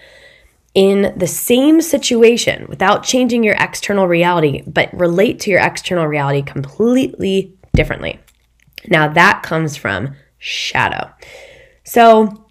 in 0.77 1.11
the 1.17 1.25
same 1.25 1.81
situation 1.81 2.67
without 2.69 3.01
changing 3.01 3.43
your 3.43 3.55
external 3.55 4.07
reality, 4.07 4.61
but 4.67 4.93
relate 4.93 5.39
to 5.39 5.49
your 5.49 5.59
external 5.59 6.05
reality 6.05 6.43
completely 6.43 7.51
differently. 7.73 8.19
Now, 8.87 9.07
that 9.07 9.41
comes 9.41 9.75
from 9.75 10.13
shadow. 10.37 11.09
So, 11.83 12.45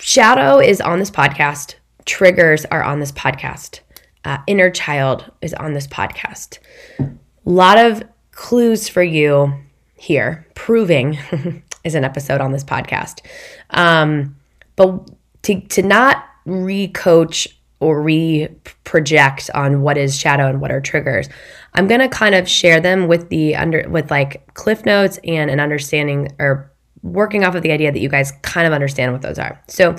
shadow 0.00 0.58
is 0.58 0.80
on 0.80 0.98
this 0.98 1.08
podcast, 1.08 1.76
triggers 2.04 2.64
are 2.64 2.82
on 2.82 2.98
this 2.98 3.12
podcast, 3.12 3.78
uh, 4.24 4.38
inner 4.48 4.70
child 4.70 5.30
is 5.40 5.54
on 5.54 5.72
this 5.72 5.86
podcast. 5.86 6.58
A 6.98 7.14
lot 7.44 7.78
of 7.78 8.02
clues 8.32 8.88
for 8.88 9.04
you 9.04 9.54
here. 9.94 10.48
Proving 10.56 11.16
is 11.84 11.94
an 11.94 12.02
episode 12.02 12.40
on 12.40 12.50
this 12.50 12.64
podcast. 12.64 13.20
Um, 13.70 14.34
but 14.74 15.08
to, 15.44 15.60
to 15.60 15.82
not 15.82 16.24
re-coach 16.44 17.48
or 17.80 18.02
re-project 18.02 19.50
on 19.54 19.82
what 19.82 19.98
is 19.98 20.16
shadow 20.16 20.48
and 20.48 20.60
what 20.60 20.70
are 20.70 20.80
triggers. 20.80 21.28
I'm 21.74 21.86
to 22.00 22.08
kind 22.08 22.34
of 22.34 22.48
share 22.48 22.80
them 22.80 23.08
with 23.08 23.28
the 23.28 23.56
under 23.56 23.88
with 23.88 24.10
like 24.10 24.54
cliff 24.54 24.86
notes 24.86 25.18
and 25.24 25.50
an 25.50 25.60
understanding 25.60 26.28
or 26.38 26.72
working 27.04 27.44
off 27.44 27.54
of 27.54 27.62
the 27.62 27.70
idea 27.70 27.92
that 27.92 28.00
you 28.00 28.08
guys 28.08 28.32
kind 28.42 28.66
of 28.66 28.72
understand 28.72 29.12
what 29.12 29.22
those 29.22 29.38
are 29.38 29.62
so 29.68 29.94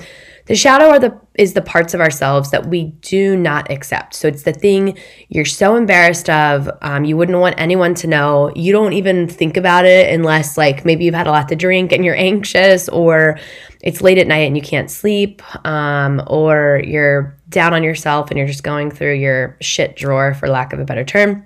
the 0.46 0.54
shadow 0.54 0.90
are 0.90 0.98
the 0.98 1.18
is 1.34 1.52
the 1.52 1.60
parts 1.60 1.92
of 1.92 2.00
ourselves 2.00 2.50
that 2.50 2.66
we 2.66 2.84
do 3.02 3.36
not 3.36 3.70
accept. 3.70 4.14
So 4.14 4.28
it's 4.28 4.44
the 4.44 4.52
thing 4.52 4.96
you're 5.28 5.44
so 5.44 5.76
embarrassed 5.76 6.30
of. 6.30 6.70
Um, 6.82 7.04
you 7.04 7.16
wouldn't 7.16 7.38
want 7.38 7.56
anyone 7.58 7.94
to 7.96 8.06
know. 8.06 8.52
You 8.54 8.72
don't 8.72 8.92
even 8.92 9.28
think 9.28 9.56
about 9.56 9.84
it 9.84 10.12
unless 10.14 10.56
like 10.56 10.84
maybe 10.84 11.04
you've 11.04 11.14
had 11.14 11.26
a 11.26 11.32
lot 11.32 11.48
to 11.48 11.56
drink 11.56 11.92
and 11.92 12.04
you're 12.04 12.16
anxious, 12.16 12.88
or 12.88 13.38
it's 13.82 14.00
late 14.00 14.18
at 14.18 14.28
night 14.28 14.46
and 14.46 14.56
you 14.56 14.62
can't 14.62 14.90
sleep, 14.90 15.42
um, 15.66 16.22
or 16.28 16.80
you're 16.84 17.36
down 17.48 17.74
on 17.74 17.82
yourself 17.82 18.30
and 18.30 18.38
you're 18.38 18.46
just 18.46 18.62
going 18.62 18.90
through 18.90 19.14
your 19.14 19.56
shit 19.60 19.96
drawer, 19.96 20.32
for 20.32 20.48
lack 20.48 20.72
of 20.72 20.78
a 20.78 20.84
better 20.84 21.04
term. 21.04 21.44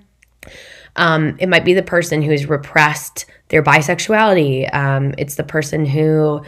Um, 0.95 1.37
it 1.39 1.49
might 1.49 1.65
be 1.65 1.73
the 1.73 1.83
person 1.83 2.21
who's 2.21 2.47
repressed 2.47 3.25
their 3.49 3.63
bisexuality. 3.63 4.73
Um, 4.73 5.13
it's 5.17 5.35
the 5.35 5.43
person 5.43 5.85
who 5.85 6.43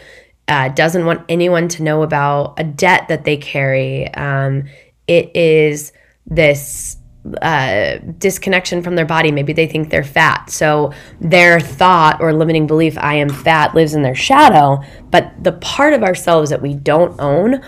uh, 0.47 0.69
doesn't 0.69 1.05
want 1.05 1.25
anyone 1.29 1.67
to 1.69 1.83
know 1.83 2.03
about 2.03 2.59
a 2.59 2.63
debt 2.63 3.07
that 3.07 3.23
they 3.23 3.37
carry. 3.37 4.13
Um, 4.13 4.65
it 5.07 5.35
is 5.35 5.93
this 6.25 6.97
uh, 7.41 7.97
disconnection 8.17 8.81
from 8.81 8.95
their 8.95 9.05
body. 9.05 9.31
Maybe 9.31 9.53
they 9.53 9.67
think 9.67 9.89
they're 9.89 10.03
fat. 10.03 10.49
So 10.49 10.91
their 11.21 11.59
thought 11.59 12.19
or 12.19 12.33
limiting 12.33 12.67
belief, 12.67 12.97
I 12.97 13.15
am 13.15 13.29
fat, 13.29 13.73
lives 13.73 13.93
in 13.93 14.01
their 14.01 14.15
shadow. 14.15 14.81
But 15.09 15.31
the 15.41 15.53
part 15.53 15.93
of 15.93 16.03
ourselves 16.03 16.49
that 16.49 16.61
we 16.61 16.73
don't 16.73 17.19
own 17.19 17.61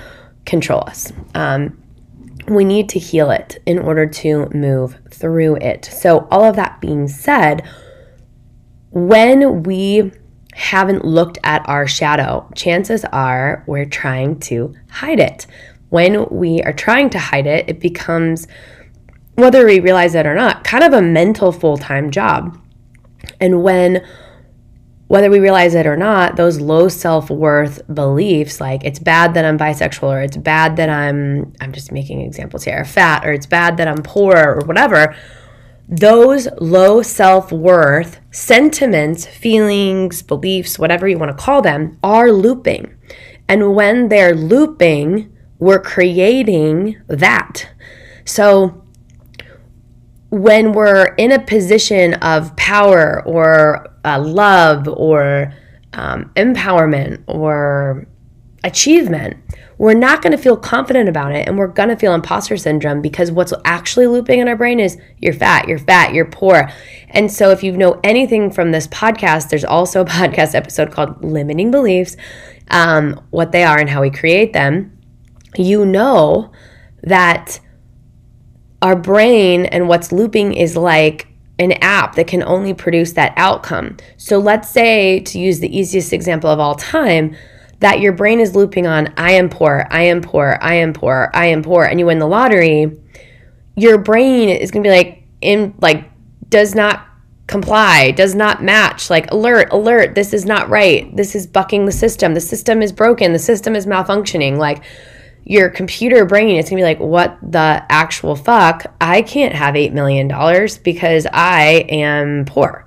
control 0.46 0.84
us. 0.86 1.14
Um, 1.34 1.82
we 2.48 2.64
need 2.64 2.90
to 2.90 3.00
heal 3.00 3.32
it 3.32 3.58
in 3.66 3.80
order 3.80 4.06
to 4.06 4.50
move 4.50 4.98
through 5.12 5.58
it. 5.58 5.86
So, 5.86 6.28
all 6.32 6.44
of 6.44 6.56
that 6.56 6.82
being 6.82 7.08
said, 7.08 7.68
when 8.92 9.64
we 9.64 10.12
haven't 10.54 11.04
looked 11.04 11.38
at 11.44 11.68
our 11.68 11.86
shadow, 11.86 12.50
chances 12.56 13.04
are 13.06 13.64
we're 13.68 13.86
trying 13.86 14.40
to 14.40 14.74
hide 14.90 15.20
it. 15.20 15.46
When 15.90 16.26
we 16.30 16.62
are 16.62 16.74
trying 16.74 17.10
to 17.12 17.20
hide 17.20 17.46
it, 17.46 17.70
it 17.70 17.80
becomes, 17.80 18.48
whether 19.36 19.66
we 19.66 19.80
realize 19.80 20.16
it 20.16 20.26
or 20.26 20.36
not, 20.36 20.64
kind 20.64 20.84
of 20.84 20.94
a 20.94 21.02
mental 21.02 21.52
full 21.52 21.78
time 21.78 22.10
job. 22.10 22.58
And 23.40 23.64
when 23.64 24.06
whether 25.08 25.30
we 25.30 25.40
realize 25.40 25.76
it 25.76 25.86
or 25.86 25.96
not, 25.96 26.36
those 26.36 26.60
low 26.60 26.88
self-worth 26.88 27.82
beliefs 27.94 28.60
like 28.60 28.84
it's 28.84 28.98
bad 28.98 29.36
that 29.36 29.46
I'm 29.46 29.58
bisexual 29.58 30.10
or 30.10 30.22
it's 30.22 30.38
bad 30.38 30.78
that 30.78 30.90
I'm 30.90 31.54
I'm 31.62 31.72
just 31.72 31.92
making 31.92 32.22
examples 32.22 32.64
here, 32.64 32.84
fat 32.86 33.26
or 33.26 33.32
it's 33.32 33.46
bad 33.46 33.78
that 33.78 33.88
I'm 33.88 34.02
poor 34.02 34.36
or 34.36 34.60
whatever, 34.66 35.16
those 35.88 36.48
low 36.60 37.02
self 37.02 37.52
worth 37.52 38.20
sentiments, 38.32 39.28
feelings, 39.28 40.24
beliefs, 40.24 40.80
whatever 40.80 41.08
you 41.08 41.20
want 41.20 41.38
to 41.38 41.44
call 41.44 41.62
them, 41.62 42.00
are 42.04 42.32
looping. 42.32 42.96
And 43.48 43.76
when 43.76 44.10
they're 44.10 44.34
looping, 44.34 45.32
we're 45.60 45.82
creating 45.82 47.00
that. 47.08 47.70
So 48.26 48.84
when 50.32 50.74
we're 50.74 51.14
in 51.16 51.32
a 51.32 51.40
position 51.40 52.16
of 52.16 52.56
power 52.56 53.24
or 53.26 53.95
uh, 54.06 54.20
love 54.20 54.88
or 54.88 55.54
um, 55.94 56.32
empowerment 56.36 57.24
or 57.28 58.08
achievement, 58.64 59.38
we're 59.78 59.94
not 59.94 60.22
going 60.22 60.32
to 60.32 60.38
feel 60.38 60.58
confident 60.58 61.10
about 61.10 61.32
it 61.32 61.48
and 61.48 61.58
we're 61.58 61.68
going 61.68 61.90
to 61.90 61.96
feel 61.96 62.14
imposter 62.14 62.58
syndrome 62.58 63.02
because 63.02 63.32
what's 63.32 63.54
actually 63.66 64.08
looping 64.08 64.40
in 64.40 64.48
our 64.48 64.56
brain 64.56 64.80
is 64.80 64.98
you're 65.20 65.34
fat, 65.34 65.68
you're 65.68 65.80
fat, 65.80 66.14
you're 66.14 66.26
poor. 66.26 66.70
And 67.10 67.32
so 67.32 67.52
if 67.52 67.64
you 67.64 67.74
know 67.74 68.00
anything 68.04 68.52
from 68.52 68.72
this 68.72 68.88
podcast, 68.88 69.50
there's 69.50 69.66
also 69.66 70.02
a 70.02 70.06
podcast 70.06 70.56
episode 70.56 70.92
called 70.92 71.24
Limiting 71.24 71.72
Beliefs, 71.72 72.16
um, 72.70 73.22
what 73.32 73.52
they 73.52 73.64
are 73.64 73.80
and 73.80 73.90
how 73.90 74.02
we 74.02 74.10
create 74.10 74.54
them. 74.54 74.98
You 75.58 75.86
know 75.86 76.52
that 77.04 77.60
our 78.82 78.96
brain 78.96 79.66
and 79.66 79.88
what's 79.88 80.12
looping 80.12 80.54
is 80.54 80.76
like 80.76 81.28
an 81.60 81.74
app 81.74 82.16
that 82.16 82.28
can 82.28 82.44
only 82.44 82.74
produce 82.74 83.14
that 83.14 83.34
outcome. 83.38 83.98
So 84.18 84.40
let's 84.40 84.70
say, 84.70 85.22
to 85.22 85.40
use 85.40 85.60
the 85.60 85.78
easiest 85.78 86.12
example 86.14 86.50
of 86.50 86.60
all 86.60 86.76
time, 86.76 87.36
that 87.80 88.00
your 88.00 88.14
brain 88.14 88.40
is 88.40 88.56
looping 88.56 88.88
on 88.88 89.14
I 89.18 89.32
am 89.32 89.50
poor, 89.50 89.88
I 89.90 90.04
am 90.04 90.22
poor, 90.22 90.58
I 90.62 90.76
am 90.76 90.94
poor, 90.94 91.30
I 91.34 91.48
am 91.48 91.64
poor, 91.64 91.84
and 91.84 92.00
you 92.00 92.06
win 92.06 92.20
the 92.20 92.28
lottery, 92.28 92.92
your 93.76 93.98
brain 93.98 94.50
is 94.50 94.72
gonna 94.72 94.84
be 94.84 94.90
like 94.90 95.24
in 95.42 95.74
like 95.82 96.10
does 96.50 96.76
not 96.76 97.06
comply, 97.48 98.12
does 98.12 98.34
not 98.34 98.64
match, 98.64 99.10
like 99.10 99.32
alert, 99.32 99.72
alert, 99.72 100.16
this 100.16 100.34
is 100.34 100.46
not 100.46 100.70
right. 100.70 101.16
This 101.16 101.36
is 101.36 101.46
bucking 101.46 101.86
the 101.86 101.92
system. 101.92 102.34
The 102.34 102.42
system 102.42 102.82
is 102.82 102.92
broken, 102.92 103.34
the 103.34 103.40
system 103.40 103.76
is 103.76 103.86
malfunctioning. 103.86 104.58
Like 104.58 104.84
your 105.46 105.70
computer 105.70 106.26
brain 106.26 106.58
is 106.58 106.70
gonna 106.70 106.80
be 106.80 106.84
like, 106.84 107.00
what 107.00 107.38
the 107.42 107.86
actual 107.90 108.36
fuck? 108.36 108.86
I 109.00 109.22
can't 109.22 109.54
have 109.54 109.76
eight 109.76 109.94
million 109.94 110.28
dollars 110.28 110.78
because 110.78 111.28
I 111.32 111.86
am 111.88 112.46
poor. 112.46 112.86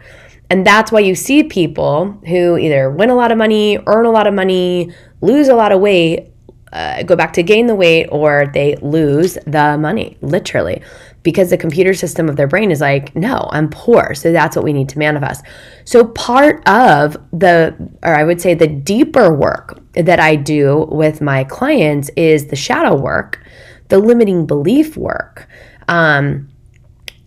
And 0.51 0.67
that's 0.67 0.91
why 0.91 1.01
you 1.01 1.15
see 1.15 1.45
people 1.45 2.13
who 2.27 2.57
either 2.57 2.91
win 2.91 3.11
a 3.11 3.15
lot 3.15 3.31
of 3.31 3.39
money, 3.39 3.79
earn 3.87 4.07
a 4.07 4.11
lot 4.11 4.27
of 4.27 4.35
money, 4.35 4.93
lose 5.21 5.49
a 5.49 5.55
lot 5.55 5.73
of 5.73 5.81
weight, 5.81 6.31
uh, 6.73 7.03
go 7.03 7.17
back 7.17 7.33
to 7.35 7.43
gain 7.43 7.67
the 7.67 7.75
weight, 7.75 8.07
or 8.11 8.51
they 8.53 8.77
lose 8.77 9.35
the 9.47 9.77
money, 9.79 10.17
literally, 10.21 10.83
because 11.23 11.51
the 11.51 11.57
computer 11.57 11.95
system 11.95 12.29
of 12.29 12.37
their 12.37 12.47
brain 12.47 12.71
is 12.71 12.81
like, 12.81 13.15
no, 13.15 13.49
I'm 13.53 13.69
poor. 13.69 14.15
So 14.15 14.33
that's 14.33 14.57
what 14.57 14.65
we 14.65 14.73
need 14.73 14.89
to 14.91 14.99
manifest. 14.99 15.45
So 15.85 16.05
part 16.05 16.67
of 16.69 17.17
the, 17.33 17.75
or 18.03 18.15
I 18.15 18.25
would 18.25 18.41
say 18.41 18.55
the 18.55 18.67
deeper 18.67 19.33
work 19.33 19.81
that 19.99 20.21
I 20.21 20.37
do 20.37 20.87
with 20.91 21.21
my 21.21 21.45
clients 21.45 22.09
is 22.17 22.47
the 22.47 22.57
shadow 22.57 22.95
work, 22.95 23.45
the 23.89 23.99
limiting 23.99 24.47
belief 24.47 24.97
work, 24.97 25.49
um, 25.89 26.49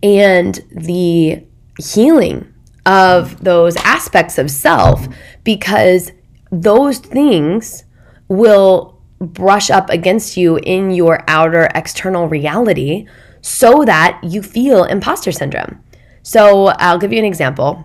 and 0.02 0.58
the 0.70 1.44
healing 1.78 2.52
of 2.86 3.44
those 3.44 3.76
aspects 3.76 4.38
of 4.38 4.50
self 4.50 5.06
because 5.44 6.10
those 6.50 6.98
things 6.98 7.84
will 8.28 9.00
brush 9.20 9.70
up 9.70 9.88
against 9.90 10.36
you 10.36 10.56
in 10.64 10.90
your 10.90 11.22
outer 11.28 11.68
external 11.74 12.26
reality 12.28 13.06
so 13.40 13.84
that 13.84 14.18
you 14.22 14.42
feel 14.42 14.84
imposter 14.84 15.30
syndrome. 15.30 15.82
So, 16.22 16.66
I'll 16.78 16.98
give 16.98 17.12
you 17.12 17.18
an 17.18 17.24
example. 17.24 17.84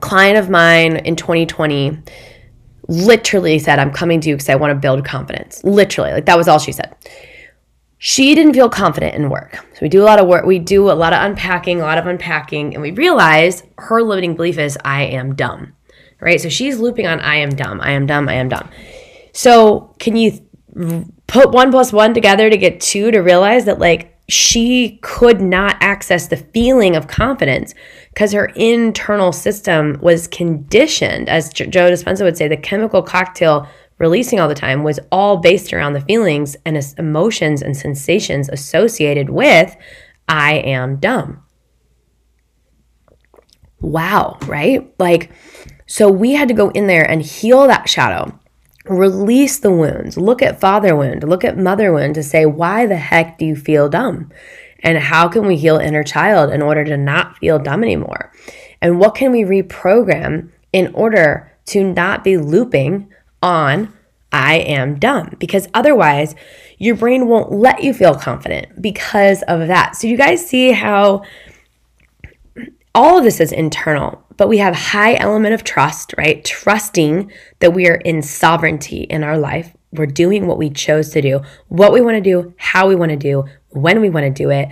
client 0.00 0.36
of 0.36 0.50
mine 0.50 0.96
in 0.96 1.14
2020 1.14 1.98
literally 2.88 3.58
said, 3.58 3.78
I'm 3.78 3.92
coming 3.92 4.20
to 4.20 4.28
you 4.28 4.34
because 4.36 4.48
I 4.48 4.56
want 4.56 4.70
to 4.70 4.78
build 4.78 5.04
confidence. 5.04 5.62
Literally, 5.64 6.12
like 6.12 6.26
that 6.26 6.36
was 6.36 6.48
all 6.48 6.58
she 6.58 6.72
said. 6.72 6.94
She 7.98 8.34
didn't 8.34 8.52
feel 8.52 8.68
confident 8.68 9.14
in 9.14 9.30
work. 9.30 9.56
So 9.56 9.78
we 9.80 9.88
do 9.88 10.02
a 10.02 10.04
lot 10.04 10.18
of 10.18 10.26
work, 10.26 10.44
we 10.44 10.58
do 10.58 10.90
a 10.90 10.92
lot 10.92 11.14
of 11.14 11.22
unpacking, 11.22 11.80
a 11.80 11.84
lot 11.84 11.96
of 11.96 12.06
unpacking, 12.06 12.74
and 12.74 12.82
we 12.82 12.90
realize 12.90 13.62
her 13.78 14.02
limiting 14.02 14.36
belief 14.36 14.58
is, 14.58 14.76
I 14.84 15.04
am 15.04 15.34
dumb, 15.34 15.72
right? 16.20 16.40
So 16.40 16.50
she's 16.50 16.78
looping 16.78 17.06
on, 17.06 17.20
I 17.20 17.36
am 17.36 17.50
dumb, 17.50 17.80
I 17.80 17.92
am 17.92 18.04
dumb, 18.04 18.28
I 18.28 18.34
am 18.34 18.50
dumb. 18.50 18.68
So 19.32 19.94
can 19.98 20.16
you 20.16 20.38
put 21.26 21.52
one 21.52 21.70
plus 21.70 21.92
one 21.92 22.12
together 22.12 22.50
to 22.50 22.56
get 22.58 22.80
two 22.80 23.10
to 23.10 23.20
realize 23.20 23.64
that, 23.64 23.78
like, 23.78 24.13
she 24.28 24.98
could 25.02 25.40
not 25.40 25.76
access 25.80 26.28
the 26.28 26.36
feeling 26.36 26.96
of 26.96 27.08
confidence 27.08 27.74
because 28.08 28.32
her 28.32 28.46
internal 28.56 29.32
system 29.32 29.98
was 30.00 30.26
conditioned, 30.28 31.28
as 31.28 31.52
Joe 31.52 31.90
Dispenza 31.90 32.22
would 32.22 32.36
say, 32.36 32.48
the 32.48 32.56
chemical 32.56 33.02
cocktail 33.02 33.68
releasing 33.98 34.40
all 34.40 34.48
the 34.48 34.54
time 34.54 34.82
was 34.82 34.98
all 35.12 35.36
based 35.36 35.72
around 35.72 35.92
the 35.92 36.00
feelings 36.00 36.56
and 36.64 36.80
emotions 36.98 37.62
and 37.62 37.76
sensations 37.76 38.48
associated 38.48 39.30
with 39.30 39.76
I 40.28 40.54
am 40.54 40.96
dumb. 40.96 41.42
Wow, 43.80 44.38
right? 44.46 44.90
Like, 44.98 45.30
so 45.86 46.10
we 46.10 46.32
had 46.32 46.48
to 46.48 46.54
go 46.54 46.70
in 46.70 46.86
there 46.86 47.08
and 47.08 47.20
heal 47.20 47.66
that 47.66 47.88
shadow 47.88 48.38
release 48.84 49.58
the 49.58 49.70
wounds. 49.70 50.16
Look 50.16 50.42
at 50.42 50.60
father 50.60 50.94
wound, 50.96 51.22
look 51.28 51.44
at 51.44 51.56
mother 51.56 51.92
wound 51.92 52.14
to 52.14 52.22
say, 52.22 52.46
why 52.46 52.86
the 52.86 52.96
heck 52.96 53.38
do 53.38 53.46
you 53.46 53.56
feel 53.56 53.88
dumb? 53.88 54.30
And 54.80 54.98
how 54.98 55.28
can 55.28 55.46
we 55.46 55.56
heal 55.56 55.78
inner 55.78 56.04
child 56.04 56.52
in 56.52 56.60
order 56.60 56.84
to 56.84 56.96
not 56.96 57.38
feel 57.38 57.58
dumb 57.58 57.82
anymore? 57.82 58.32
And 58.82 58.98
what 58.98 59.14
can 59.14 59.32
we 59.32 59.42
reprogram 59.42 60.50
in 60.72 60.92
order 60.94 61.50
to 61.66 61.82
not 61.82 62.22
be 62.22 62.36
looping 62.36 63.10
on, 63.42 63.92
I 64.30 64.56
am 64.56 64.98
dumb? 64.98 65.36
Because 65.38 65.68
otherwise, 65.72 66.34
your 66.76 66.96
brain 66.96 67.28
won't 67.28 67.50
let 67.50 67.82
you 67.82 67.94
feel 67.94 68.14
confident 68.14 68.82
because 68.82 69.42
of 69.48 69.68
that. 69.68 69.96
So, 69.96 70.06
you 70.06 70.18
guys 70.18 70.46
see 70.46 70.72
how 70.72 71.22
all 72.94 73.18
of 73.18 73.24
this 73.24 73.40
is 73.40 73.52
internal 73.52 74.23
but 74.36 74.48
we 74.48 74.58
have 74.58 74.74
high 74.74 75.14
element 75.14 75.54
of 75.54 75.64
trust, 75.64 76.14
right? 76.16 76.44
Trusting 76.44 77.30
that 77.60 77.72
we 77.72 77.88
are 77.88 77.96
in 77.96 78.22
sovereignty 78.22 79.02
in 79.02 79.22
our 79.22 79.38
life. 79.38 79.74
We're 79.92 80.06
doing 80.06 80.46
what 80.46 80.58
we 80.58 80.70
chose 80.70 81.10
to 81.10 81.22
do, 81.22 81.40
what 81.68 81.92
we 81.92 82.00
want 82.00 82.16
to 82.16 82.20
do, 82.20 82.54
how 82.56 82.88
we 82.88 82.96
want 82.96 83.10
to 83.10 83.16
do, 83.16 83.44
when 83.70 84.00
we 84.00 84.10
want 84.10 84.24
to 84.24 84.30
do 84.30 84.50
it, 84.50 84.68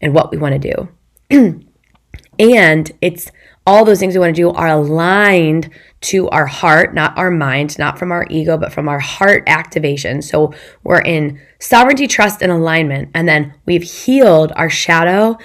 and 0.00 0.14
what 0.14 0.30
we 0.30 0.36
want 0.36 0.60
to 0.60 0.88
do. 1.30 1.64
and 2.38 2.92
it's 3.00 3.30
all 3.66 3.84
those 3.84 3.98
things 3.98 4.14
we 4.14 4.20
want 4.20 4.34
to 4.34 4.40
do 4.40 4.50
are 4.50 4.68
aligned 4.68 5.68
to 6.00 6.26
our 6.30 6.46
heart, 6.46 6.94
not 6.94 7.16
our 7.18 7.30
mind, 7.30 7.78
not 7.78 7.98
from 7.98 8.10
our 8.10 8.26
ego, 8.30 8.56
but 8.56 8.72
from 8.72 8.88
our 8.88 8.98
heart 8.98 9.44
activation. 9.46 10.22
So 10.22 10.54
we're 10.84 11.02
in 11.02 11.38
sovereignty, 11.58 12.06
trust, 12.06 12.40
and 12.40 12.50
alignment. 12.50 13.10
And 13.12 13.28
then 13.28 13.52
we've 13.66 13.82
healed 13.82 14.52
our 14.56 14.70
shadow 14.70 15.36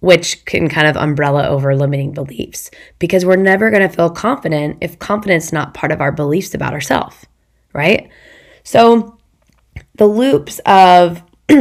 which 0.00 0.44
can 0.46 0.68
kind 0.68 0.86
of 0.86 0.96
umbrella 0.96 1.46
over 1.46 1.76
limiting 1.76 2.12
beliefs 2.12 2.70
because 2.98 3.24
we're 3.24 3.36
never 3.36 3.70
going 3.70 3.86
to 3.86 3.94
feel 3.94 4.10
confident 4.10 4.78
if 4.80 4.98
confidence 4.98 5.46
is 5.46 5.52
not 5.52 5.74
part 5.74 5.92
of 5.92 6.00
our 6.00 6.10
beliefs 6.10 6.54
about 6.54 6.72
ourselves, 6.72 7.26
right? 7.74 8.08
So 8.64 9.18
the 9.96 10.06
loops 10.06 10.58
of 10.64 11.22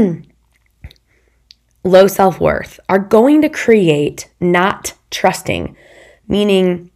low 1.84 2.08
self 2.08 2.40
worth 2.40 2.80
are 2.88 3.00
going 3.00 3.42
to 3.42 3.50
create 3.50 4.30
not 4.40 4.94
trusting, 5.12 5.76
meaning, 6.28 6.92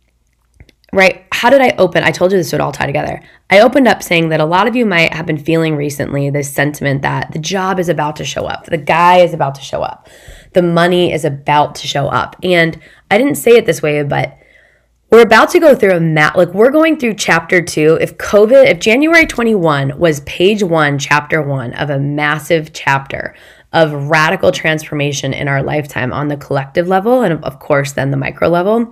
right? 0.93 1.25
How 1.33 1.49
did 1.49 1.59
I 1.59 1.75
open? 1.77 2.03
I 2.03 2.11
told 2.11 2.31
you 2.31 2.37
this 2.37 2.53
would 2.53 2.61
all 2.61 2.71
tie 2.71 2.85
together. 2.85 3.21
I 3.49 3.59
opened 3.59 3.89
up 3.89 4.01
saying 4.01 4.29
that 4.29 4.39
a 4.39 4.45
lot 4.45 4.67
of 4.67 4.77
you 4.77 4.85
might 4.85 5.13
have 5.13 5.25
been 5.25 5.37
feeling 5.37 5.75
recently 5.75 6.29
this 6.29 6.53
sentiment 6.53 7.01
that 7.01 7.33
the 7.33 7.39
job 7.39 7.79
is 7.79 7.89
about 7.89 8.15
to 8.17 8.25
show 8.25 8.45
up, 8.45 8.65
the 8.67 8.77
guy 8.77 9.17
is 9.17 9.33
about 9.33 9.55
to 9.55 9.61
show 9.61 9.81
up 9.81 10.07
the 10.54 10.62
money 10.62 11.12
is 11.12 11.26
about 11.26 11.76
to 11.76 11.88
show 11.88 12.08
up. 12.08 12.36
And 12.43 12.80
I 13.10 13.18
didn't 13.18 13.36
say 13.36 13.51
it 13.51 13.66
this 13.66 13.82
way, 13.82 14.04
but 14.04 14.38
we're 15.14 15.22
about 15.22 15.51
to 15.51 15.60
go 15.60 15.76
through 15.76 15.95
a 15.95 15.99
mat 15.99 16.36
like 16.36 16.51
we're 16.56 16.72
going 16.72 16.97
through 16.97 17.14
chapter 17.14 17.62
2 17.62 17.99
if 18.01 18.18
covid 18.18 18.66
if 18.66 18.80
january 18.80 19.28
21 19.28 19.99
was 19.99 20.22
page 20.22 20.64
1 20.64 20.97
chapter 20.97 21.39
1 21.39 21.74
of 21.74 21.91
a 21.91 21.99
massive 21.99 22.74
chapter 22.74 23.36
of 23.74 23.93
radical 24.10 24.51
transformation 24.51 25.32
in 25.32 25.47
our 25.47 25.62
lifetime 25.62 26.12
on 26.12 26.30
the 26.30 26.38
collective 26.38 26.88
level 26.88 27.22
and 27.22 27.43
of 27.43 27.60
course 27.60 27.91
then 27.91 28.10
the 28.10 28.18
micro 28.18 28.47
level 28.47 28.91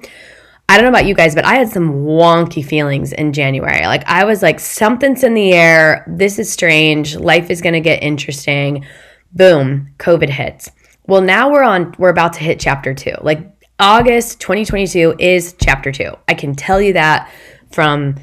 I 0.69 0.75
don't 0.75 0.85
know 0.85 0.97
about 0.97 1.05
you 1.05 1.15
guys, 1.15 1.35
but 1.35 1.43
I 1.43 1.55
had 1.55 1.67
some 1.67 2.05
wonky 2.05 2.63
feelings 2.63 3.11
in 3.11 3.33
January. 3.33 3.85
Like, 3.87 4.07
I 4.07 4.23
was 4.23 4.41
like, 4.41 4.57
something's 4.57 5.21
in 5.21 5.33
the 5.33 5.51
air. 5.51 6.05
This 6.07 6.39
is 6.39 6.49
strange. 6.49 7.17
Life 7.17 7.49
is 7.49 7.59
going 7.59 7.73
to 7.73 7.81
get 7.81 8.01
interesting. 8.01 8.85
Boom, 9.33 9.89
COVID 9.97 10.29
hits. 10.29 10.71
Well, 11.11 11.21
now 11.21 11.51
we're 11.51 11.63
on, 11.63 11.93
we're 11.97 12.07
about 12.07 12.31
to 12.35 12.39
hit 12.39 12.57
chapter 12.57 12.93
two. 12.93 13.11
Like 13.19 13.45
August 13.77 14.39
2022 14.39 15.15
is 15.19 15.53
chapter 15.59 15.91
two. 15.91 16.13
I 16.29 16.33
can 16.33 16.55
tell 16.55 16.81
you 16.81 16.93
that 16.93 17.29
from 17.69 18.15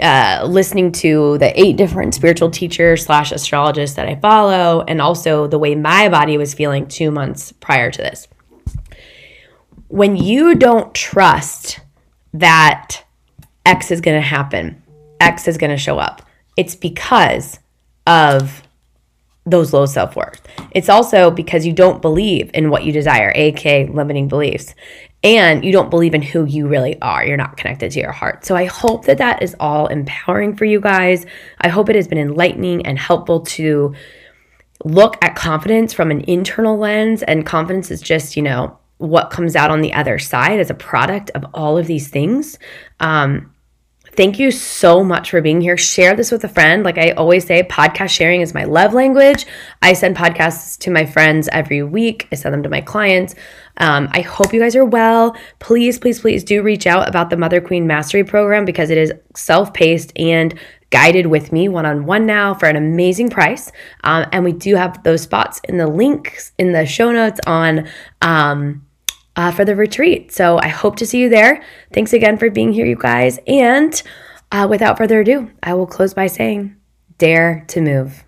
uh, 0.00 0.46
listening 0.48 0.92
to 0.92 1.38
the 1.38 1.60
eight 1.60 1.76
different 1.76 2.14
spiritual 2.14 2.52
teachers 2.52 3.04
slash 3.04 3.32
astrologists 3.32 3.96
that 3.96 4.06
I 4.06 4.14
follow, 4.14 4.84
and 4.86 5.02
also 5.02 5.48
the 5.48 5.58
way 5.58 5.74
my 5.74 6.08
body 6.08 6.38
was 6.38 6.54
feeling 6.54 6.86
two 6.86 7.10
months 7.10 7.50
prior 7.50 7.90
to 7.90 7.98
this. 8.00 8.28
When 9.88 10.14
you 10.14 10.54
don't 10.54 10.94
trust 10.94 11.80
that 12.32 13.02
X 13.64 13.90
is 13.90 14.00
going 14.00 14.22
to 14.22 14.24
happen, 14.24 14.80
X 15.18 15.48
is 15.48 15.58
going 15.58 15.70
to 15.70 15.76
show 15.76 15.98
up, 15.98 16.22
it's 16.56 16.76
because 16.76 17.58
of 18.06 18.62
those 19.46 19.72
low 19.72 19.86
self 19.86 20.16
worth. 20.16 20.42
It's 20.72 20.88
also 20.88 21.30
because 21.30 21.64
you 21.64 21.72
don't 21.72 22.02
believe 22.02 22.50
in 22.52 22.68
what 22.68 22.84
you 22.84 22.92
desire, 22.92 23.32
aka 23.34 23.86
limiting 23.86 24.28
beliefs, 24.28 24.74
and 25.22 25.64
you 25.64 25.72
don't 25.72 25.88
believe 25.88 26.14
in 26.14 26.22
who 26.22 26.44
you 26.44 26.66
really 26.66 27.00
are. 27.00 27.24
You're 27.24 27.36
not 27.36 27.56
connected 27.56 27.92
to 27.92 28.00
your 28.00 28.12
heart. 28.12 28.44
So 28.44 28.56
I 28.56 28.66
hope 28.66 29.06
that 29.06 29.18
that 29.18 29.42
is 29.42 29.56
all 29.60 29.86
empowering 29.86 30.56
for 30.56 30.64
you 30.64 30.80
guys. 30.80 31.24
I 31.60 31.68
hope 31.68 31.88
it 31.88 31.96
has 31.96 32.08
been 32.08 32.18
enlightening 32.18 32.84
and 32.84 32.98
helpful 32.98 33.40
to 33.40 33.94
look 34.84 35.16
at 35.22 35.36
confidence 35.36 35.92
from 35.92 36.10
an 36.10 36.22
internal 36.22 36.76
lens. 36.76 37.22
And 37.22 37.46
confidence 37.46 37.90
is 37.90 38.00
just, 38.00 38.36
you 38.36 38.42
know, 38.42 38.78
what 38.98 39.30
comes 39.30 39.56
out 39.56 39.70
on 39.70 39.80
the 39.80 39.92
other 39.92 40.18
side 40.18 40.58
as 40.58 40.70
a 40.70 40.74
product 40.74 41.30
of 41.30 41.44
all 41.54 41.78
of 41.78 41.86
these 41.86 42.08
things. 42.08 42.58
Um, 43.00 43.52
Thank 44.16 44.38
you 44.38 44.50
so 44.50 45.04
much 45.04 45.30
for 45.30 45.42
being 45.42 45.60
here. 45.60 45.76
Share 45.76 46.16
this 46.16 46.30
with 46.30 46.42
a 46.42 46.48
friend. 46.48 46.82
Like 46.82 46.96
I 46.96 47.10
always 47.10 47.46
say, 47.46 47.62
podcast 47.64 48.08
sharing 48.08 48.40
is 48.40 48.54
my 48.54 48.64
love 48.64 48.94
language. 48.94 49.46
I 49.82 49.92
send 49.92 50.16
podcasts 50.16 50.78
to 50.80 50.90
my 50.90 51.04
friends 51.04 51.50
every 51.52 51.82
week, 51.82 52.26
I 52.32 52.36
send 52.36 52.54
them 52.54 52.62
to 52.62 52.70
my 52.70 52.80
clients. 52.80 53.34
Um, 53.76 54.08
I 54.12 54.22
hope 54.22 54.54
you 54.54 54.60
guys 54.60 54.74
are 54.74 54.86
well. 54.86 55.36
Please, 55.58 55.98
please, 55.98 56.20
please 56.20 56.42
do 56.42 56.62
reach 56.62 56.86
out 56.86 57.06
about 57.06 57.28
the 57.28 57.36
Mother 57.36 57.60
Queen 57.60 57.86
Mastery 57.86 58.24
Program 58.24 58.64
because 58.64 58.88
it 58.88 58.96
is 58.96 59.12
self 59.34 59.74
paced 59.74 60.12
and 60.16 60.58
guided 60.88 61.26
with 61.26 61.52
me 61.52 61.68
one 61.68 61.84
on 61.84 62.06
one 62.06 62.24
now 62.24 62.54
for 62.54 62.66
an 62.66 62.76
amazing 62.76 63.28
price. 63.28 63.70
Um, 64.02 64.24
and 64.32 64.44
we 64.44 64.52
do 64.52 64.76
have 64.76 65.02
those 65.02 65.20
spots 65.20 65.60
in 65.64 65.76
the 65.76 65.86
links 65.86 66.52
in 66.56 66.72
the 66.72 66.86
show 66.86 67.12
notes 67.12 67.40
on. 67.46 67.86
Um, 68.22 68.85
uh, 69.36 69.52
for 69.52 69.64
the 69.64 69.76
retreat. 69.76 70.32
So 70.32 70.58
I 70.58 70.68
hope 70.68 70.96
to 70.96 71.06
see 71.06 71.20
you 71.20 71.28
there. 71.28 71.62
Thanks 71.92 72.12
again 72.12 72.38
for 72.38 72.50
being 72.50 72.72
here, 72.72 72.86
you 72.86 72.96
guys. 72.96 73.38
And 73.46 74.02
uh, 74.50 74.66
without 74.68 74.98
further 74.98 75.20
ado, 75.20 75.50
I 75.62 75.74
will 75.74 75.86
close 75.86 76.14
by 76.14 76.26
saying, 76.26 76.76
dare 77.18 77.64
to 77.68 77.80
move. 77.80 78.25